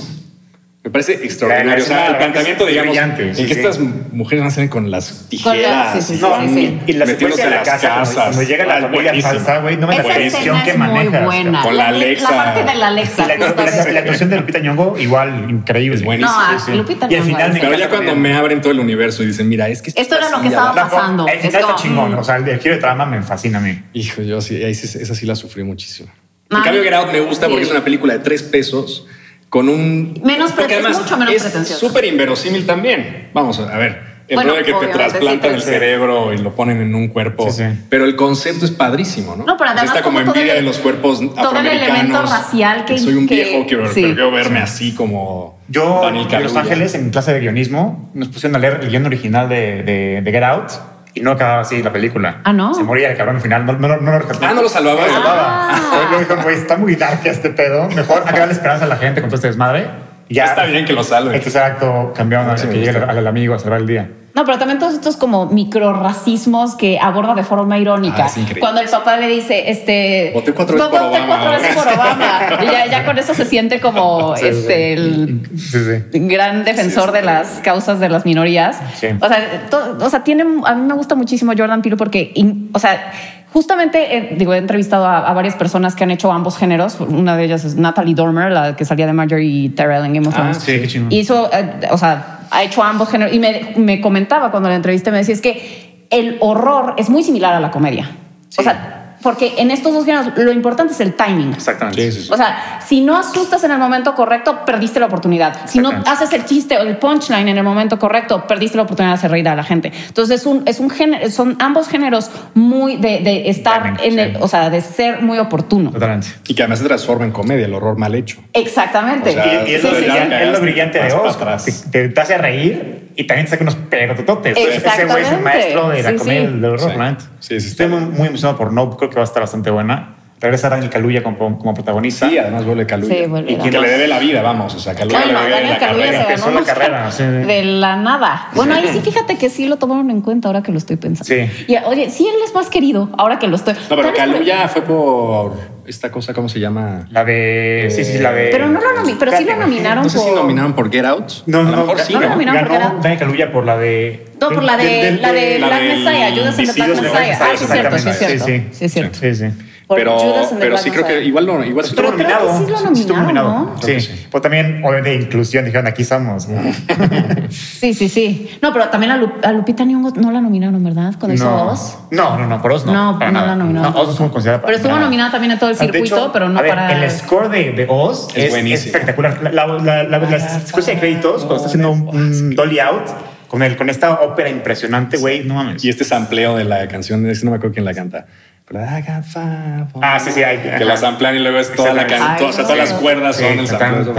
Me 0.84 0.90
parece 0.90 1.14
extraordinario. 1.24 1.82
O 1.82 1.86
sea, 1.86 2.06
el 2.08 2.12
la- 2.12 2.18
planteamiento, 2.18 2.66
digamos, 2.66 2.90
brillante, 2.90 3.28
en 3.30 3.34
sí, 3.34 3.46
que 3.46 3.54
sí. 3.54 3.60
estas 3.60 3.78
mujeres 3.80 4.44
nacen 4.44 4.68
con 4.68 4.90
las 4.90 5.26
tijeras 5.30 5.94
sí, 5.94 6.02
sí, 6.02 6.12
y 6.12 6.16
sí, 6.18 6.22
van 6.22 6.48
sí, 6.48 6.54
sí. 6.54 6.80
Y 6.86 6.92
la 6.92 7.06
metiéndose 7.06 7.42
secuencia 7.42 7.44
en 7.44 7.50
de 7.50 7.56
la 7.56 7.56
las 7.62 7.68
casa, 7.70 7.88
cuando- 7.88 8.10
casas. 8.10 8.24
cuando 8.24 8.42
llega 8.42 8.64
la 8.66 8.74
Ah, 8.76 8.80
familia 8.82 9.22
falsa, 9.22 9.58
güey, 9.60 9.76
no 9.78 9.86
me 9.86 9.94
Esa 9.94 10.02
la 10.08 10.16
edición 10.16 10.62
que 10.62 10.74
manejas. 10.74 11.24
buena. 11.24 11.62
Con 11.62 11.76
la 11.78 11.88
Alexa. 11.88 12.30
La 12.30 12.36
parte 12.44 12.64
de 12.64 12.74
la 12.78 12.86
Alexa. 12.88 13.24
Y 13.24 13.28
la, 13.28 13.36
la- 13.38 13.92
la- 13.92 13.98
actuación 14.00 14.28
de 14.28 14.36
Lupita 14.36 14.58
Nyong'o 14.58 14.98
igual 14.98 15.46
increíble. 15.48 15.96
Es 15.96 16.04
buenísimo. 16.04 16.38
No, 16.68 16.74
Lupita 16.76 17.06
Y 17.10 17.14
al 17.14 17.22
final 17.22 17.52
Pero 17.58 17.74
ya 17.78 17.88
cuando 17.88 18.12
también. 18.12 18.20
me 18.20 18.34
abren 18.38 18.60
todo 18.60 18.72
el 18.72 18.80
universo 18.80 19.22
y 19.22 19.26
dicen, 19.28 19.48
mira, 19.48 19.68
es 19.70 19.80
que 19.80 19.90
Esto 19.96 20.18
era 20.18 20.28
lo 20.28 20.42
que 20.42 20.48
estaba 20.48 20.74
pasando. 20.74 21.26
El 21.26 21.38
Es 21.38 21.46
final 21.46 21.60
está 21.62 21.74
chingón. 21.76 22.12
mm. 22.14 22.18
O 22.18 22.24
sea, 22.24 22.36
el 22.36 22.60
giro 22.60 22.74
de 22.74 22.80
trama 22.82 23.06
me 23.06 23.22
fascina 23.22 23.56
a 23.56 23.62
mí. 23.62 23.80
Hijo, 23.94 24.20
yo 24.20 24.42
sí, 24.42 24.62
esa 24.62 25.14
sí 25.14 25.24
la 25.24 25.34
sufrí 25.34 25.64
muchísimo. 25.64 26.10
Ah, 26.50 26.58
En 26.58 26.62
cambio, 26.62 26.82
Get 26.82 26.92
Out 26.92 27.10
me 27.10 27.20
gusta 27.20 27.48
porque 27.48 27.62
es 27.62 27.70
una 27.70 27.82
película 27.82 28.12
de 28.12 28.18
tres 28.18 28.42
pesos 28.42 29.06
con 29.54 29.68
un... 29.68 30.18
Menos 30.24 30.50
porque 30.50 30.74
prete- 30.74 30.80
es 30.80 30.84
además 30.84 31.02
mucho 31.04 31.16
menos 31.16 31.32
es 31.36 31.42
pretencioso. 31.44 31.86
súper 31.86 32.04
inverosímil 32.06 32.66
también. 32.66 33.28
Vamos 33.32 33.60
a 33.60 33.76
ver. 33.78 34.14
El 34.26 34.34
Bueno, 34.34 34.54
de 34.54 34.64
que 34.64 34.72
te 34.72 34.86
trasplantan 34.88 35.40
sí, 35.40 35.46
el 35.46 35.52
pero- 35.52 35.60
cerebro 35.60 36.32
y 36.32 36.38
lo 36.38 36.56
ponen 36.56 36.80
en 36.80 36.92
un 36.96 37.06
cuerpo. 37.06 37.48
Sí, 37.52 37.62
sí. 37.62 37.78
Pero 37.88 38.04
el 38.04 38.16
concepto 38.16 38.64
es 38.64 38.72
padrísimo, 38.72 39.36
¿no? 39.36 39.44
No, 39.44 39.56
pero 39.56 39.70
O 39.70 39.74
sea, 39.74 39.82
además 39.82 39.84
está 39.96 40.02
como 40.02 40.18
como 40.18 40.32
todo 40.32 40.34
envidia 40.40 40.54
el- 40.58 40.64
de 40.64 40.66
los 40.66 40.78
cuerpos 40.78 41.18
todo 41.20 41.30
el 41.34 41.38
afroamericanos. 41.38 41.88
elemento 41.88 42.22
racial 42.22 42.84
que- 42.84 42.98
Soy 42.98 43.14
un 43.14 43.28
que- 43.28 43.34
viejo 43.36 43.64
que 43.64 43.76
sí. 43.94 44.00
pero 44.02 44.14
quiero 44.14 44.30
verme 44.32 44.58
así 44.58 44.92
como 44.92 45.60
Yo 45.68 46.02
en 46.08 46.42
Los. 46.42 46.56
Ángeles, 46.56 46.96
en 46.96 47.10
clase 47.10 47.32
de 47.32 47.38
guionismo, 47.38 48.10
nos 48.12 48.26
pusieron 48.26 48.56
a 48.56 48.58
leer 48.58 48.80
el 48.82 48.88
guion 48.90 49.06
original 49.06 49.48
de, 49.48 49.84
de, 49.84 50.20
de 50.20 50.32
Get 50.32 50.42
Out 50.42 50.70
y 51.14 51.20
no 51.20 51.30
acababa 51.32 51.60
así 51.60 51.82
la 51.82 51.92
película. 51.92 52.40
Ah, 52.44 52.52
¿no? 52.52 52.74
Se 52.74 52.82
moría 52.82 53.10
el 53.10 53.16
cabrón 53.16 53.36
al 53.36 53.42
final. 53.42 53.64
No, 53.64 53.72
no, 53.74 53.88
no, 53.88 53.96
no 53.98 54.10
lo 54.12 54.18
rescató. 54.18 54.44
Ah, 54.44 54.52
¿no 54.52 54.62
lo 54.62 54.68
salvaba? 54.68 55.00
No 55.00 55.06
lo 55.06 55.12
salvaba. 55.12 55.68
Ah. 55.70 56.16
Dijo, 56.18 56.36
güey, 56.42 56.56
está 56.56 56.76
muy 56.76 56.96
dark 56.96 57.20
este 57.24 57.50
pedo. 57.50 57.88
Mejor 57.90 58.24
que 58.24 58.38
darle 58.38 58.52
esperanza 58.52 58.84
a 58.84 58.88
la 58.88 58.96
gente 58.96 59.20
con 59.20 59.30
todo 59.30 59.36
este 59.36 59.48
desmadre. 59.48 59.86
Ya. 60.28 60.46
Está 60.46 60.64
bien 60.64 60.84
que 60.84 60.92
lo 60.92 61.04
salve. 61.04 61.36
El 61.36 61.42
tercer 61.42 61.62
acto 61.62 62.12
cambiaron 62.16 62.50
a 62.50 62.56
que 62.56 62.66
llegue 62.66 62.90
al, 62.90 63.10
al 63.10 63.26
amigo 63.26 63.54
a 63.54 63.58
salvar 63.58 63.80
el 63.80 63.86
día. 63.86 64.08
No, 64.34 64.44
pero 64.44 64.58
también 64.58 64.80
todos 64.80 64.94
estos 64.94 65.16
como 65.16 65.46
microracismos 65.46 66.74
que 66.74 66.98
aborda 67.00 67.34
de 67.34 67.44
forma 67.44 67.78
irónica. 67.78 68.26
Ah. 68.26 68.40
Cuando 68.58 68.80
el 68.80 68.88
papá 68.88 69.16
le 69.16 69.28
dice, 69.28 69.70
este... 69.70 70.32
Voté 70.34 70.52
cuatro 70.52 70.74
veces 70.74 70.90
por 70.90 71.00
voté 71.00 71.16
Obama. 71.18 71.26
cuatro 71.28 71.50
veces 71.52 71.76
por 71.76 71.86
Obama. 71.88 72.40
Y 72.62 72.66
ya, 72.66 72.86
ya 72.86 73.04
con 73.04 73.16
eso 73.16 73.32
se 73.34 73.44
siente 73.44 73.80
como 73.80 74.34
Sí, 74.36 74.42
sí. 74.42 74.48
este 74.48 74.92
el 74.94 75.40
Sí, 75.56 75.78
sí. 75.78 76.18
gran 76.26 76.64
defensor 76.64 77.12
de 77.12 77.22
las 77.22 77.60
causas 77.60 78.00
de 78.00 78.08
las 78.08 78.24
minorías. 78.24 78.78
Sí. 78.96 79.06
O 79.20 79.28
sea, 79.28 79.62
o 80.00 80.10
sea, 80.10 80.24
tiene, 80.24 80.44
a 80.64 80.74
mí 80.74 80.82
me 80.82 80.94
gusta 80.94 81.14
muchísimo 81.14 81.52
Jordan 81.56 81.80
Peele 81.82 81.96
porque, 81.96 82.32
in- 82.34 82.70
o 82.72 82.78
sea, 82.80 83.12
justamente, 83.54 84.14
eh, 84.16 84.34
digo, 84.36 84.52
he 84.52 84.58
entrevistado 84.58 85.06
a, 85.06 85.26
a 85.26 85.32
varias 85.32 85.54
personas 85.54 85.94
que 85.94 86.04
han 86.04 86.10
hecho 86.10 86.30
ambos 86.30 86.58
géneros. 86.58 86.98
Una 87.00 87.36
de 87.36 87.44
ellas 87.44 87.64
es 87.64 87.76
Natalie 87.76 88.14
Dormer, 88.14 88.52
la 88.52 88.76
que 88.76 88.84
salía 88.84 89.06
de 89.06 89.12
Marjorie 89.14 89.70
Terrell 89.70 90.04
en 90.04 90.12
Game 90.12 90.26
of 90.28 90.34
Ah, 90.34 90.38
Thrones. 90.38 90.56
Sí, 90.58 90.80
qué 90.80 90.88
chingón. 90.88 91.12
Hizo, 91.12 91.48
eh, 91.52 91.86
o 91.90 91.96
sea, 91.96 92.40
ha 92.50 92.62
hecho 92.64 92.82
ambos 92.82 93.08
géneros. 93.08 93.32
Y 93.32 93.38
me, 93.38 93.72
me 93.76 94.00
comentaba 94.00 94.50
cuando 94.50 94.68
la 94.68 94.74
entrevisté, 94.74 95.10
me 95.10 95.18
decía, 95.18 95.34
es 95.34 95.40
que 95.40 96.06
el 96.10 96.36
horror 96.40 96.94
es 96.98 97.08
muy 97.08 97.22
similar 97.22 97.54
a 97.54 97.60
la 97.60 97.70
comedia. 97.70 98.10
O 98.58 98.62
sea, 98.62 99.03
porque 99.24 99.54
en 99.58 99.72
estos 99.72 99.92
dos 99.92 100.04
géneros 100.04 100.28
lo 100.36 100.52
importante 100.52 100.92
es 100.92 101.00
el 101.00 101.14
timing. 101.14 101.52
Exactamente. 101.54 102.12
Sí, 102.12 102.20
sí, 102.20 102.26
sí. 102.26 102.32
O 102.32 102.36
sea, 102.36 102.78
si 102.86 103.00
no 103.00 103.18
asustas 103.18 103.64
en 103.64 103.72
el 103.72 103.78
momento 103.78 104.14
correcto, 104.14 104.60
perdiste 104.64 105.00
la 105.00 105.06
oportunidad. 105.06 105.66
Si 105.66 105.80
no 105.80 105.90
haces 106.06 106.32
el 106.34 106.44
chiste 106.44 106.76
o 106.78 106.82
el 106.82 106.98
punchline 106.98 107.48
en 107.48 107.56
el 107.58 107.64
momento 107.64 107.98
correcto, 107.98 108.46
perdiste 108.46 108.76
la 108.76 108.84
oportunidad 108.84 109.14
de 109.14 109.18
hacer 109.18 109.30
reír 109.32 109.48
a 109.48 109.56
la 109.56 109.64
gente. 109.64 109.92
Entonces 110.06 110.40
es 110.42 110.46
un, 110.46 110.62
es 110.68 110.78
un 110.78 110.90
género, 110.90 111.28
son 111.30 111.56
ambos 111.58 111.88
géneros 111.88 112.30
muy 112.54 112.96
de, 112.98 113.20
de 113.20 113.48
estar 113.48 113.82
Timing, 113.96 114.00
en 114.04 114.12
sí. 114.12 114.18
el, 114.20 114.36
o 114.42 114.46
sea, 114.46 114.70
de 114.70 114.80
ser 114.82 115.22
muy 115.22 115.38
oportuno. 115.38 115.90
Totalmente. 115.90 116.28
Y 116.46 116.54
que 116.54 116.62
además 116.62 116.78
se 116.80 116.84
transforma 116.84 117.24
en 117.24 117.32
comedia, 117.32 117.64
el 117.66 117.74
horror 117.74 117.96
mal 117.98 118.14
hecho. 118.14 118.38
Exactamente. 118.52 119.30
O 119.30 119.32
sea, 119.32 119.64
Y, 119.66 119.70
y 119.70 119.74
es, 119.74 119.80
Sí, 119.80 119.86
lo 119.88 119.94
sí, 119.94 120.00
sí. 120.00 120.04
brillante, 120.04 120.42
es 120.44 120.52
lo 120.52 120.60
brillante 120.60 120.98
de 120.98 121.04
atrás. 121.12 121.84
Te, 121.90 122.08
te 122.10 122.20
hace 122.20 122.36
reír 122.38 123.04
y 123.16 123.24
también 123.24 123.46
te 123.46 123.50
saca 123.52 123.62
unos 123.62 123.76
pegotototes. 123.76 124.56
Ese 124.56 125.04
güey 125.06 125.22
es 125.22 125.30
el 125.32 125.40
maestro 125.40 125.88
de 125.90 126.02
la 126.02 126.10
Sí, 126.10 126.16
comedia 126.16 126.40
sí. 126.40 126.46
del 126.46 126.64
horror, 126.64 126.80
Sí. 126.80 126.86
realmente. 126.88 127.24
Sí, 127.40 127.60
sí, 127.60 127.68
Estoy 127.68 127.88
muy, 127.88 128.00
muy 128.00 128.28
emocionado 128.28 128.58
por 128.58 128.72
Nope. 128.72 128.96
Creo 128.96 129.10
que 129.14 129.20
va 129.20 129.24
a 129.24 129.24
estar 129.24 129.42
bastante 129.42 129.70
buena. 129.70 130.16
regresa 130.40 130.68
Daniel 130.68 130.90
Kaluuya 130.90 131.22
como, 131.22 131.58
como 131.58 131.72
protagonista. 131.72 132.28
Sí, 132.28 132.36
además 132.36 132.66
vuelve 132.66 132.84
Kaluuya. 132.84 133.14
Sí, 133.14 133.26
vuelve 133.26 133.52
y 133.52 133.56
que 133.56 133.70
le 133.70 133.88
debe 133.88 134.08
la 134.08 134.18
vida, 134.18 134.42
vamos. 134.42 134.74
O 134.74 134.78
sea, 134.78 134.92
Bueno, 134.92 135.06
le 135.12 135.16
debe 135.32 135.50
Daniel 135.50 135.70
la 135.70 135.78
Kaluuya 135.78 136.04
carrera. 136.06 136.12
se 136.12 136.30
empezó 136.32 136.46
ganó 136.46 136.60
la 136.60 136.66
carrera, 136.66 137.10
sí. 137.10 137.22
de 137.24 137.64
la 137.64 137.96
nada. 137.96 138.48
Bueno, 138.54 138.74
ahí 138.74 138.88
sí, 138.92 139.00
fíjate 139.04 139.38
que 139.38 139.48
sí 139.48 139.66
lo 139.66 139.76
tomaron 139.76 140.10
en 140.10 140.20
cuenta 140.20 140.48
ahora 140.48 140.62
que 140.62 140.72
lo 140.72 140.78
estoy 140.78 140.96
pensando. 140.96 141.24
Sí. 141.24 141.64
Y 141.72 141.76
oye, 141.86 142.10
sí 142.10 142.26
él 142.28 142.34
es 142.44 142.54
más 142.54 142.68
querido 142.68 143.08
ahora 143.16 143.38
que 143.38 143.46
lo 143.46 143.56
estoy. 143.56 143.74
No, 143.88 143.96
pero 143.96 144.12
Kaluuya 144.12 144.68
fue 144.68 144.82
por 144.82 145.52
esta 145.86 146.10
cosa, 146.10 146.32
¿cómo 146.34 146.48
se 146.48 146.60
llama? 146.60 147.06
La 147.10 147.24
de. 147.24 147.88
Sí, 147.90 148.04
sí, 148.04 148.18
la 148.18 148.32
de. 148.32 148.48
Pero 148.50 148.68
no 148.68 148.80
lo 148.80 148.88
nomi- 149.02 149.16
pero 149.18 149.36
sí 149.36 149.44
lo 149.44 149.56
nominaron 149.56 150.04
No 150.04 150.10
sé 150.10 150.18
si 150.18 150.24
por- 150.24 150.34
nominaron 150.36 150.72
por 150.74 150.90
Get 150.90 151.04
Out. 151.04 151.32
No, 151.46 151.62
no, 151.62 151.68
a 151.68 151.70
lo 151.72 151.76
no. 151.76 151.82
mejor 151.86 152.00
sí, 152.00 152.14
no 152.14 152.20
nominaron 152.28 152.62
Ganó 152.64 152.74
era- 152.74 152.94
Daniel 153.00 153.18
Kaluuya 153.18 153.52
por 153.52 153.64
la 153.66 153.76
de. 153.76 154.26
No, 154.40 154.48
por 154.50 154.62
la 154.62 154.76
de, 154.76 154.84
del- 154.84 155.22
la 155.22 155.32
de 155.32 155.58
la 155.58 155.66
Black 155.68 155.82
Messiah, 155.82 156.26
and 156.26 156.34
the 156.36 156.72
Black 156.72 156.88
Messiah. 157.02 157.38
Ah, 157.40 157.46
sí, 157.56 157.64
es 157.64 157.70
cierto, 157.70 157.98
sí, 157.98 158.08
es 158.08 158.16
exactamente. 158.16 158.18
cierto. 158.18 158.44
Sí, 158.46 158.52
sí. 158.52 158.68
Sí, 158.72 158.84
es 158.84 158.92
cierto. 158.92 159.18
Sí, 159.20 159.34
sí. 159.34 159.44
Por 159.86 159.98
Pero, 159.98 160.16
pero 160.58 160.78
sí 160.78 160.90
creo 160.90 161.06
que 161.06 161.22
igual 161.24 161.44
no, 161.46 161.62
igual 161.62 161.84
Estuvo 161.84 162.10
nominado. 162.10 162.58
sí 162.58 162.64
lo 162.70 162.90
estuvo 162.92 163.16
nominado. 163.18 163.48
¿no? 163.50 163.82
Sí. 163.82 164.00
sí. 164.00 164.26
Pues 164.30 164.42
también, 164.42 164.82
obviamente, 164.82 165.14
inclusión, 165.14 165.64
dijeron 165.66 165.86
aquí 165.86 166.02
estamos. 166.02 166.48
Sí, 167.50 167.92
sí, 167.94 168.08
sí. 168.08 168.50
No, 168.62 168.72
pero 168.72 168.88
también 168.88 169.12
a, 169.12 169.16
Lu- 169.18 169.32
a 169.42 169.52
Lupita 169.52 169.84
Nyong'o 169.84 170.12
no 170.16 170.30
la 170.32 170.40
nominaron, 170.40 170.82
¿verdad? 170.82 171.14
Cuando 171.18 171.34
hizo 171.34 171.44
No. 171.44 171.66
Oz. 171.72 171.98
No, 172.10 172.38
no, 172.38 172.46
no, 172.46 172.62
por 172.62 172.72
Oz 172.72 172.86
no. 172.86 172.92
No, 172.92 173.18
para 173.18 173.30
no 173.30 173.40
nada. 173.40 173.50
la 173.52 173.56
nominaron. 173.56 173.92
No, 173.92 174.00
Oz 174.00 174.10
estuvo 174.10 174.30
considerada 174.30 174.60
para 174.62 174.68
Pero 174.68 174.76
estuvo 174.78 174.92
nada. 174.94 175.04
nominada 175.04 175.30
también 175.30 175.52
en 175.52 175.58
todo 175.58 175.70
el 175.70 175.76
De 175.76 175.84
circuito, 175.84 176.16
hecho, 176.16 176.30
pero 176.32 176.48
no 176.48 176.58
a 176.58 176.62
ver, 176.62 176.70
para. 176.74 177.04
El 177.04 177.10
score 177.10 177.48
de, 177.50 177.72
de 177.72 177.86
Oz 177.88 178.28
Es 178.34 178.44
es, 178.44 178.50
buenísimo. 178.50 178.86
espectacular. 178.86 179.40
La, 179.42 179.66
la, 179.66 179.78
la, 179.78 180.02
la, 180.04 180.18
la 180.18 180.38
secuencia 180.60 180.94
de 180.94 181.00
créditos, 181.00 181.40
cuando 181.44 181.56
está 181.56 181.66
haciendo 181.68 181.90
un, 181.90 182.08
un 182.08 182.54
dolly 182.56 182.78
out, 182.80 183.04
con, 183.48 183.62
el, 183.62 183.76
con 183.76 183.90
esta 183.90 184.12
ópera 184.20 184.48
impresionante, 184.48 185.18
güey, 185.18 185.44
no 185.44 185.54
mames. 185.54 185.84
Y 185.84 185.88
este 185.90 186.04
sampleo 186.04 186.56
de 186.56 186.64
la 186.64 186.88
canción, 186.88 187.28
es 187.28 187.40
que 187.40 187.44
no 187.44 187.50
me 187.52 187.58
acuerdo 187.58 187.74
quién 187.74 187.84
la 187.84 187.94
canta. 187.94 188.26
Pero 188.66 188.80
I 188.80 189.02
got 189.02 189.24
five 189.24 189.86
Ah, 190.00 190.18
sí, 190.18 190.30
sí, 190.30 190.42
hay. 190.42 190.56
Que 190.78 190.84
la 190.86 190.96
samplean 190.96 191.36
y 191.36 191.40
luego 191.40 191.58
es 191.58 191.74
toda 191.74 191.92
la 191.92 192.06
canción, 192.06 192.48
o 192.48 192.52
sea, 192.52 192.64
todas 192.64 192.78
las 192.78 192.92
cuerdas 192.94 193.36
son 193.36 193.58
el 193.58 193.68
sampleo. 193.68 194.14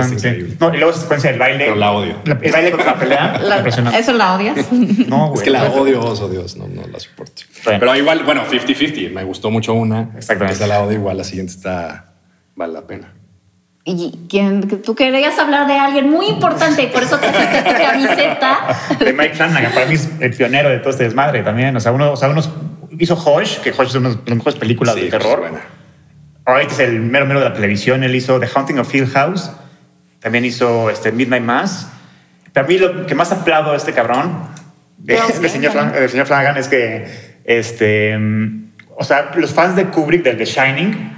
No, 0.60 0.74
y 0.74 0.78
luego 0.78 0.92
esa 0.92 1.02
secuencia 1.02 1.32
del 1.32 1.40
baile. 1.40 1.64
Pero 1.66 1.76
la 1.76 1.92
odio. 1.92 2.16
La- 2.26 2.38
el 2.40 2.52
baile 2.52 2.72
contra 2.72 2.92
la 2.94 3.00
pelea. 3.00 3.38
La- 3.42 3.58
impresionante. 3.58 4.00
¿Eso 4.00 4.14
la 4.14 4.36
odias? 4.36 4.56
No, 5.08 5.28
güey. 5.30 5.38
Es 5.40 5.44
que 5.44 5.50
la 5.50 5.64
odio, 5.66 6.00
oso 6.02 6.30
Dios, 6.30 6.56
no, 6.58 6.68
no 6.68 6.86
la 6.88 7.00
soporto. 7.00 7.42
Pero 7.64 7.96
igual, 7.96 8.24
bueno, 8.24 8.44
50-50, 8.46 9.12
me 9.12 9.24
gustó 9.24 9.50
mucho 9.50 9.74
una. 9.74 10.10
Exactamente. 10.16 10.54
Esa 10.54 10.68
la 10.68 10.82
odio, 10.82 11.00
igual 11.00 11.18
la 11.18 11.24
siguiente 11.24 11.52
está, 11.54 12.14
vale 12.56 12.74
la 12.74 12.82
pena. 12.82 13.14
Y 13.88 14.28
quien, 14.30 14.68
tú 14.82 14.96
querías 14.96 15.38
hablar 15.40 15.68
de 15.68 15.74
alguien 15.74 16.10
muy 16.10 16.28
importante 16.28 16.84
y 16.84 16.88
por 16.88 17.04
eso 17.04 17.18
trajiste 17.20 17.62
tu 17.64 17.72
camiseta. 17.84 18.58
de 19.00 19.14
Mike 19.14 19.36
Flanagan. 19.36 19.72
Para 19.74 19.86
mí 19.88 19.94
es 19.96 20.10
el 20.20 20.34
pionero 20.36 20.70
de 20.70 20.80
todo 20.80 20.90
este 20.90 21.04
desmadre 21.04 21.44
también. 21.44 21.76
O 21.76 21.80
sea, 21.80 21.92
uno, 21.92 22.12
o 22.12 22.16
sea, 22.16 22.30
unos 22.30 22.50
hizo 23.00 23.16
Hush, 23.16 23.58
que 23.60 23.72
Hush 23.72 23.88
es 23.88 23.96
una 23.96 24.10
de 24.10 24.16
las 24.26 24.36
mejores 24.38 24.58
películas 24.60 24.96
Sí, 24.96 25.02
de 25.02 25.10
pues, 25.10 25.22
terror. 25.22 25.40
buena. 25.40 25.62
Ahorita 26.46 26.74
es 26.74 26.80
el 26.80 27.00
mero 27.02 27.26
mero 27.26 27.40
de 27.40 27.50
la 27.50 27.54
televisión. 27.54 28.04
Él 28.04 28.14
hizo 28.16 28.40
The 28.40 28.48
Haunting 28.54 28.80
of 28.80 28.94
Hill 28.94 29.08
House. 29.08 29.52
También 30.20 30.46
hizo 30.46 30.90
este, 30.90 31.12
Midnight 31.12 31.44
Mass. 31.44 31.90
Para 32.54 32.68
mí 32.68 32.78
lo 32.78 33.06
que 33.06 33.16
más 33.16 33.32
aplaudo 33.32 33.72
a 33.72 33.76
este 33.78 33.94
cabrón 33.94 34.48
de- 34.98 35.16
Pero, 35.16 35.28
del, 35.42 35.50
señor 35.50 35.72
sí, 35.72 35.78
Flan- 35.78 35.92
del 35.94 36.10
señor 36.10 36.26
Flanagan 36.28 36.58
es 36.58 36.68
que, 36.68 37.40
este, 37.46 38.18
mm, 38.18 38.72
o 38.98 39.04
sea, 39.04 39.32
los 39.36 39.52
fans 39.54 39.76
de 39.76 39.86
Kubrick, 39.86 40.24
del 40.24 40.38
The 40.38 40.46
Shining, 40.46 41.18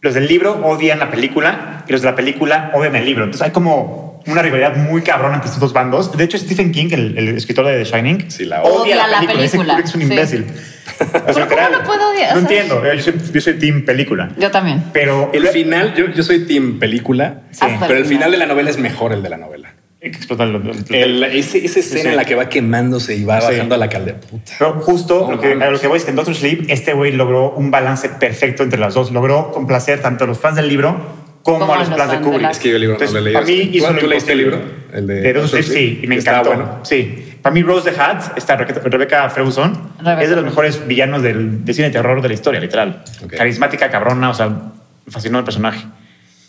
los 0.00 0.14
del 0.14 0.26
libro 0.26 0.60
odian 0.66 0.98
la 0.98 1.10
película 1.10 1.84
y 1.88 1.92
los 1.92 2.02
de 2.02 2.10
la 2.10 2.16
película 2.16 2.70
odian 2.74 2.96
el 2.96 3.04
libro. 3.06 3.24
Entonces 3.24 3.46
hay 3.46 3.52
como 3.52 4.03
una 4.26 4.42
rivalidad 4.42 4.76
muy 4.76 5.02
cabrona 5.02 5.34
entre 5.34 5.46
estos 5.48 5.60
dos 5.60 5.72
bandos. 5.72 6.16
De 6.16 6.24
hecho, 6.24 6.38
Stephen 6.38 6.72
King, 6.72 6.88
el, 6.92 7.18
el 7.18 7.28
escritor 7.36 7.66
de 7.66 7.78
The 7.78 7.84
Shining, 7.84 8.30
Sí, 8.30 8.44
la 8.44 8.62
Odia 8.62 9.06
la 9.06 9.20
Dice 9.20 9.32
película, 9.58 9.74
Kubrick 9.74 9.86
es 9.88 9.94
un 9.94 10.00
sí. 10.02 10.06
imbécil. 10.08 10.46
O 10.94 11.00
sea, 11.00 11.20
¿cómo 11.32 11.38
literal. 11.40 11.72
lo 11.72 11.82
puedo 11.82 12.10
odiar? 12.10 12.36
O 12.36 12.40
No 12.40 12.46
sea- 12.48 12.56
entiendo. 12.62 12.82
Yo 12.94 13.02
soy, 13.02 13.14
yo 13.32 13.40
soy 13.40 13.54
team 13.54 13.84
película. 13.84 14.30
Yo 14.38 14.50
también. 14.50 14.84
Pero 14.92 15.30
El 15.32 15.48
final, 15.48 15.94
yo, 15.96 16.06
yo 16.08 16.22
soy 16.22 16.46
team 16.46 16.78
película, 16.78 17.42
Hasta 17.50 17.66
pero 17.80 17.94
el 17.94 18.02
el 18.02 18.04
final. 18.06 18.30
de 18.30 18.36
la 18.36 18.46
novela 18.46 18.70
es 18.70 18.78
mejor 18.78 19.12
el 19.12 19.22
de 19.22 19.28
la 19.30 19.36
novela. 19.38 19.74
Hay 20.02 20.10
que 20.10 20.18
explotar 20.18 20.46
el- 20.48 20.56
el- 20.56 20.94
El- 20.94 21.24
ese- 21.24 21.64
esa 21.64 21.80
escena 21.80 22.02
sí. 22.02 22.08
en 22.08 22.16
la 22.16 22.24
que 22.26 22.34
va 22.34 22.48
quemándose 22.50 23.16
y 23.16 23.24
va 23.24 23.40
Sí. 23.40 23.48
bajando 23.52 23.74
a 23.74 23.78
la 23.78 23.88
caldera. 23.88 24.20
Puta. 24.20 24.52
Pero 24.58 24.72
justo 24.80 25.26
No 25.28 25.36
lo, 25.36 25.40
que, 25.40 25.52
a 25.54 25.70
lo 25.70 25.80
que 25.80 25.86
voy 25.88 25.96
es 25.96 26.04
que 26.04 26.10
en 26.10 26.16
Doctor 26.16 26.34
Sleep, 26.34 26.66
este 26.68 26.92
güey 26.92 27.12
logró 27.12 27.52
un 27.52 27.70
balance 27.70 28.08
perfecto 28.10 28.62
entre 28.62 28.78
las 28.78 28.92
dos. 28.94 29.10
Logró 29.10 29.50
complacer 29.52 30.00
tanto 30.02 30.24
a 30.24 30.26
los 30.26 30.38
fans 30.38 30.56
del 30.56 30.68
libro 30.68 31.23
como, 31.44 31.58
Como 31.60 31.74
a 31.74 31.78
los 31.78 31.88
fans 31.88 32.10
de 32.10 32.18
Kubrick. 32.20 32.50
Es 32.50 32.58
que 32.58 32.68
yo 32.70 32.74
el 32.76 32.80
libro 32.80 32.96
no 32.98 33.12
lo 33.12 33.20
leído. 33.20 33.38
Para 33.40 33.46
mí 33.46 33.66
¿Tú- 33.66 33.76
hizo 33.76 33.94
tú 33.94 34.06
leíste 34.08 34.32
el 34.32 34.38
libro? 34.38 34.58
El 34.92 35.06
de 35.06 35.20
de 35.32 35.62
sí, 35.62 36.00
y 36.02 36.06
me 36.06 36.16
encantó. 36.16 36.48
bueno. 36.48 36.80
Sí. 36.84 37.36
Para 37.42 37.52
mí 37.52 37.62
Rose 37.62 37.90
the 37.92 38.00
Hat, 38.00 38.36
esta 38.38 38.56
Rebeca, 38.56 38.80
Rebecca 38.82 39.28
Ferguson, 39.30 39.90
Rebecca 39.98 40.22
es 40.22 40.30
de 40.30 40.36
los 40.36 40.44
mejores 40.46 40.86
villanos 40.86 41.22
del, 41.22 41.64
del 41.64 41.74
cine 41.74 41.88
de 41.88 41.92
terror 41.92 42.20
de 42.22 42.28
la 42.28 42.34
historia, 42.34 42.58
literal. 42.60 43.04
Ok. 43.22 43.34
Carismática, 43.34 43.90
cabrona, 43.90 44.30
o 44.30 44.34
sea, 44.34 44.48
me 44.48 45.12
fascinó 45.12 45.38
el 45.38 45.44
personaje. 45.44 45.84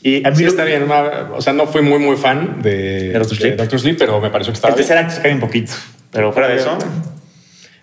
Y 0.02 0.26
a 0.26 0.30
mí 0.30 0.38
Sí, 0.38 0.44
lo- 0.44 0.50
está 0.50 0.64
bien. 0.64 0.86
o 0.90 1.42
sea, 1.42 1.52
no 1.52 1.68
fui 1.68 1.82
muy, 1.82 2.00
muy 2.00 2.16
fan 2.16 2.62
de, 2.62 3.10
¿De 3.10 3.14
Doctor 3.20 3.36
Sleep? 3.38 3.56
Doctor 3.58 3.80
Sleep, 3.80 3.98
pero 3.98 4.22
me 4.22 4.30
pareció 4.30 4.54
que 4.54 4.56
estaba 4.56 4.74
El 4.74 4.78
bien. 4.78 4.88
tercer 4.88 5.04
acto 5.04 5.16
se 5.18 5.22
cae 5.22 5.34
un 5.34 5.40
poquito, 5.42 5.74
pero 6.12 6.32
fuera 6.32 6.48
de 6.48 6.56
eso... 6.56 6.78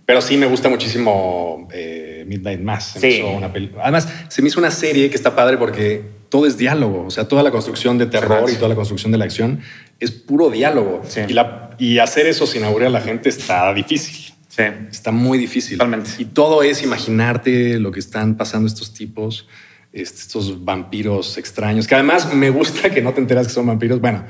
Pero 0.07 0.21
sí 0.21 0.37
me 0.37 0.47
gusta 0.47 0.69
muchísimo 0.69 1.69
eh, 1.73 2.25
Midnight 2.27 2.61
Mass. 2.61 2.93
Se 2.95 3.01
me 3.07 3.13
Sí. 3.13 3.19
hizo 3.19 3.29
una 3.31 3.53
peli- 3.53 3.71
Además, 3.81 4.09
se 4.29 4.43
me 4.43 4.49
hizo 4.49 4.59
una 4.59 4.71
serie 4.71 5.09
que 5.11 5.17
está 5.17 5.35
padre 5.37 5.57
porque 5.59 6.03
todo 6.33 6.47
es 6.47 6.57
diálogo. 6.57 7.05
O 7.07 7.11
sea, 7.11 7.29
toda 7.29 7.43
la 7.43 7.51
construcción 7.51 7.99
de 7.99 8.07
terror 8.07 8.49
y 8.51 8.55
toda 8.55 8.69
la 8.71 8.75
construcción 8.75 9.13
de 9.13 9.19
la 9.19 9.25
acción 9.27 9.61
es 10.01 10.11
puro 10.11 10.49
diálogo. 10.49 11.03
Sí. 11.07 11.21
Y, 11.29 11.33
la- 11.35 11.77
y 11.79 11.99
hacer 11.99 12.27
eso 12.27 12.47
sin 12.47 12.65
aburrir 12.65 12.87
a 12.87 12.91
la 12.91 13.03
gente 13.03 13.29
está 13.29 13.73
difícil. 13.75 14.33
Sí. 14.49 14.63
Está 14.91 15.11
muy 15.13 15.37
difícil. 15.37 15.77
Totalmente. 15.77 16.11
Y 16.19 16.25
todo 16.25 16.63
es 16.63 16.83
imaginarte 16.83 17.79
lo 17.79 17.93
que 17.93 18.01
están 18.01 18.37
pasando 18.39 18.67
estos 18.67 18.95
tipos, 18.95 19.47
este, 19.93 20.21
estos 20.21 20.65
vampiros 20.65 21.37
extraños, 21.37 21.87
que 21.87 21.95
además 21.97 22.33
me 22.33 22.49
gusta 22.49 22.89
que 22.89 23.03
no 23.03 23.13
te 23.13 23.21
enteras 23.21 23.47
que 23.49 23.53
son 23.53 23.67
vampiros. 23.67 24.01
Bueno, 24.01 24.25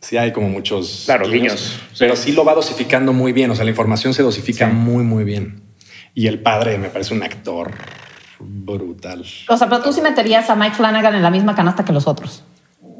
sí 0.00 0.16
hay 0.16 0.32
como 0.32 0.48
muchos 0.48 1.02
Claro, 1.06 1.28
guiños. 1.30 1.78
pero 2.00 2.16
sí 2.16 2.32
lo 2.32 2.44
va 2.44 2.54
dosificando 2.54 3.12
muy 3.12 3.32
bien. 3.32 3.50
O 3.52 3.54
sea, 3.54 3.64
la 3.64 3.70
información 3.70 4.12
se 4.12 4.24
dosifica 4.24 4.66
Sí. 4.68 4.74
muy, 4.74 5.04
muy 5.04 5.22
bien. 5.22 5.62
Y 6.14 6.26
el 6.26 6.40
padre 6.40 6.78
me 6.78 6.88
parece 6.88 7.14
un 7.14 7.22
actor 7.22 7.70
brutal. 8.38 9.24
O 9.48 9.56
sea, 9.56 9.68
pero 9.68 9.82
tú 9.82 9.92
sí 9.92 10.00
meterías 10.00 10.48
a 10.50 10.54
Mike 10.56 10.76
Flanagan 10.76 11.14
en 11.14 11.22
la 11.22 11.30
misma 11.30 11.54
canasta 11.54 11.84
que 11.84 11.92
los 11.92 12.06
otros. 12.06 12.44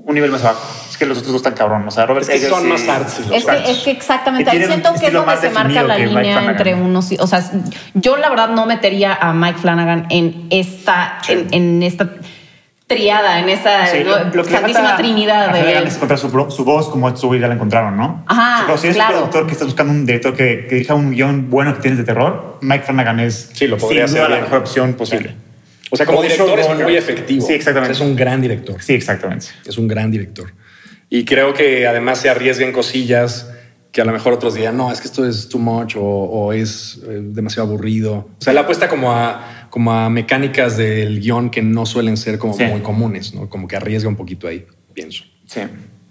Un 0.06 0.14
nivel 0.14 0.30
más 0.30 0.44
abajo. 0.44 0.60
Es 0.90 0.98
que 0.98 1.06
los 1.06 1.16
otros 1.18 1.32
dos 1.32 1.40
están 1.40 1.54
cabrón. 1.54 1.88
O 1.88 1.90
sea, 1.90 2.04
Robert 2.04 2.28
Es 2.28 2.42
que 2.42 2.48
son 2.48 2.62
sí- 2.62 2.68
más 2.68 2.86
artsy 2.88 3.22
los 3.22 3.32
Es 3.32 3.44
que, 3.46 3.70
es 3.70 3.78
que 3.78 3.90
exactamente, 3.90 4.50
Que 4.50 4.66
siento 4.66 4.92
que 5.00 5.06
es 5.06 5.12
donde 5.12 5.36
se 5.38 5.50
marca 5.50 5.82
la 5.82 5.96
línea 5.98 6.44
entre 6.44 6.74
unos 6.74 7.10
y... 7.10 7.16
O 7.18 7.26
sea, 7.26 7.42
yo 7.94 8.16
la 8.18 8.28
verdad 8.28 8.50
no 8.50 8.66
metería 8.66 9.14
a 9.14 9.32
Mike 9.32 9.58
Flanagan 9.58 10.06
en 10.10 10.46
esta, 10.50 11.20
en, 11.26 11.48
en 11.52 11.82
esta 11.82 12.10
triada, 12.86 13.40
en 13.40 13.48
esa 13.48 13.86
Sí, 13.86 14.04
lo, 14.04 14.44
santísima 14.44 14.96
trinidad 14.96 15.48
a 15.48 15.52
de... 15.52 15.60
Flanagan 15.60 15.86
es 15.86 15.96
encontrar 15.96 16.18
su, 16.18 16.28
su 16.50 16.64
voz 16.64 16.88
como 16.88 17.16
su 17.16 17.34
ya 17.34 17.48
la 17.48 17.54
encontraron, 17.54 17.96
¿no? 17.96 18.24
Ajá, 18.26 18.64
Pero 18.66 18.78
si 18.78 18.86
eres 18.88 18.96
claro. 18.96 19.12
un 19.12 19.18
productor 19.18 19.46
que 19.46 19.52
estás 19.52 19.66
buscando 19.66 19.92
un 19.92 20.06
director 20.06 20.34
que, 20.34 20.66
que 20.68 20.74
dirija 20.76 20.94
un 20.94 21.12
guion 21.12 21.50
bueno 21.50 21.74
que 21.74 21.80
tienes 21.80 21.98
de 21.98 22.04
terror, 22.04 22.58
Mike 22.60 22.84
Flanagan 22.84 23.20
es 23.20 23.50
Sí, 23.54 23.66
lo 23.66 23.78
podría 23.78 24.06
sin 24.06 24.18
duda 24.18 24.28
la 24.28 24.40
mejor 24.40 24.58
opción 24.58 24.94
posible. 24.94 25.34
O 25.90 25.96
sea, 25.96 26.06
como 26.06 26.22
director 26.22 26.58
es 26.58 26.68
muy 26.68 26.96
efectivo. 26.96 27.46
Sí, 27.46 27.52
exactamente. 27.52 27.92
O 27.92 27.94
sea, 27.94 28.04
es 28.04 28.10
un 28.10 28.16
gran 28.16 28.40
director. 28.40 28.82
Sí, 28.82 28.94
exactamente. 28.94 29.46
Es 29.64 29.78
un 29.78 29.86
gran 29.86 30.10
director. 30.10 30.52
Y 31.08 31.24
creo 31.24 31.54
que 31.54 31.86
además 31.86 32.18
se 32.18 32.28
arriesga 32.30 32.64
en 32.64 32.72
cosillas 32.72 33.48
que 33.92 34.00
a 34.00 34.04
lo 34.04 34.10
mejor 34.10 34.32
otros 34.32 34.54
dirían, 34.54 34.76
no, 34.76 34.90
es 34.90 35.00
que 35.00 35.06
esto 35.06 35.24
es 35.24 35.48
too 35.48 35.60
much 35.60 35.94
o, 35.94 36.02
o 36.02 36.52
es 36.52 37.00
eh, 37.06 37.20
demasiado 37.22 37.68
aburrido. 37.68 38.28
O 38.40 38.42
sea, 38.42 38.52
la 38.52 38.62
apuesta 38.62 38.88
como 38.88 39.12
a, 39.12 39.53
como 39.74 39.92
a 39.92 40.08
mecánicas 40.08 40.76
del 40.76 41.18
guion 41.18 41.50
que 41.50 41.60
no 41.60 41.84
suelen 41.84 42.16
ser 42.16 42.38
como 42.38 42.54
Sí. 42.54 42.62
muy 42.62 42.78
comunes, 42.80 43.34
¿no? 43.34 43.48
Como 43.50 43.66
que 43.66 43.74
arriesga 43.74 44.08
un 44.08 44.14
poquito 44.14 44.46
ahí, 44.46 44.64
pienso. 44.92 45.24
Sí. 45.46 45.62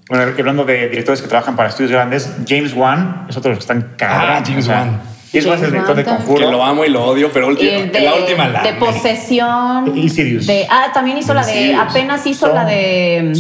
Bueno, 0.10 0.34
hablando 0.38 0.66
de 0.66 0.90
directores 0.90 1.22
que 1.22 1.30
trabajan 1.30 1.56
para 1.56 1.70
estudios 1.70 1.90
grandes, 1.94 2.30
James 2.46 2.74
Wan 2.74 3.26
es 3.30 3.38
otro 3.38 3.52
de 3.52 3.56
los 3.56 3.66
que 3.66 3.74
están 3.74 3.94
cagados. 3.96 4.42
Ah, 4.42 4.44
James 4.46 4.68
Wan. 4.68 5.02
James 5.32 5.46
Wan 5.46 5.58
es 5.60 5.64
el 5.64 5.72
director 5.72 5.96
de 5.96 6.04
Conjuro. 6.04 6.46
Que 6.46 6.52
lo 6.52 6.62
amo 6.62 6.84
y 6.84 6.90
lo 6.90 7.06
odio, 7.06 7.32
pero 7.32 7.52
el 7.52 7.56
de, 7.56 8.02
la 8.02 8.16
última 8.16 8.50
la 8.50 8.64
de 8.64 8.74
posesión. 8.74 9.98
Insidious. 9.98 10.46
De, 10.46 10.68
ah, 10.70 10.92
también 10.94 11.18
hizo 11.20 11.34
la 11.34 11.46
de. 11.46 11.54
Insidious. 11.56 11.90
Apenas 11.90 12.28
hizo 12.28 12.48
Son- 12.48 12.56
la 12.56 12.66
de. 12.66 13.32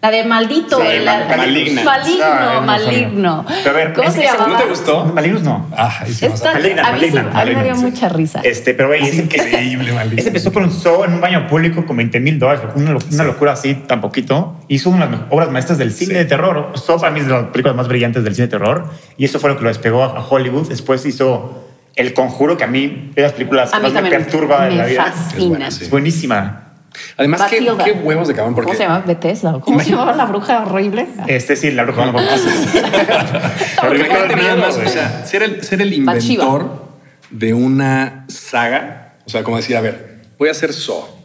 La 0.00 0.10
de 0.12 0.24
maldito. 0.24 0.80
Sí, 0.80 0.98
la- 1.04 1.26
ma- 1.28 1.36
maligna. 1.38 1.82
Maligno, 1.82 2.24
Ah, 2.24 2.50
no 2.54 2.60
maligno. 2.62 3.46
Pero 3.64 3.70
a 3.70 3.72
ver, 3.78 3.92
¿Cómo 3.94 4.08
ese- 4.08 4.18
se 4.20 4.24
llama? 4.26 4.46
¿No 4.46 4.56
te 4.56 4.64
gustó? 4.66 5.04
Malignos 5.06 5.42
no. 5.42 5.66
Ah, 5.76 6.04
sí 6.06 6.24
Esta, 6.24 6.50
a- 6.50 6.54
Maligna, 6.54 6.82
a 6.88 6.92
mí, 6.92 7.00
sí- 7.00 7.06
maligna, 7.10 7.20
a 7.40 7.44
mí 7.44 7.54
me 7.56 7.64
dio 7.64 7.72
maligna, 7.72 7.76
sí. 7.76 7.84
mucha 7.84 8.08
risa. 8.08 8.40
Este, 8.44 8.74
pero 8.74 8.88
güey, 8.88 9.02
Es 9.08 9.14
increíble, 9.18 9.92
maldito. 9.92 10.20
ese 10.20 10.28
empezó 10.28 10.52
con 10.52 10.62
un 10.64 10.70
show 10.72 11.02
en 11.04 11.14
un 11.14 11.20
baño 11.20 11.46
público 11.48 11.84
con 11.84 11.96
20 11.96 12.20
mil 12.20 12.38
dólares, 12.38 12.62
una, 12.76 12.96
una 13.10 13.24
locura 13.24 13.52
así, 13.52 13.74
tan 13.74 14.00
poquito. 14.00 14.56
Hizo 14.68 14.90
una 14.90 15.06
de 15.06 15.12
las 15.16 15.20
obras 15.30 15.50
maestras 15.50 15.78
del 15.78 15.92
cine 15.92 16.12
Sí. 16.12 16.18
de 16.18 16.24
terror. 16.26 16.72
Saw 16.76 17.00
para 17.00 17.10
mí 17.12 17.20
es 17.20 17.26
de 17.26 17.32
las 17.32 17.44
películas 17.46 17.74
más 17.76 17.88
brillantes 17.88 18.22
del 18.22 18.34
cine 18.36 18.46
de 18.46 18.50
terror. 18.52 18.84
Y 19.16 19.24
eso 19.24 19.40
fue 19.40 19.50
lo 19.50 19.56
que 19.56 19.62
lo 19.64 19.68
despegó 19.68 20.04
a, 20.04 20.24
Hollywood. 20.28 20.68
Después 20.68 21.04
hizo 21.06 21.64
El 21.96 22.14
Conjuro, 22.14 22.56
que 22.56 22.62
a 22.62 22.68
mí 22.68 23.10
de 23.16 23.22
las 23.22 23.32
películas 23.32 23.74
a 23.74 23.80
más 23.80 23.92
me 23.92 24.02
perturba 24.08 24.64
de 24.66 24.70
me 24.70 24.76
la 24.76 24.86
vida. 24.86 25.04
fascina. 25.06 25.38
Es 25.42 25.48
buena, 25.48 25.70
sí. 25.72 25.84
Es 25.84 25.90
buenísima. 25.90 26.67
Además, 27.16 27.42
¿qué, 27.50 27.58
qué 27.84 27.92
huevos 27.92 28.28
de 28.28 28.34
cabrón, 28.34 28.54
porque 28.54 28.66
¿Cómo 28.66 28.76
se 28.78 28.84
llama? 28.84 29.00
Bethesda. 29.06 29.56
¿o 29.56 29.60
¿Cómo 29.60 29.80
se 29.80 29.90
llamaba 29.90 30.14
la 30.14 30.26
bruja 30.26 30.62
horrible? 30.64 31.06
Este 31.26 31.56
sí, 31.56 31.70
la 31.70 31.84
bruja. 31.84 32.06
Imagínate 32.08 33.96
me 34.02 34.08
nada 34.08 34.54
miedo, 34.54 34.56
más, 34.58 34.76
o 34.76 34.88
sea, 34.88 35.24
ser 35.24 35.42
el, 35.42 35.62
ser 35.62 35.80
el 35.82 35.92
inventor 35.92 36.88
de 37.30 37.54
una 37.54 38.24
saga, 38.28 39.14
o 39.26 39.30
sea, 39.30 39.42
como 39.44 39.56
decir, 39.56 39.76
a 39.76 39.80
ver, 39.80 40.22
voy 40.38 40.48
a 40.48 40.52
hacer 40.52 40.72
So, 40.72 41.16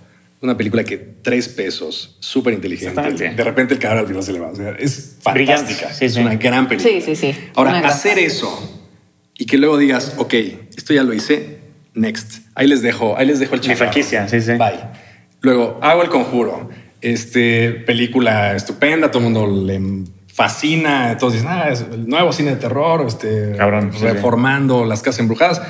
una 0.42 0.58
película 0.58 0.84
que 0.84 0.98
tres 0.98 1.48
pesos, 1.48 2.18
súper 2.20 2.54
inteligente. 2.54 3.30
De 3.30 3.44
repente 3.44 3.74
el 3.74 3.80
cadáver 3.80 4.02
al 4.02 4.08
final 4.08 4.24
se 4.24 4.34
le 4.34 4.40
va. 4.40 4.48
O 4.50 4.56
sea, 4.56 4.72
es 4.78 5.18
Brillante. 5.24 5.56
fantástica. 5.74 5.94
Sí, 5.94 6.06
es 6.06 6.14
sí. 6.16 6.20
una 6.20 6.36
gran 6.36 6.68
película. 6.68 6.94
Sí, 6.94 7.02
sí, 7.02 7.16
sí. 7.16 7.34
Ahora, 7.56 7.72
Una 7.72 7.80
gran- 7.80 7.92
hacer 7.94 8.20
eso 8.20 8.82
y 9.38 9.46
que 9.46 9.58
luego 9.58 9.78
digas, 9.78 10.16
ok, 10.18 10.34
esto 10.76 10.94
ya 10.94 11.04
lo 11.04 11.14
hice, 11.14 11.60
next. 11.94 12.40
Ahí 12.56 12.68
les 12.68 12.82
dejo, 12.82 13.16
ahí 13.18 13.26
les 13.26 13.40
dejo 13.40 13.56
el 13.56 13.62
Mi 13.62 13.68
chaparro. 13.68 13.78
franquicia, 13.92 14.28
sí, 14.28 14.42
sí. 14.42 14.52
Bye. 14.54 14.80
Luego, 15.44 15.78
hago 15.82 16.02
el 16.02 16.10
conjuro. 16.10 16.70
Este, 17.02 17.70
película 17.72 18.56
estupenda, 18.56 19.12
todo 19.12 19.20
el 19.20 19.32
mundo 19.32 19.46
le 19.46 20.06
fascina. 20.34 21.18
Todos 21.18 21.34
dicen, 21.34 21.50
ah, 21.52 21.70
es 21.70 21.82
el 21.82 22.08
nuevo 22.08 22.32
cine 22.32 22.52
de 22.52 22.56
terror, 22.56 23.06
este, 23.06 23.54
Cabrón, 23.58 23.92
sí, 23.92 24.00
sí. 24.00 24.06
reformando 24.08 24.86
las 24.86 25.02
casas 25.04 25.20
embrujadas. 25.20 25.62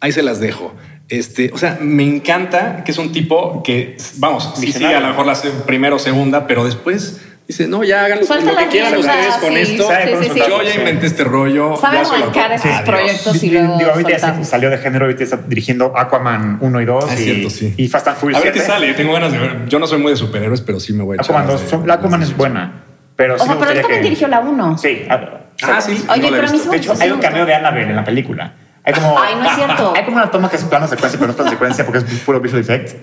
Ahí 0.00 0.12
se 0.12 0.22
las 0.22 0.40
dejo. 0.40 0.74
Este, 1.08 1.50
o 1.54 1.58
sea, 1.58 1.78
me 1.80 2.04
encanta 2.04 2.84
que 2.84 2.92
es 2.92 2.98
un 2.98 3.10
tipo 3.10 3.62
que, 3.62 3.96
vamos, 4.18 4.52
sí, 4.56 4.70
sí, 4.72 4.84
a 4.84 5.00
lo 5.00 5.08
mejor 5.08 5.24
la 5.24 5.32
hace 5.32 5.50
primero 5.66 5.96
o 5.96 5.98
segunda, 5.98 6.46
pero 6.46 6.66
después 6.66 7.22
dice, 7.48 7.66
no, 7.66 7.82
ya 7.82 8.04
hagan 8.04 8.20
lo, 8.20 8.26
lo 8.52 8.56
que 8.56 8.66
quieran 8.68 8.96
ustedes 8.96 9.34
con 9.36 9.52
sí, 9.54 9.58
esto. 9.60 9.88
sí, 9.88 10.24
sí, 10.24 10.30
sí. 10.34 10.40
Yo 10.48 10.62
ya 10.62 10.74
inventé 10.76 11.06
este 11.06 11.24
rollo. 11.24 11.76
Sabe 11.76 11.96
ya 11.98 12.04
se 12.04 12.10
lo 12.10 12.16
arrancar 12.24 12.48
doy. 12.48 12.56
esos 12.56 12.66
Adiós. 12.70 12.82
proyectos. 12.82 13.42
y 13.42 13.48
Digo, 13.50 13.62
luego 13.78 13.90
ahorita 13.92 14.16
ya 14.18 14.44
salió 14.44 14.70
de 14.70 14.78
género, 14.78 15.06
ahorita 15.06 15.24
está 15.24 15.36
dirigiendo 15.38 15.92
Aquaman 15.96 16.58
1 16.60 16.80
y 16.80 16.84
2 16.84 17.04
Ah, 17.08 17.14
es 17.14 17.20
y, 17.20 17.24
cierto, 17.24 17.50
sí. 17.50 17.74
y 17.76 17.88
Fast 17.88 18.08
and 18.08 18.16
Furious 18.18 18.40
A 18.40 18.44
ver 18.44 18.52
qué 18.52 18.60
7. 18.60 18.72
sale. 18.72 18.94
Tengo 18.94 19.12
ganas 19.14 19.32
de 19.32 19.38
ver. 19.38 19.66
Yo 19.66 19.78
no 19.78 19.86
soy 19.86 19.98
muy 19.98 20.12
de 20.12 20.16
superhéroes, 20.16 20.60
pero 20.60 20.78
sí 20.78 20.92
me 20.92 21.02
voy 21.02 21.16
a 21.18 21.22
echar. 21.22 21.34
Aquaman 21.34 21.46
las 21.46 21.54
2, 21.54 21.62
de- 21.64 21.68
son- 21.70 21.86
la 21.88 21.94
Aquaman 21.94 22.22
es 22.22 22.36
buena, 22.36 22.72
pero 23.16 23.34
O 23.34 23.38
sea, 23.38 23.46
me 23.54 23.56
pero 23.56 23.70
él 23.72 23.80
también 23.80 24.00
que... 24.00 24.04
dirigió 24.04 24.28
la 24.28 24.40
1. 24.40 24.78
Sí. 24.78 25.06
a- 25.08 25.34
Ah, 25.62 25.80
sí. 25.80 26.04
Oye, 26.08 26.28
pero 26.30 26.46
a 26.46 26.50
mí 26.52 26.58
De 26.70 26.76
hecho, 26.76 26.92
hay 27.00 27.08
me 27.08 27.14
un 27.14 27.20
cameo 27.20 27.44
de 27.44 27.52
Annabelle 27.54 27.90
en 27.90 27.96
la 27.96 28.04
película. 28.04 28.52
Hay 28.84 28.92
como, 28.94 29.18
Ay, 29.18 29.34
no 29.34 29.48
es 29.50 29.54
cierto. 29.56 29.92
Hay 29.96 30.04
como 30.04 30.16
una 30.18 30.30
toma 30.30 30.48
que 30.48 30.54
es 30.56 30.62
plano 30.64 30.86
secuencia, 30.86 31.18
pero 31.18 31.26
no 31.26 31.32
es 31.32 31.36
plano 31.36 31.50
secuencia 31.50 31.84
porque 31.84 31.98
es 31.98 32.04
puro 32.20 32.38
visual 32.40 32.60
effect. 32.62 32.94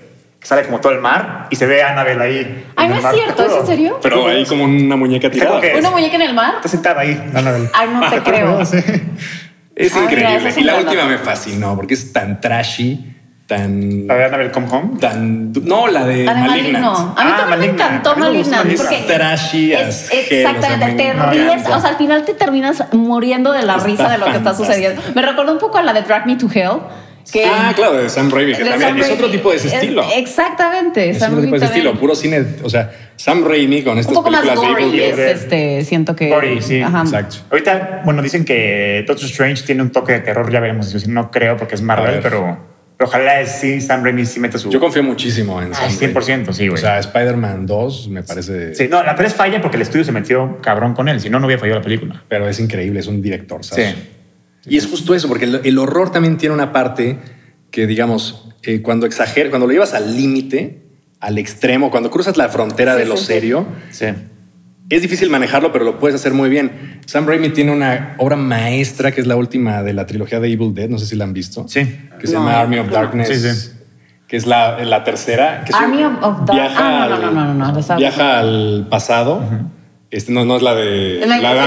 Sale 0.46 0.62
como 0.64 0.78
todo 0.80 0.92
el 0.92 1.00
mar 1.00 1.48
y 1.50 1.56
se 1.56 1.66
ve 1.66 1.82
a 1.82 1.90
Annabelle 1.90 2.22
ahí. 2.22 2.66
Ay, 2.76 2.84
en 2.86 2.90
no 2.92 2.96
es 2.98 3.02
mar, 3.02 3.14
cierto, 3.14 3.42
¿es 3.46 3.52
en 3.52 3.66
serio? 3.66 3.98
Pero 4.00 4.28
ahí 4.28 4.44
como 4.46 4.62
una 4.64 4.94
muñeca 4.94 5.28
tirada. 5.28 5.60
¿Una 5.76 5.90
muñeca 5.90 6.14
en 6.14 6.22
el 6.22 6.34
mar? 6.34 6.54
Está 6.56 6.68
sentada 6.68 7.00
ahí, 7.00 7.20
Annabelle. 7.34 7.68
Ay, 7.74 7.88
no 7.92 8.08
te 8.08 8.20
creo. 8.30 8.64
Sí. 8.64 8.76
Es 9.74 9.94
Ay, 9.94 10.06
mira, 10.08 10.20
increíble. 10.22 10.48
es 10.48 10.56
y 10.58 10.62
la 10.62 10.76
última 10.76 11.04
me 11.06 11.18
fascinó 11.18 11.74
porque 11.74 11.94
es 11.94 12.12
tan 12.12 12.40
trashy, 12.40 13.12
tan. 13.48 14.06
La 14.06 14.14
de 14.14 14.24
Annabelle 14.26 14.50
Come 14.52 14.68
Home. 14.70 14.98
tan 15.00 15.52
no, 15.52 15.88
la 15.88 16.04
de 16.06 16.24
La 16.24 16.34
de 16.34 16.40
Malignant. 16.42 16.84
Maligno. 16.84 17.14
A 17.16 17.24
mí 17.24 17.30
Ah, 17.34 17.36
también 17.36 17.48
me 17.48 17.56
Malignant. 17.56 17.80
encantó 17.80 18.16
me 18.16 18.38
gusta 18.38 18.56
Malignant. 18.58 18.64
Malignant. 18.64 18.88
Porque 19.06 19.12
Trashy 19.14 19.72
es, 19.72 20.10
exactamente, 20.12 21.10
o 21.10 21.14
sea, 21.14 21.30
te 21.30 21.38
ríes. 21.38 21.62
O 21.68 21.80
sea, 21.80 21.90
al 21.90 21.96
final 21.96 22.24
te 22.24 22.34
terminas 22.34 22.84
muriendo 22.92 23.50
de 23.52 23.62
la 23.64 23.74
Está 23.74 23.86
risa 23.86 24.08
de 24.08 24.18
lo 24.18 24.26
que 24.26 24.36
está 24.36 24.54
sucediendo. 24.54 25.02
Me 25.14 25.22
recordó 25.22 25.52
un 25.52 25.58
poco 25.58 25.76
a 25.78 25.82
la 25.82 25.92
de 25.92 26.02
Drag 26.02 26.24
Me 26.26 26.36
to 26.36 26.46
Hell. 26.54 26.80
Que 27.32 27.44
Ah, 27.44 27.72
claro, 27.74 27.96
de 27.96 28.08
Sam 28.08 28.30
Raimi, 28.30 28.52
que 28.54 28.62
de 28.64 28.70
también 28.70 28.90
Sam 28.90 29.00
es 29.00 29.10
otro 29.10 29.30
tipo 29.30 29.50
de 29.50 29.56
ese 29.56 29.66
Es- 29.68 29.74
estilo. 29.74 30.04
Exactamente. 30.14 31.10
Es 31.10 31.18
Sam 31.18 31.32
otro 31.32 31.42
tipo 31.42 31.52
de 31.58 31.64
ese 31.64 31.66
estilo, 31.74 31.94
puro 31.98 32.14
cine. 32.14 32.44
O 32.62 32.70
sea, 32.70 32.90
Sam 33.16 33.44
Raimi 33.44 33.82
con 33.82 33.94
Un 33.94 33.98
estas 33.98 34.14
poco 34.14 34.30
más 34.30 34.42
películas 34.42 34.68
de 34.78 34.84
gory. 34.84 35.00
Evil 35.02 35.20
Es, 35.20 35.42
este, 35.42 35.84
siento 35.84 36.14
que. 36.14 36.28
Gory, 36.28 36.62
sí. 36.62 36.80
Ajá. 36.80 37.00
Exacto. 37.02 37.36
Ahorita, 37.50 38.02
bueno, 38.04 38.22
dicen 38.22 38.44
que 38.44 39.04
Doctor 39.06 39.26
Strange 39.26 39.64
tiene 39.64 39.82
un 39.82 39.90
toque 39.90 40.12
de 40.12 40.20
terror, 40.20 40.50
ya 40.52 40.60
veremos. 40.60 40.92
Yo 40.92 40.98
no 41.12 41.30
creo 41.30 41.56
porque 41.56 41.74
es 41.74 41.82
Marvel, 41.82 42.20
pero, 42.22 42.58
pero 42.96 43.08
ojalá 43.08 43.40
es- 43.40 43.58
sí 43.60 43.80
Sam 43.80 44.04
Raimi 44.04 44.24
sí 44.24 44.38
meta 44.38 44.56
su... 44.58 44.70
Yo 44.70 44.78
confío 44.78 45.02
muchísimo 45.02 45.60
en 45.60 45.72
Ah, 45.72 45.90
Sam 45.90 45.90
100%, 46.12 46.52
sí, 46.52 46.68
güey. 46.68 46.78
O 46.78 46.80
sea, 46.80 46.98
Spider-Man 47.00 47.66
2 47.66 48.08
me 48.08 48.22
parece. 48.22 48.74
Sí, 48.74 48.86
no, 48.88 49.02
la 49.02 49.14
3 49.16 49.34
falla 49.34 49.60
porque 49.60 49.76
el 49.76 49.82
estudio 49.82 50.04
se 50.04 50.12
metió 50.12 50.58
cabrón 50.62 50.94
con 50.94 51.08
él, 51.08 51.20
si 51.20 51.28
no, 51.28 51.40
no 51.40 51.46
hubiera 51.46 51.58
fallado 51.60 51.80
la 51.80 51.84
película. 51.84 52.22
Pero 52.28 52.48
es 52.48 52.60
increíble, 52.60 53.00
es 53.00 53.08
un 53.08 53.20
director, 53.20 53.64
¿sabes? 53.64 53.88
Sí. 53.90 54.10
Y 54.66 54.76
es 54.76 54.86
justo 54.86 55.14
eso, 55.14 55.28
porque 55.28 55.44
el, 55.44 55.60
el 55.64 55.78
horror 55.78 56.10
también 56.10 56.36
tiene 56.36 56.54
una 56.54 56.72
parte 56.72 57.18
que, 57.70 57.86
digamos, 57.86 58.48
eh, 58.62 58.82
cuando 58.82 59.06
exageras, 59.06 59.50
cuando 59.50 59.66
lo 59.66 59.72
llevas 59.72 59.94
al 59.94 60.16
límite, 60.16 60.82
al 61.20 61.38
extremo, 61.38 61.90
cuando 61.90 62.10
cruzas 62.10 62.36
la 62.36 62.48
frontera 62.48 62.94
Sí, 62.94 62.98
de 63.00 63.04
lo 63.06 63.16
sí, 63.16 63.24
serio, 63.26 63.66
Sí. 63.90 64.06
es 64.90 65.02
difícil 65.02 65.30
manejarlo, 65.30 65.72
pero 65.72 65.84
lo 65.84 65.98
puedes 65.98 66.14
hacer 66.16 66.32
muy 66.34 66.48
bien. 66.50 67.00
Sam 67.06 67.26
Raimi 67.26 67.50
tiene 67.50 67.72
una 67.72 68.14
obra 68.18 68.36
maestra 68.36 69.12
que 69.12 69.20
es 69.20 69.26
la 69.26 69.36
última 69.36 69.82
de 69.82 69.92
la 69.92 70.06
trilogía 70.06 70.40
de 70.40 70.50
Evil 70.52 70.74
Dead, 70.74 70.88
no 70.88 70.98
sé 70.98 71.06
si 71.06 71.16
la 71.16 71.24
han 71.24 71.32
visto. 71.32 71.66
Sí. 71.68 71.80
Que 72.20 72.26
se 72.26 72.34
No. 72.34 72.40
llama 72.40 72.60
Army 72.60 72.78
of 72.78 72.90
Darkness. 72.90 73.28
Sí, 73.28 73.36
sí. 73.50 73.70
Que 74.28 74.36
es 74.36 74.46
la, 74.46 74.84
la 74.84 75.04
tercera. 75.04 75.62
Que 75.64 75.72
Army 75.72 75.98
un- 76.02 76.16
of- 76.16 76.24
of 76.24 76.38
Dark- 76.46 76.52
Viaja, 76.52 77.04
ah, 77.04 77.08
no, 77.08 77.14
al, 77.14 77.20
no, 77.22 77.30
no, 77.30 77.44
no, 77.46 77.54
no, 77.54 77.72
no, 77.72 77.78
esa- 77.78 77.96
viaja 77.96 78.40
al 78.40 78.86
pasado. 78.90 79.42
Este, 80.16 80.32
no, 80.32 80.44
no 80.44 80.56
es 80.56 80.62
la 80.62 80.74
de. 80.74 81.24
La 81.26 81.36
era 81.52 81.66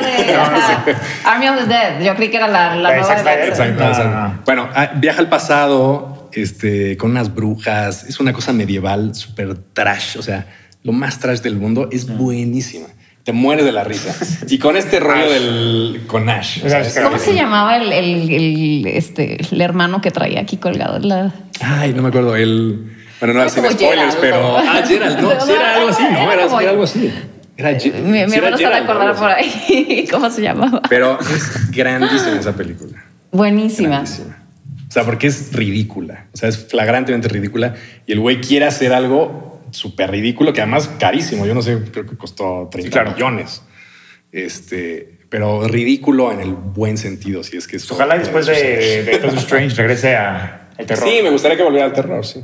de. 0.00 0.34
Army 1.24 1.48
of 1.48 1.56
the 1.60 1.66
Dead. 1.66 2.02
Yo 2.02 2.14
creí 2.14 2.28
que 2.30 2.36
era 2.36 2.48
la, 2.48 2.74
la 2.76 2.82
La 2.82 2.90
de 2.90 3.00
nueva 3.00 3.14
Zack 3.16 3.24
de 3.24 3.24
Batman. 3.24 3.48
Exacto, 3.48 3.82
No, 3.82 3.88
exacto. 3.88 4.10
no, 4.10 4.28
no. 4.28 4.42
Bueno, 4.44 4.68
ah, 4.74 4.90
viaja 4.96 5.20
al 5.20 5.28
pasado 5.28 6.28
este, 6.32 6.96
con 6.96 7.10
unas 7.12 7.34
brujas. 7.34 8.04
Es 8.04 8.20
una 8.20 8.32
cosa 8.32 8.52
medieval 8.52 9.14
súper 9.14 9.54
trash. 9.72 10.16
O 10.18 10.22
sea, 10.22 10.46
lo 10.82 10.92
más 10.92 11.18
trash 11.18 11.40
del 11.40 11.56
mundo 11.56 11.88
es 11.92 12.06
buenísima. 12.06 12.86
Te 13.24 13.32
mueres 13.32 13.64
de 13.64 13.72
la 13.72 13.84
risa. 13.84 14.14
Y 14.50 14.58
con 14.58 14.76
este 14.76 15.00
rollo 15.00 15.24
Ash. 15.24 15.30
del. 15.32 16.02
con 16.06 16.28
Ash. 16.28 16.62
o 16.62 16.68
sea, 16.68 16.80
es- 16.80 16.98
¿Cómo 17.02 17.18
se 17.18 17.34
llamaba 17.34 17.76
el, 17.78 17.90
el, 17.90 18.30
el, 18.30 18.86
este, 18.86 19.38
el 19.50 19.60
hermano 19.62 20.02
que 20.02 20.10
traía 20.10 20.40
aquí 20.40 20.58
colgado? 20.58 20.98
La... 20.98 21.32
Ay, 21.62 21.94
no 21.94 22.02
me 22.02 22.08
acuerdo. 22.08 22.36
El. 22.36 22.90
Bueno, 23.20 23.42
no 23.42 23.48
sin 23.48 23.64
spoilers, 23.64 23.78
Gerald, 23.80 24.16
pero. 24.20 24.42
¿no? 24.42 24.58
Ah, 24.58 24.82
Gerald, 24.86 25.18
no. 25.22 25.40
Sí, 25.40 25.52
era 25.52 25.74
algo 25.76 25.88
así, 25.88 26.02
¿no? 26.02 26.18
Era 26.18 26.32
Era, 26.34 26.46
como- 26.48 26.60
era 26.60 26.70
algo 26.72 26.82
así. 26.84 27.14
Era 27.56 27.78
Ge- 27.78 27.92
Mi, 27.92 28.24
mi 28.24 28.30
sí 28.30 28.36
era 28.38 28.48
hermano 28.48 28.56
se 28.58 28.66
acordar 28.66 29.14
por 29.16 29.30
ahí 29.30 30.06
cómo 30.10 30.30
se 30.30 30.42
llamaba. 30.42 30.82
Pero 30.88 31.18
es 31.20 31.70
grandísima 31.70 32.38
esa 32.38 32.54
película. 32.54 33.04
Buenísima. 33.30 33.88
Grandísima. 33.90 34.42
O 34.88 34.92
sea, 34.94 35.04
porque 35.04 35.26
es 35.28 35.52
ridícula. 35.52 36.26
O 36.32 36.36
sea, 36.36 36.48
es 36.48 36.66
flagrantemente 36.66 37.28
ridícula. 37.28 37.74
Y 38.06 38.12
el 38.12 38.20
güey 38.20 38.40
quiere 38.40 38.64
hacer 38.66 38.92
algo 38.92 39.62
súper 39.70 40.10
ridículo, 40.10 40.52
que 40.52 40.60
además 40.62 40.88
carísimo. 40.98 41.46
Yo 41.46 41.54
no 41.54 41.62
sé, 41.62 41.78
creo 41.92 42.06
que 42.06 42.16
costó 42.16 42.68
30 42.70 42.90
claro. 42.90 43.12
millones. 43.12 43.62
Este, 44.30 45.18
pero 45.28 45.66
ridículo 45.68 46.32
en 46.32 46.40
el 46.40 46.52
buen 46.52 46.96
sentido, 46.96 47.42
si 47.42 47.56
es 47.56 47.66
que 47.66 47.76
es. 47.76 47.90
Ojalá 47.90 48.18
después 48.18 48.46
de, 48.46 49.02
de 49.04 49.18
Doctor 49.18 49.38
Strange 49.38 49.74
regrese 49.76 50.16
a 50.16 50.68
el 50.76 50.86
terror. 50.86 51.08
Sí, 51.08 51.20
me 51.22 51.30
gustaría 51.30 51.56
que 51.56 51.62
volviera 51.62 51.86
al 51.86 51.92
terror, 51.92 52.24
sí. 52.24 52.42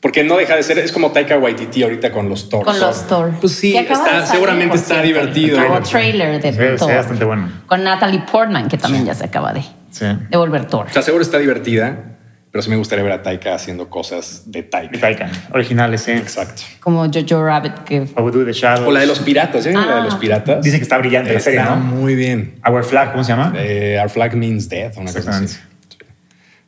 Porque 0.00 0.22
no 0.22 0.36
deja 0.36 0.54
de 0.54 0.62
ser, 0.62 0.78
es 0.78 0.92
como 0.92 1.10
Taika 1.10 1.36
Waititi 1.38 1.82
ahorita 1.82 2.12
con 2.12 2.28
los 2.28 2.48
Thor. 2.48 2.64
Con 2.64 2.78
los 2.78 3.06
Thor. 3.08 3.32
Pues 3.40 3.52
sí, 3.54 3.76
está- 3.76 4.24
seguramente 4.26 4.76
está 4.76 5.02
cierto. 5.02 5.06
divertido. 5.06 5.58
Nuevo 5.58 5.80
trailer 5.80 6.40
de 6.40 6.52
Thor. 6.76 6.88
ve 6.88 6.94
bastante 6.96 7.24
bueno. 7.24 7.50
Con 7.66 7.82
Natalie 7.82 8.22
Portman, 8.30 8.68
que 8.68 8.78
también 8.78 9.04
ya 9.04 9.14
se 9.14 9.24
acaba 9.24 9.52
de, 9.52 9.62
Sí. 9.90 10.06
de 10.30 10.36
volver 10.36 10.66
Thor. 10.66 10.86
O 10.88 10.92
sea, 10.92 11.02
seguro 11.02 11.22
está 11.22 11.38
divertida, 11.38 12.14
pero 12.52 12.62
sí 12.62 12.70
me 12.70 12.76
gustaría 12.76 13.02
ver 13.02 13.12
a 13.12 13.22
Taika 13.24 13.56
haciendo 13.56 13.90
cosas 13.90 14.44
de 14.46 14.62
Taika. 14.62 14.92
De 14.92 14.98
Taika. 14.98 15.30
Originales, 15.52 16.02
sí. 16.02 16.12
Exacto. 16.12 16.62
Como 16.78 17.04
Jojo 17.12 17.44
Rabbit, 17.44 17.78
que 17.84 17.96
I 17.96 18.06
Would 18.20 18.34
Do 18.34 18.44
the 18.44 18.52
Shadows. 18.52 18.86
O 18.86 18.92
la 18.92 19.00
de 19.00 19.06
los 19.06 19.18
piratas, 19.18 19.66
¿eh? 19.66 19.72
La 19.72 19.96
de 19.96 20.02
los 20.04 20.14
Ah. 20.14 20.20
piratas. 20.20 20.62
Dicen 20.62 20.78
que 20.78 20.84
está 20.84 20.98
brillante 20.98 21.32
la 21.34 21.40
serie, 21.40 21.60
¿no? 21.64 21.74
muy 21.74 22.14
bien. 22.14 22.60
Our 22.64 22.84
Flag, 22.84 23.10
¿cómo 23.10 23.24
se 23.24 23.32
llama? 23.32 23.52
Eh, 23.56 23.98
Our 24.00 24.10
Flag 24.10 24.36
Means 24.36 24.68
Death, 24.68 24.96
una 24.96 25.12
cosa 25.12 25.28
así. 25.30 25.48
Sí. 25.48 25.58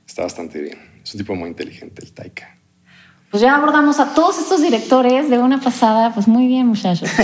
Está 0.05 0.23
bastante 0.23 0.61
bien. 0.61 0.79
Es 1.05 1.15
un 1.15 1.19
tipo 1.21 1.37
muy 1.37 1.49
inteligente, 1.49 2.03
el 2.05 2.13
Taika. 2.13 2.57
Pues 3.31 3.41
ya 3.43 3.55
abordamos 3.55 4.01
a 4.01 4.13
todos 4.13 4.39
estos 4.39 4.61
directores 4.61 5.31
de 5.31 5.39
una 5.39 5.61
pasada. 5.61 6.13
Pues 6.13 6.27
muy 6.27 6.49
bien, 6.49 6.67
muchachos. 6.67 7.09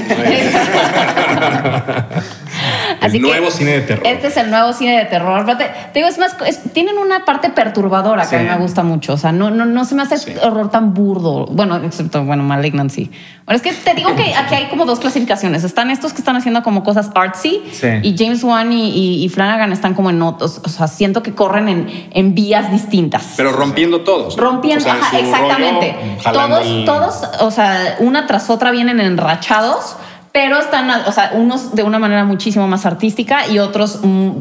El 3.02 3.20
nuevo 3.22 3.50
cine 3.50 3.72
de 3.72 3.80
terror. 3.82 4.06
Este 4.06 4.26
es 4.28 4.36
el 4.36 4.50
nuevo 4.50 4.72
cine 4.72 4.98
de 4.98 5.04
terror. 5.06 5.44
Pero 5.46 5.58
te, 5.58 5.64
te 5.64 5.98
digo, 6.00 6.08
es 6.08 6.18
más, 6.18 6.36
es- 6.46 6.72
tienen 6.72 6.98
una 6.98 7.24
parte 7.24 7.50
perturbadora 7.50 8.28
que 8.28 8.36
a 8.36 8.38
mí 8.40 8.48
me 8.48 8.56
gusta 8.58 8.82
mucho. 8.82 9.12
O 9.14 9.16
sea, 9.16 9.32
no, 9.32 9.50
no, 9.50 9.64
no 9.66 9.84
se 9.84 9.94
me 9.94 10.02
hace 10.02 10.18
Sí. 10.18 10.34
horror 10.42 10.70
tan 10.70 10.94
burdo. 10.94 11.46
Bueno, 11.46 11.76
excepto, 11.76 12.24
bueno, 12.24 12.42
Malignant 12.42 12.90
sí. 12.90 13.10
Bueno, 13.44 13.56
es 13.56 13.62
que 13.62 13.72
te 13.72 13.94
digo 13.94 14.14
que 14.16 14.34
aquí 14.36 14.54
hay 14.54 14.66
como 14.68 14.84
dos 14.86 14.98
clasificaciones. 15.00 15.62
Están 15.64 15.90
estos 15.90 16.12
que 16.12 16.18
están 16.18 16.36
haciendo 16.36 16.62
como 16.62 16.82
cosas 16.84 17.10
artsy 17.14 17.62
Sí. 17.72 17.86
y 18.02 18.16
James 18.18 18.42
Wan 18.42 18.72
y, 18.72 18.90
y- 18.90 19.24
y 19.24 19.28
Flanagan 19.28 19.72
están 19.72 19.94
como 19.94 20.10
en 20.10 20.20
otros. 20.22 20.60
O 20.64 20.68
sea, 20.68 20.88
siento 20.88 21.22
que 21.22 21.32
corren 21.34 21.68
en, 21.68 22.08
en 22.12 22.34
vías 22.34 22.70
distintas. 22.72 23.34
Pero 23.36 23.52
rompiendo 23.52 24.00
todos. 24.02 24.36
Rompiendo, 24.36 24.82
O 24.84 24.84
sea, 24.84 24.94
ajá, 24.94 25.18
exactamente. 25.18 25.94
rollo, 26.24 26.38
Todos, 26.38 26.66
el- 26.66 26.84
todos, 26.84 27.22
o 27.40 27.50
sea, 27.50 27.96
una 28.00 28.26
tras 28.26 28.50
otra 28.50 28.70
vienen 28.70 29.00
enrachados, 29.00 29.96
pero 30.36 30.58
están, 30.58 30.90
o 31.06 31.12
sea, 31.12 31.30
unos 31.32 31.74
de 31.74 31.82
una 31.82 31.98
manera 31.98 32.26
muchísimo 32.26 32.68
más 32.68 32.84
artística 32.84 33.48
y 33.48 33.58
otros, 33.58 34.00
mm, 34.02 34.32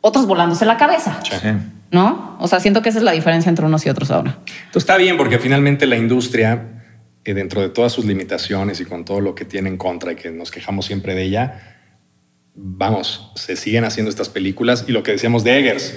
otros 0.00 0.26
volándose 0.26 0.66
la 0.66 0.76
cabeza, 0.76 1.20
Sí. 1.22 1.50
¿no? 1.92 2.36
O 2.40 2.48
sea, 2.48 2.58
siento 2.58 2.82
que 2.82 2.88
esa 2.88 2.98
es 2.98 3.04
la 3.04 3.12
diferencia 3.12 3.48
entre 3.48 3.64
unos 3.64 3.86
y 3.86 3.88
otros 3.88 4.10
ahora. 4.10 4.38
Entonces 4.44 4.82
está 4.82 4.96
bien 4.96 5.16
porque 5.16 5.38
finalmente 5.38 5.86
la 5.86 5.96
industria, 5.96 6.82
eh, 7.24 7.32
dentro 7.32 7.60
de 7.60 7.68
todas 7.68 7.92
sus 7.92 8.04
limitaciones 8.06 8.80
y 8.80 8.86
con 8.86 9.04
todo 9.04 9.20
lo 9.20 9.36
que 9.36 9.44
tiene 9.44 9.68
en 9.68 9.76
contra 9.76 10.10
y 10.10 10.16
que 10.16 10.32
nos 10.32 10.50
quejamos 10.50 10.84
siempre 10.84 11.14
de 11.14 11.22
ella, 11.22 11.60
vamos, 12.56 13.30
se 13.36 13.54
siguen 13.54 13.84
haciendo 13.84 14.10
estas 14.10 14.28
películas 14.28 14.84
y 14.88 14.90
lo 14.90 15.04
que 15.04 15.12
decíamos 15.12 15.44
de 15.44 15.60
Eggers, 15.60 15.94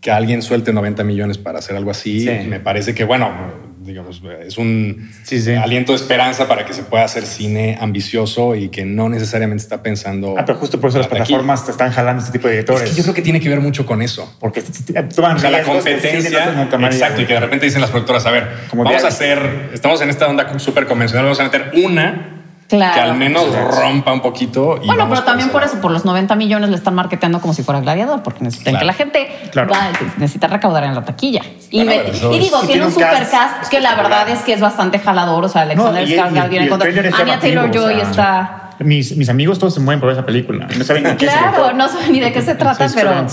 que 0.00 0.10
alguien 0.10 0.42
suelte 0.42 0.72
90 0.72 1.02
millones 1.04 1.38
para 1.38 1.58
hacer 1.58 1.76
algo 1.76 1.90
así, 1.90 2.20
Sí. 2.20 2.30
me 2.48 2.60
parece 2.60 2.94
que, 2.94 3.04
bueno, 3.04 3.30
digamos, 3.80 4.22
es 4.46 4.56
un 4.56 5.10
Sí, 5.24 5.40
sí. 5.42 5.52
aliento 5.52 5.92
de 5.92 5.96
esperanza 5.96 6.48
para 6.48 6.64
que 6.64 6.72
se 6.72 6.82
pueda 6.84 7.04
hacer 7.04 7.26
cine 7.26 7.76
ambicioso 7.80 8.54
y 8.54 8.68
que 8.70 8.84
no 8.86 9.08
necesariamente 9.10 9.62
está 9.62 9.82
pensando. 9.82 10.36
Ah, 10.38 10.44
pero 10.46 10.58
justo 10.58 10.80
por 10.80 10.88
eso 10.88 10.98
las 10.98 11.08
plataformas 11.08 11.66
te 11.66 11.70
están 11.70 11.92
jalando 11.92 12.20
este 12.22 12.32
tipo 12.32 12.48
de 12.48 12.54
Es 12.54 12.64
directores. 12.64 12.90
que 12.90 12.96
yo 12.96 13.02
creo 13.02 13.14
que 13.14 13.22
tiene 13.22 13.40
que 13.40 13.48
ver 13.50 13.60
mucho 13.60 13.84
con 13.84 14.00
eso. 14.00 14.34
Porque 14.40 14.62
toman 15.14 15.36
O 15.36 15.38
sea, 15.38 15.50
la 15.50 15.62
competencia. 15.62 16.54
exacto, 16.90 17.20
y 17.22 17.26
que 17.26 17.34
de 17.34 17.40
repente 17.40 17.66
dicen 17.66 17.82
las 17.82 17.90
productoras, 17.90 18.24
a 18.24 18.30
ver, 18.30 18.48
Como 18.70 18.84
vamos 18.84 19.04
a 19.04 19.08
diario. 19.10 19.42
hacer, 19.44 19.70
estamos 19.74 20.00
en 20.00 20.08
esta 20.10 20.28
onda 20.28 20.58
súper 20.58 20.86
convencional, 20.86 21.24
vamos 21.26 21.40
a 21.40 21.44
meter 21.44 21.70
una 21.84 22.33
Claro. 22.68 22.94
que 22.94 23.00
al 23.00 23.14
menos 23.16 23.44
rompa 23.78 24.12
un 24.12 24.20
poquito. 24.20 24.80
y 24.82 24.86
Bueno, 24.86 25.06
pero 25.08 25.22
también 25.22 25.50
por 25.50 25.62
eso, 25.62 25.80
por 25.80 25.90
los 25.90 26.04
90 26.04 26.34
millones 26.34 26.70
le 26.70 26.76
están 26.76 26.94
marketeando 26.94 27.40
como 27.40 27.52
si 27.52 27.62
fuera 27.62 27.80
gladiador, 27.80 28.22
porque 28.22 28.42
necesitan 28.42 28.72
Claro. 28.72 28.80
que 28.80 28.86
la 28.86 28.92
gente 28.94 29.50
Claro. 29.52 29.70
va- 29.72 29.90
necesita 30.16 30.46
recaudar 30.46 30.84
en 30.84 30.94
la 30.94 31.04
taquilla. 31.04 31.42
Y, 31.70 31.84
me- 31.84 32.02
digo, 32.04 32.30
tiene 32.30 32.48
tiene 32.66 32.80
un 32.82 32.86
un 32.88 32.92
super 32.92 33.10
cast 33.10 33.30
cast 33.30 33.68
que 33.70 33.80
la 33.80 33.94
verdad 33.94 34.28
es 34.30 34.40
que 34.40 34.54
es 34.54 34.60
bastante 34.60 34.98
jalador. 34.98 35.44
O 35.44 35.48
sea, 35.48 35.62
Alexander 35.62 36.02
No, 36.08 36.08
Skarsgård 36.14 36.48
viene 36.48 36.64
y 36.64 36.68
el 36.68 36.70
con 36.70 36.78
trailer 36.80 37.06
es 37.06 37.14
Anya 37.14 37.38
Taylor 37.38 37.62
llamativo, 37.64 37.84
o 37.84 37.88
Joy 37.88 38.00
sea, 38.00 38.10
está. 38.10 38.60
Mis, 38.80 39.16
mis 39.16 39.28
amigos 39.28 39.58
todos 39.58 39.74
se 39.74 39.80
mueven 39.80 40.00
por 40.00 40.10
esa 40.10 40.24
película. 40.24 40.66
No 40.76 40.84
saben 40.84 41.04
ni 41.04 41.10
Claro, 41.16 41.72
no 41.74 41.88
sé 41.88 42.10
ni 42.10 42.18
de 42.20 42.32
qué 42.32 42.42
se 42.42 42.54
trata, 42.54 42.88
pero 42.94 43.26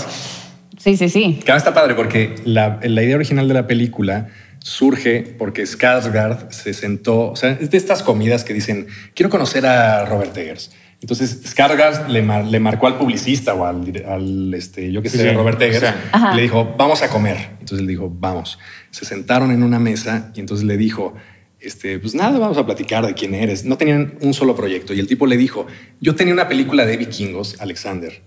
sí, 0.78 0.96
sí, 0.96 1.08
sí. 1.08 1.40
Que 1.44 1.50
ahora 1.52 1.58
está 1.58 1.74
padre 1.74 1.94
porque 1.94 2.34
la, 2.44 2.78
la 2.82 3.02
idea 3.02 3.16
original 3.16 3.48
de 3.48 3.54
la 3.54 3.66
película 3.66 4.26
surge 4.62 5.34
porque 5.38 5.62
Skarsgård 5.64 6.50
se 6.50 6.72
sentó, 6.74 7.30
o 7.30 7.36
sea, 7.36 7.50
es 7.60 7.70
de 7.70 7.76
estas 7.78 8.02
comidas 8.02 8.44
que 8.44 8.54
dicen, 8.54 8.86
quiero 9.14 9.30
conocer 9.30 9.66
a 9.66 10.04
Robert 10.06 10.36
Eggers. 10.36 10.70
Entonces 11.00 11.42
Skarsgård 11.54 12.06
le, 12.08 12.22
mar- 12.22 12.44
le 12.46 12.60
marcó 12.60 12.86
al 12.86 12.96
publicista 12.96 13.54
o 13.54 13.64
al, 13.64 14.04
al, 14.08 14.54
este, 14.54 14.92
yo 14.92 15.02
que 15.02 15.08
Sí, 15.08 15.18
sé, 15.18 15.30
sí. 15.30 15.34
Robert 15.34 15.60
Eggers, 15.60 15.78
O 15.78 15.80
sea, 15.80 16.30
y 16.32 16.36
le 16.36 16.42
dijo, 16.42 16.74
vamos 16.78 17.02
a 17.02 17.08
comer. 17.08 17.36
Entonces 17.58 17.80
él 17.80 17.86
dijo, 17.88 18.08
vamos. 18.08 18.58
Se 18.90 19.04
sentaron 19.04 19.50
en 19.50 19.64
una 19.64 19.80
mesa 19.80 20.30
y 20.36 20.40
entonces 20.40 20.64
le 20.64 20.76
dijo, 20.76 21.14
este, 21.58 21.98
pues 21.98 22.14
nada, 22.14 22.38
vamos 22.38 22.56
a 22.56 22.64
platicar 22.64 23.04
de 23.04 23.14
quién 23.14 23.34
eres. 23.34 23.64
No 23.64 23.76
tenían 23.76 24.14
un 24.20 24.32
solo 24.32 24.54
proyecto. 24.54 24.94
Y 24.94 25.00
el 25.00 25.08
tipo 25.08 25.26
le 25.26 25.36
dijo, 25.36 25.66
yo 26.00 26.14
tenía 26.14 26.34
una 26.34 26.46
película 26.48 26.86
de 26.86 26.96
vikingos, 26.96 27.56
Alexander, 27.60 28.22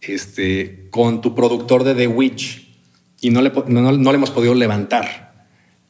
este, 0.00 0.88
con 0.90 1.20
tu 1.20 1.34
productor 1.34 1.84
de 1.84 1.94
The 1.94 2.06
Witch 2.08 2.68
y 3.20 3.30
no 3.30 3.40
le, 3.40 3.52
no- 3.68 3.92
no 3.92 4.10
le 4.12 4.16
hemos 4.16 4.30
podido 4.30 4.54
levantar. 4.54 5.25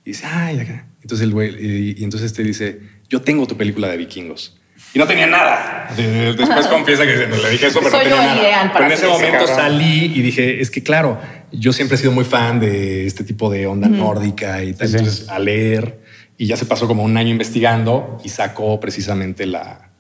Y 0.07 0.11
dice, 0.11 0.25
ay, 0.27 0.61
acá. 0.61 0.87
Entonces 1.03 1.25
el 1.27 1.33
güey, 1.35 1.51
y, 1.59 1.95
y 2.01 2.05
entonces 2.05 2.31
este 2.31 2.43
dice, 2.43 2.81
yo 3.11 3.21
tengo 3.21 3.47
tu 3.47 3.57
película 3.59 3.89
de 3.89 3.97
vikingos. 3.99 4.57
Y 4.95 4.99
no 4.99 5.07
tenía 5.07 5.27
nada. 5.27 5.91
De- 5.97 6.33
Después 6.33 6.67
confiesa 6.69 7.05
que 7.05 7.13
le 7.27 7.51
dije 7.51 7.67
eso, 7.67 7.81
pero 7.81 7.91
Soy 7.91 8.05
no 8.09 8.15
tenía 8.17 8.27
nada. 8.27 8.41
ideal 8.41 8.73
para 8.73 8.87
pero 8.87 8.87
en 8.87 8.93
ese 8.93 9.07
momento 9.09 9.39
cabrón. 9.47 9.57
salí 9.57 10.05
y 10.15 10.23
dije, 10.23 10.61
es 10.63 10.71
que 10.71 10.83
claro, 10.83 11.19
yo 11.53 11.73
siempre 11.75 11.97
he 11.97 11.99
sido 11.99 12.13
muy 12.13 12.25
fan 12.25 12.61
de 12.61 13.07
este 13.07 13.25
tipo 13.25 13.51
de 13.51 13.67
onda 13.67 13.89
nórdica 13.89 14.63
y 14.63 14.73
tal. 14.75 14.87
Sí, 14.89 14.93
sí. 14.95 14.99
Entonces, 15.01 15.29
a 15.29 15.39
leer 15.39 16.01
y 16.39 16.47
ya 16.47 16.57
se 16.57 16.65
pasó 16.67 16.87
como 16.87 17.03
un 17.03 17.17
año 17.17 17.31
investigando 17.31 18.19
y 18.25 18.29
sacó 18.29 18.79
precisamente 18.81 19.45
la, 19.47 19.91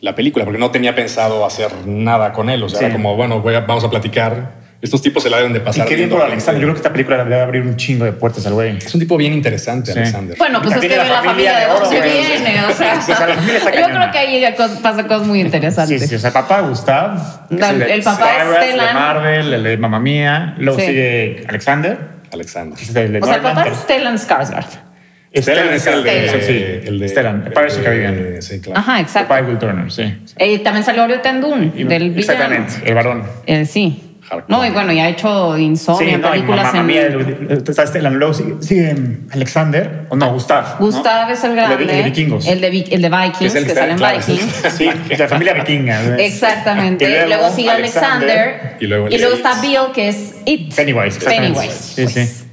la 0.00 0.14
película, 0.14 0.44
porque 0.44 0.58
no 0.58 0.70
tenía 0.72 0.94
pensado 0.94 1.46
hacer 1.46 1.86
nada 1.86 2.32
con 2.32 2.50
él. 2.50 2.62
O 2.64 2.68
sea, 2.68 2.80
Sí. 2.80 2.84
era 2.86 2.94
como, 2.94 3.14
bueno, 3.16 3.40
voy 3.40 3.54
a- 3.54 3.60
vamos 3.60 3.84
a 3.84 3.90
platicar. 3.90 4.63
Estos 4.84 5.00
tipos 5.02 5.22
se 5.22 5.30
la 5.30 5.38
deben 5.38 5.54
de 5.54 5.60
Y 5.60 5.62
pasar. 5.62 5.86
qué 5.88 5.96
bien 5.96 6.10
por. 6.10 6.20
Alexander. 6.20 6.60
Yo 6.60 6.66
creo 6.66 6.74
que 6.74 6.78
esta 6.80 6.92
película 6.92 7.24
le 7.24 7.34
va 7.36 7.40
a 7.42 7.44
abrir 7.44 7.62
un 7.62 7.74
chingo 7.76 8.04
de 8.04 8.12
puertas 8.12 8.46
al 8.46 8.52
güey. 8.52 8.76
Es 8.76 8.92
un 8.94 9.00
tipo 9.00 9.16
bien 9.16 9.32
interesante, 9.32 9.92
Sí. 9.92 9.98
Alexander. 9.98 10.36
Bueno, 10.38 10.60
pues 10.60 10.74
es 10.76 10.80
que 10.82 10.96
la 10.96 11.04
la 11.04 11.22
familia 11.22 11.58
de 11.58 11.66
dónde 11.66 12.00
viene, 12.02 12.64
o 12.66 12.72
sea, 12.72 12.94
O 12.96 12.98
está 13.00 13.26
yo 13.26 13.62
cañona. 13.72 14.10
creo 14.10 14.12
que 14.12 14.18
ahí 14.18 14.54
pasan 14.82 15.08
cosas 15.08 15.26
muy 15.26 15.38
Sí, 15.40 15.44
interesantes. 15.46 16.06
sí. 16.08 16.14
O 16.14 16.18
sea, 16.18 16.28
el 16.28 16.34
papá 16.34 16.60
Gustav. 16.60 17.18
el 17.50 17.58
papá 17.58 17.72
Star 17.72 18.02
Stellan. 18.02 18.70
El 18.72 18.78
de 18.86 18.92
Marvel, 18.94 19.52
el 19.54 19.62
de 19.64 19.76
Mamma 19.78 20.00
Mía. 20.00 20.54
Luego 20.58 20.78
Sí. 20.78 20.86
sigue 20.86 21.44
Alexander. 21.48 21.98
Alexander. 22.32 22.78
el 22.78 23.22
O 23.22 23.26
sea, 23.26 23.36
el 23.36 23.40
papá 23.42 23.66
es 23.68 23.78
Stellan 23.78 24.16
Skarsgård. 24.18 24.66
Stellan 25.36 25.72
es 25.74 25.86
el 25.86 26.04
de, 26.04 26.28
Stellan. 26.28 26.46
Sí, 26.46 26.64
el 26.88 26.98
de 27.00 27.08
Stellan, 27.08 27.42
Pirates 27.44 27.72
of 27.72 27.78
the 27.78 27.84
Caribbean. 27.84 28.42
Sí, 28.42 28.60
claro. 28.60 28.78
Ajá, 28.78 28.86
Papá 28.92 29.00
exacto. 29.00 29.34
de 29.34 29.42
Will 29.42 29.58
Turner, 29.58 29.90
sí. 29.90 30.14
Eh, 30.36 30.58
también 30.60 30.84
salió 30.84 31.04
Oreo 31.04 31.20
Tendún, 31.22 31.72
Y- 31.74 31.84
del 31.84 32.10
villano. 32.10 32.20
Exactamente, 32.20 32.74
el 32.84 32.94
varón. 32.94 33.24
Eh, 33.46 33.64
sí. 33.64 34.13
Hardcore. 34.28 34.44
No, 34.48 34.64
y 34.66 34.70
bueno, 34.70 34.92
y 34.92 35.00
ha 35.00 35.08
hecho 35.08 35.56
Insomnia, 35.58 36.14
Sí, 36.16 36.20
no, 36.20 36.30
películas 36.30 36.64
Mamma 36.66 36.80
en... 36.80 36.86
Mía, 36.86 37.06
el- 37.06 37.64
está 37.68 37.86
Stellan. 37.86 38.14
Luego 38.14 38.34
sigue, 38.34 38.54
sigue 38.60 38.96
Alexander, 39.32 40.06
o 40.08 40.16
no, 40.16 40.32
Gustav. 40.32 40.76
¿no? 40.80 40.86
Gustav 40.86 41.30
es 41.30 41.44
el 41.44 41.50
El 41.50 41.56
de- 41.56 41.62
grande. 41.62 41.82
El 41.84 41.88
de 41.88 42.02
Vikingos. 42.04 42.46
El 42.46 42.60
de, 42.60 42.66
el 42.68 43.02
de 43.02 43.08
Vikings, 43.10 43.54
el 43.54 43.62
que 43.64 43.68
que 43.68 43.74
sale 43.78 43.92
en 43.92 43.98
claro, 43.98 44.18
Vikings. 44.18 44.52
Sí, 44.76 44.90
la 45.18 45.28
familia 45.28 45.54
vikinga. 45.54 46.16
Exactamente. 46.18 47.04
Y 47.04 47.08
luego, 47.08 47.26
luego 47.28 47.54
sigue 47.54 47.70
Alexander. 47.70 48.30
Alexander. 48.38 48.76
Y 48.80 48.86
luego 48.86 49.06
el 49.08 49.12
y 49.14 49.18
luego 49.18 49.34
está 49.36 49.60
Bill, 49.60 49.78
que 49.94 50.08
es 50.08 50.34
It. 50.44 50.74
Pennywise, 50.74 51.16
exactamente. 51.18 51.58
Pennywise. 51.60 51.78
Sí, 51.94 52.02
pues. 52.02 52.14
sí. 52.14 52.43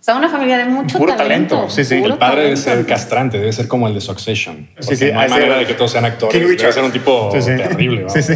O 0.00 0.02
sea, 0.02 0.16
una 0.16 0.30
familia 0.30 0.56
de 0.56 0.64
mucho 0.64 0.96
Puro 0.98 1.14
talento. 1.14 1.56
talento, 1.56 1.70
sí, 1.74 1.84
sí. 1.84 1.96
puro 2.00 2.14
El 2.14 2.18
padre 2.18 2.42
debe 2.44 2.54
talento. 2.56 2.70
ser 2.78 2.86
castrante, 2.86 3.38
debe 3.38 3.52
ser 3.52 3.68
como 3.68 3.86
el 3.86 3.92
de 3.92 4.00
Succession. 4.00 4.56
Sí, 4.56 4.74
Porque 4.80 4.96
sí, 4.96 5.12
no 5.12 5.20
hay 5.20 5.28
manera 5.28 5.58
de 5.58 5.66
que 5.66 5.74
todos 5.74 5.92
sean 5.92 6.06
actores. 6.06 6.40
Debe 6.58 6.72
ser 6.72 6.82
un 6.84 6.90
tipo 6.90 7.30
Sí, 7.34 7.42
sí. 7.42 7.50
terrible. 7.56 8.06
Sí, 8.08 8.22
sí. 8.22 8.34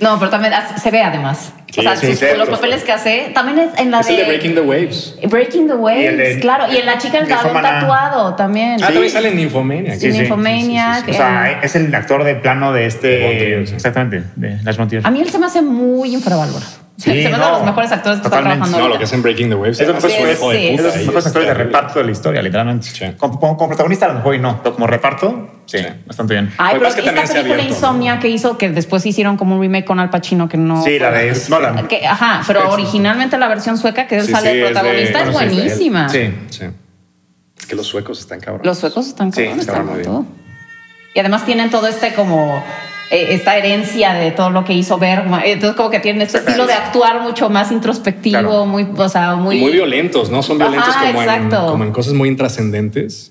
No, 0.00 0.18
pero 0.18 0.28
también 0.28 0.52
se 0.82 0.90
ve 0.90 1.02
además. 1.02 1.52
Sí, 1.70 1.78
o 1.80 1.82
sea, 1.84 1.94
sí, 1.96 2.08
sus- 2.08 2.18
sí, 2.18 2.26
los 2.36 2.46
sí. 2.48 2.54
papeles 2.54 2.82
que 2.82 2.90
hace. 2.90 3.30
También 3.32 3.60
es 3.60 3.78
en 3.78 3.92
la 3.92 4.00
Es 4.00 4.08
el 4.08 4.16
de 4.16 4.24
Breaking 4.24 4.54
the 4.56 4.60
Waves. 4.60 5.14
Breaking 5.28 5.68
the 5.68 5.74
Waves, 5.74 6.02
Y 6.02 6.06
el 6.06 6.16
de- 6.16 6.40
claro. 6.40 6.64
Y 6.72 6.78
en 6.78 6.86
la 6.86 6.98
chica 6.98 7.18
el 7.18 7.28
talón 7.28 7.62
tatuado 7.62 8.34
también. 8.34 8.82
Ah, 8.82 8.88
también 8.88 9.08
sale 9.10 9.28
en 9.28 9.36
Nymphomaniac. 9.36 9.94
Sí, 10.00 10.10
sí. 10.10 10.18
Nymphomaniac. 10.18 11.08
O 11.08 11.12
sea, 11.12 11.60
es 11.62 11.76
el 11.76 11.94
actor 11.94 12.24
de 12.24 12.34
plano 12.34 12.72
de 12.72 12.80
De 12.80 12.86
este. 12.88 13.60
Exactamente, 13.62 14.24
de 14.34 14.56
Last 14.64 14.76
Frontier. 14.76 15.02
A 15.06 15.10
mí 15.12 15.20
él 15.20 15.30
se 15.30 15.38
me 15.38 15.46
hace 15.46 15.62
muy 15.62 16.12
infravalorado. 16.12 16.83
Sí, 16.96 17.10
se 17.24 17.28
no, 17.30 17.38
de 17.44 17.50
los 17.50 17.64
mejores 17.64 17.90
actores 17.90 18.18
que 18.20 18.24
totalmente. 18.24 18.54
están 18.54 18.70
trabajando 18.70 18.78
No, 18.78 18.88
lo 18.94 18.98
que 18.98 19.04
es 19.04 19.12
en 19.12 19.22
Breaking 19.22 19.48
the 19.48 19.54
Waves. 19.56 19.80
Es 19.80 19.88
lo 19.88 19.98
es 19.98 20.04
que 20.04 20.10
sí, 20.10 20.16
puta 20.16 20.54
Es 20.54 20.76
de 20.76 20.82
los 20.84 20.94
y 20.94 20.98
mejores 21.00 21.26
actores 21.26 21.48
de 21.48 21.52
terrible. 21.52 21.64
reparto 21.64 21.98
de 21.98 22.04
la 22.04 22.10
historia, 22.12 22.42
literalmente. 22.42 22.86
Sí. 22.86 23.04
Como, 23.18 23.40
como- 23.40 23.56
como 23.56 23.68
protagonista 23.68 24.06
a 24.06 24.08
lo 24.10 24.14
mejor 24.14 24.34
y 24.36 24.38
no, 24.38 24.60
pero 24.62 24.74
como 24.76 24.86
reparto, 24.86 25.50
sí, 25.66 25.78
Sí. 25.78 25.84
bastante 26.06 26.34
bien. 26.34 26.52
Ay, 26.56 26.76
pero 26.78 26.88
es 26.88 26.94
que 26.94 27.00
esta 27.00 27.12
también 27.14 27.28
película 27.32 27.54
abierto, 27.54 27.74
Insomnia 27.74 28.18
que 28.20 28.28
hizo, 28.28 28.56
que 28.58 28.70
después 28.70 29.04
hicieron 29.06 29.36
como 29.36 29.56
un 29.56 29.62
remake 29.62 29.84
con 29.84 29.98
Al 29.98 30.08
Pacino 30.10 30.48
que 30.48 30.56
no. 30.56 30.84
Sí, 30.84 30.98
la 31.00 31.10
de 31.10 31.36
Nolan. 31.48 31.88
Que- 31.88 32.06
ajá, 32.06 32.42
pero 32.46 32.70
originalmente 32.70 33.38
la 33.38 33.48
versión 33.48 33.76
sueca 33.76 34.06
que 34.06 34.18
él 34.18 34.26
Sí, 34.26 34.30
sale 34.32 34.50
sí, 34.52 34.56
de 34.56 34.62
es 34.62 34.68
de- 34.68 34.72
protagonista 34.74 35.18
es, 35.24 35.32
bueno, 35.32 35.50
sí, 35.50 35.56
es 35.56 35.62
buenísima. 35.64 36.08
Sí. 36.08 36.34
Sí. 36.50 36.64
Es 37.58 37.66
que 37.66 37.74
los 37.74 37.86
suecos 37.88 38.20
están 38.20 38.38
cabrones. 38.38 38.66
Los 38.66 38.78
suecos 38.78 39.08
están 39.08 39.32
Sí, 39.32 39.40
cabrones, 39.42 39.66
estaban 39.66 39.82
están 39.98 40.12
muy 40.12 40.20
bien. 40.22 40.28
Y 41.14 41.18
además 41.18 41.44
tienen 41.44 41.70
todo 41.70 41.88
este 41.88 42.14
como 42.14 42.62
eh, 43.14 43.34
esta 43.34 43.56
herencia 43.56 44.12
de 44.14 44.30
todo 44.32 44.50
lo 44.50 44.64
que 44.64 44.72
hizo 44.74 44.98
Bergman. 44.98 45.42
Entonces 45.44 45.76
como 45.76 45.90
que 45.90 46.00
tienen 46.00 46.22
este 46.22 46.38
estilo 46.38 46.66
de 46.66 46.72
actuar 46.74 47.20
mucho 47.22 47.48
más 47.50 47.70
introspectivo, 47.72 48.40
Claro. 48.40 48.66
muy, 48.66 48.86
o 48.96 49.08
sea, 49.08 49.34
muy, 49.36 49.58
muy 49.60 49.72
violentos, 49.72 50.30
¿no? 50.30 50.42
Son 50.42 50.58
violentos 50.58 50.88
Ajá, 50.94 51.06
como, 51.12 51.22
en, 51.22 51.48
como 51.50 51.84
en 51.84 51.92
cosas 51.92 52.12
muy 52.14 52.28
intrascendentes, 52.28 53.30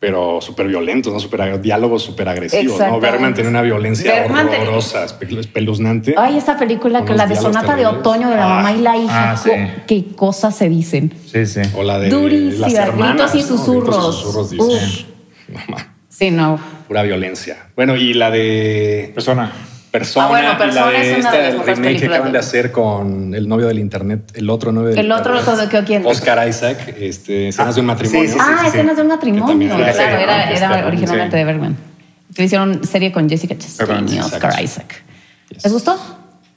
pero 0.00 0.40
súper 0.42 0.66
violentos, 0.68 1.12
¿no? 1.14 1.18
Super, 1.20 1.60
diálogos 1.62 2.02
súper 2.02 2.28
agresivos, 2.28 2.78
¿no? 2.78 3.00
Bergman 3.00 3.32
tiene 3.32 3.48
una 3.48 3.62
violencia 3.62 4.12
Bergman 4.12 4.48
horrorosa, 4.48 5.06
espe- 5.06 5.38
espeluznante. 5.38 6.14
Ay, 6.18 6.36
esta 6.36 6.58
película 6.58 7.04
que 7.06 7.14
la 7.14 7.26
de 7.26 7.36
Sonata 7.36 7.74
de. 7.74 7.86
Otoño 7.86 8.28
de 8.28 8.36
la 8.36 8.44
Ah, 8.44 8.48
mamá 8.56 8.72
y 8.72 8.80
la 8.82 8.96
hija. 8.98 9.30
ah, 9.32 9.36
sí. 9.38 9.48
Co- 9.50 9.56
Qué 9.86 10.04
cosas 10.14 10.54
se 10.56 10.68
dicen. 10.68 11.10
Sí, 11.30 11.46
sí. 11.46 11.60
O 11.74 11.82
la 11.82 11.98
de 11.98 12.10
Durísima, 12.10 12.66
las 12.68 12.74
hermanas. 12.74 13.32
gritos 13.32 13.34
y 13.34 13.38
¿no? 13.38 13.46
Gritos 13.46 13.64
susurros. 13.64 14.52
y 14.52 14.56
susurros, 14.58 15.04
Uf. 15.48 15.84
Sí, 16.16 16.30
no. 16.30 16.58
pura 16.88 17.02
violencia. 17.02 17.56
Bueno, 17.76 17.96
y 17.96 18.14
la 18.14 18.30
de 18.30 19.10
Persona. 19.14 19.50
Persona, 19.90 20.26
Ah, 20.26 20.28
bueno, 20.28 20.52
y 20.52 20.56
Persona 20.56 20.86
la 20.86 20.90
de 20.90 20.96
es 21.12 21.18
una 21.18 21.18
esta 21.18 21.32
de 21.32 21.42
las 21.42 21.54
mejores 21.68 22.00
que 22.00 22.06
acaban 22.08 22.32
de- 22.32 22.38
hacer 22.38 22.72
con 22.72 23.32
el 23.34 23.46
novio 23.48 23.68
del 23.68 23.78
internet, 23.78 24.32
el 24.34 24.50
otro 24.50 24.72
novio 24.72 24.88
del 24.90 24.98
El 24.98 25.12
otro. 25.12 25.40
¿de 25.40 25.84
quién? 25.84 26.04
Oscar 26.04 26.48
Isaac, 26.48 26.96
este, 26.98 27.48
escenas 27.48 27.74
de 27.76 27.80
un 27.80 27.86
matrimonio. 27.86 28.22
sí, 28.28 28.34
sí, 28.34 28.38
ah, 28.40 28.58
sí. 28.62 28.66
escenas 28.68 28.96
de 28.96 29.02
un 29.02 29.08
matrimonio. 29.08 29.74
era 29.78 29.92
claro, 29.92 30.18
era, 30.18 30.42
era 30.50 30.52
está- 30.52 30.86
originalmente 30.88 31.36
sí. 31.36 31.38
de 31.38 31.44
Bergman. 31.44 31.76
Que 32.34 32.42
hicieron 32.42 32.82
serie 32.84 33.12
con 33.12 33.28
Jessica 33.28 33.56
Chastain 33.56 34.08
y. 34.08 34.18
Oscar 34.18 34.60
Isaac. 34.62 35.02
Yes. 35.50 35.62
¿Les 35.62 35.72
gustó? 35.72 35.96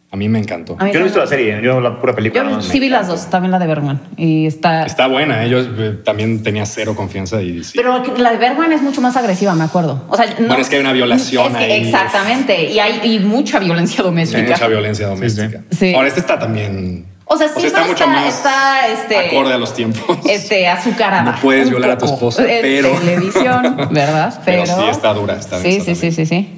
A 0.09 0.15
mí 0.15 0.29
me 0.29 0.39
encantó. 0.39 0.77
Mí 0.77 0.87
Yo 0.91 0.93
no 0.93 0.99
he 1.01 1.03
visto 1.03 1.19
la 1.19 1.27
serie, 1.27 1.59
yo 1.61 1.81
la 1.81 1.99
pura 1.99 2.15
película. 2.15 2.41
Yo 2.43 2.49
no, 2.49 2.61
sí 2.61 2.79
vi 2.79 2.87
las 2.87 3.07
dos, 3.07 3.29
también 3.29 3.51
la 3.51 3.59
de 3.59 3.67
Bergman. 3.67 3.99
Y 4.15 4.45
está. 4.47 4.85
Está 4.85 5.07
buena, 5.07 5.43
¿eh? 5.43 5.49
yo 5.49 5.59
eh, 5.59 5.99
también 6.05 6.43
tenía 6.43 6.65
cero 6.65 6.95
confianza 6.95 7.41
y 7.41 7.61
sí. 7.63 7.73
Pero 7.75 8.01
la 8.17 8.31
de 8.31 8.37
Bergman 8.37 8.71
es 8.71 8.81
mucho 8.81 9.01
más 9.01 9.17
agresiva, 9.17 9.53
me 9.53 9.65
acuerdo. 9.65 10.03
O 10.07 10.15
sea, 10.15 10.25
no- 10.39 10.47
Bueno, 10.47 10.57
es 10.61 10.69
que 10.69 10.75
hay 10.77 10.81
una 10.81 10.93
violación 10.93 11.51
es 11.51 11.57
que 11.57 11.73
ahí. 11.73 11.85
Exactamente. 11.89 12.71
Y 12.71 12.79
hay 12.79 13.01
y 13.15 13.19
mucha 13.19 13.59
violencia 13.59 13.97
Hay 13.99 14.05
doméstica. 14.05 14.41
mucha 14.53 14.67
violencia 14.67 15.07
doméstica. 15.07 15.61
Sí. 15.71 15.93
Ahora, 15.93 16.07
este 16.07 16.21
está 16.21 16.39
también. 16.39 17.05
O 17.25 17.35
sea, 17.35 17.49
sí, 17.49 17.65
está 17.67 17.79
pero 17.79 17.91
mucho 17.91 18.05
está- 18.05 18.07
más 18.07 18.33
está, 18.37 18.87
este, 18.87 19.17
acorde 19.17 19.53
a 19.53 19.57
los 19.57 19.73
tiempos. 19.73 20.17
Este, 20.29 20.65
azucarada. 20.69 21.33
No 21.33 21.41
puedes 21.41 21.69
violar 21.69 21.91
a 21.91 21.97
tu 21.97 22.05
esposa, 22.05 22.43
En 22.49 22.61
televisión, 22.61 23.75
¿verdad? 23.91 24.41
Pero 24.45 24.65
sí 24.65 24.71
está 24.89 25.13
dura, 25.13 25.35
está 25.35 25.59
Sí, 25.61 25.81
sí, 25.81 25.95
sí, 25.95 26.13
sí, 26.13 26.25
sí. 26.25 26.53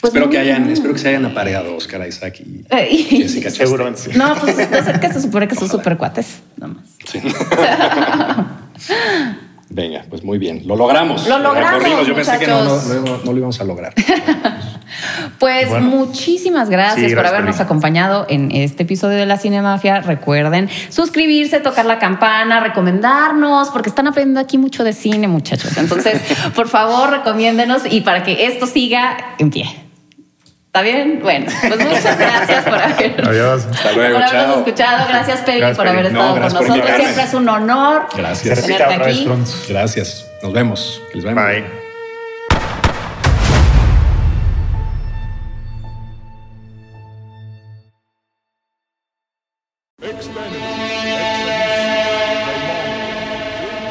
Pues 0.00 0.12
espero, 0.12 0.28
que 0.30 0.38
hayan, 0.38 0.68
espero 0.70 0.92
que 0.92 1.00
se 1.00 1.08
hayan 1.08 1.24
apareado 1.24 1.74
Oscar 1.76 2.06
Isaac 2.06 2.40
y 2.40 2.64
Eh, 2.70 2.88
y- 2.90 3.04
Jessica. 3.22 3.50
Seguramente 3.50 4.00
sí. 4.02 4.10
No, 4.14 4.34
pues 4.36 4.58
entonces 4.58 4.98
que 4.98 5.12
se 5.12 5.20
supone 5.22 5.48
que 5.48 5.54
son 5.54 5.68
súper 5.68 5.96
cuates. 5.96 6.40
Nada 6.56 6.74
más. 6.74 6.84
Sí. 7.06 7.20
Venga, 9.68 10.04
pues 10.08 10.22
muy 10.22 10.38
bien. 10.38 10.62
Lo 10.66 10.76
logramos. 10.76 11.26
Lo 11.28 11.38
logramos. 11.38 12.06
Yo 12.06 12.14
pensé 12.14 12.38
que 12.38 12.46
no, 12.46 12.62
no, 12.64 12.70
muchachos. 12.76 13.04
no- 13.04 13.18
no 13.24 13.32
lo 13.32 13.36
íbamos 13.38 13.60
a 13.60 13.64
lograr. 13.64 13.94
Pues 15.38 15.68
Bueno. 15.68 15.86
muchísimas 15.88 16.70
gracias 16.70 17.10
Sí, 17.10 17.14
por 17.14 17.26
habernos 17.26 17.60
acompañado 17.60 18.24
en 18.30 18.50
este 18.52 18.84
episodio 18.84 19.18
de 19.18 19.26
la 19.26 19.36
Cinemafia. 19.36 20.00
Recuerden 20.00 20.70
suscribirse, 20.88 21.60
tocar 21.60 21.84
la 21.84 21.98
campana, 21.98 22.60
recomendarnos, 22.60 23.68
porque 23.70 23.90
están 23.90 24.06
aprendiendo 24.06 24.40
aquí 24.40 24.56
mucho 24.56 24.84
de 24.84 24.92
cine, 24.94 25.28
muchachos. 25.28 25.76
Entonces, 25.76 26.20
por 26.54 26.68
favor, 26.68 27.10
recomiéndenos 27.10 27.82
y 27.90 28.00
para 28.02 28.22
que 28.22 28.46
esto 28.46 28.66
siga 28.66 29.16
en 29.38 29.50
pie. 29.50 29.66
¿Está 30.76 30.84
bien? 30.84 31.20
Bueno, 31.22 31.46
pues 31.68 31.86
muchas 31.86 32.18
gracias 32.18 32.64
por 32.64 32.74
haber. 32.74 33.26
Adiós. 33.26 33.64
Hasta 33.64 33.88
Por 33.94 34.02
habernos 34.04 34.58
escuchado, 34.58 35.08
gracias 35.08 35.40
Peggy 35.40 35.58
Gracias, 35.60 35.76
por 35.78 35.88
haber. 35.88 36.12
No, 36.12 36.18
estado 36.20 36.32
con 36.34 36.42
nosotros. 36.42 36.68
invitarme. 36.68 37.04
Siempre 37.04 37.24
es 37.24 37.32
un 37.34 37.48
honor 37.48 38.02
Gracias. 38.14 38.60
Tenerte 38.60 38.84
otra 38.84 38.98
vez 38.98 39.16
aquí. 39.16 39.24
pronto. 39.24 39.50
Gracias. 39.70 40.26
Nos 40.42 40.52
vemos. 40.52 41.02
Que 41.10 41.16
les 41.16 41.24
vaya 41.24 41.48
bien. 41.48 41.64
Bye. 41.64 41.86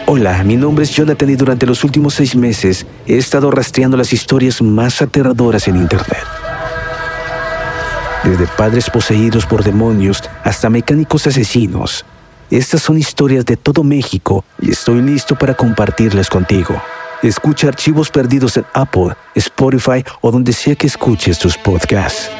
Hola, 0.05 0.43
mi 0.43 0.55
nombre 0.55 0.83
es 0.83 0.91
Jonathan 0.91 1.31
y 1.31 1.35
durante 1.35 1.65
los 1.65 1.83
últimos 1.83 2.13
seis 2.13 2.35
meses 2.35 2.85
he 3.07 3.17
estado 3.17 3.49
rastreando 3.49 3.97
las 3.97 4.13
historias 4.13 4.61
más 4.61 5.01
aterradoras 5.01 5.67
en 5.67 5.77
Internet. 5.77 6.44
Desde 8.25 8.47
padres 8.47 8.89
poseídos 8.89 9.45
por 9.45 9.63
demonios 9.63 10.23
hasta 10.43 10.69
mecánicos 10.69 11.27
asesinos. 11.27 12.03
Estas 12.49 12.81
son 12.81 12.97
historias 12.97 13.45
de 13.45 13.55
todo 13.55 13.83
México 13.83 14.43
y 14.59 14.71
estoy 14.71 15.01
listo 15.01 15.35
para 15.35 15.53
compartirlas 15.53 16.29
contigo. 16.29 16.81
Escucha 17.21 17.67
archivos 17.67 18.09
perdidos 18.09 18.57
en 18.57 18.65
Apple, 18.73 19.13
Spotify 19.35 20.03
o 20.21 20.31
donde 20.31 20.53
sea 20.53 20.75
que 20.75 20.87
escuches 20.87 21.37
tus 21.37 21.55
podcasts. 21.55 22.31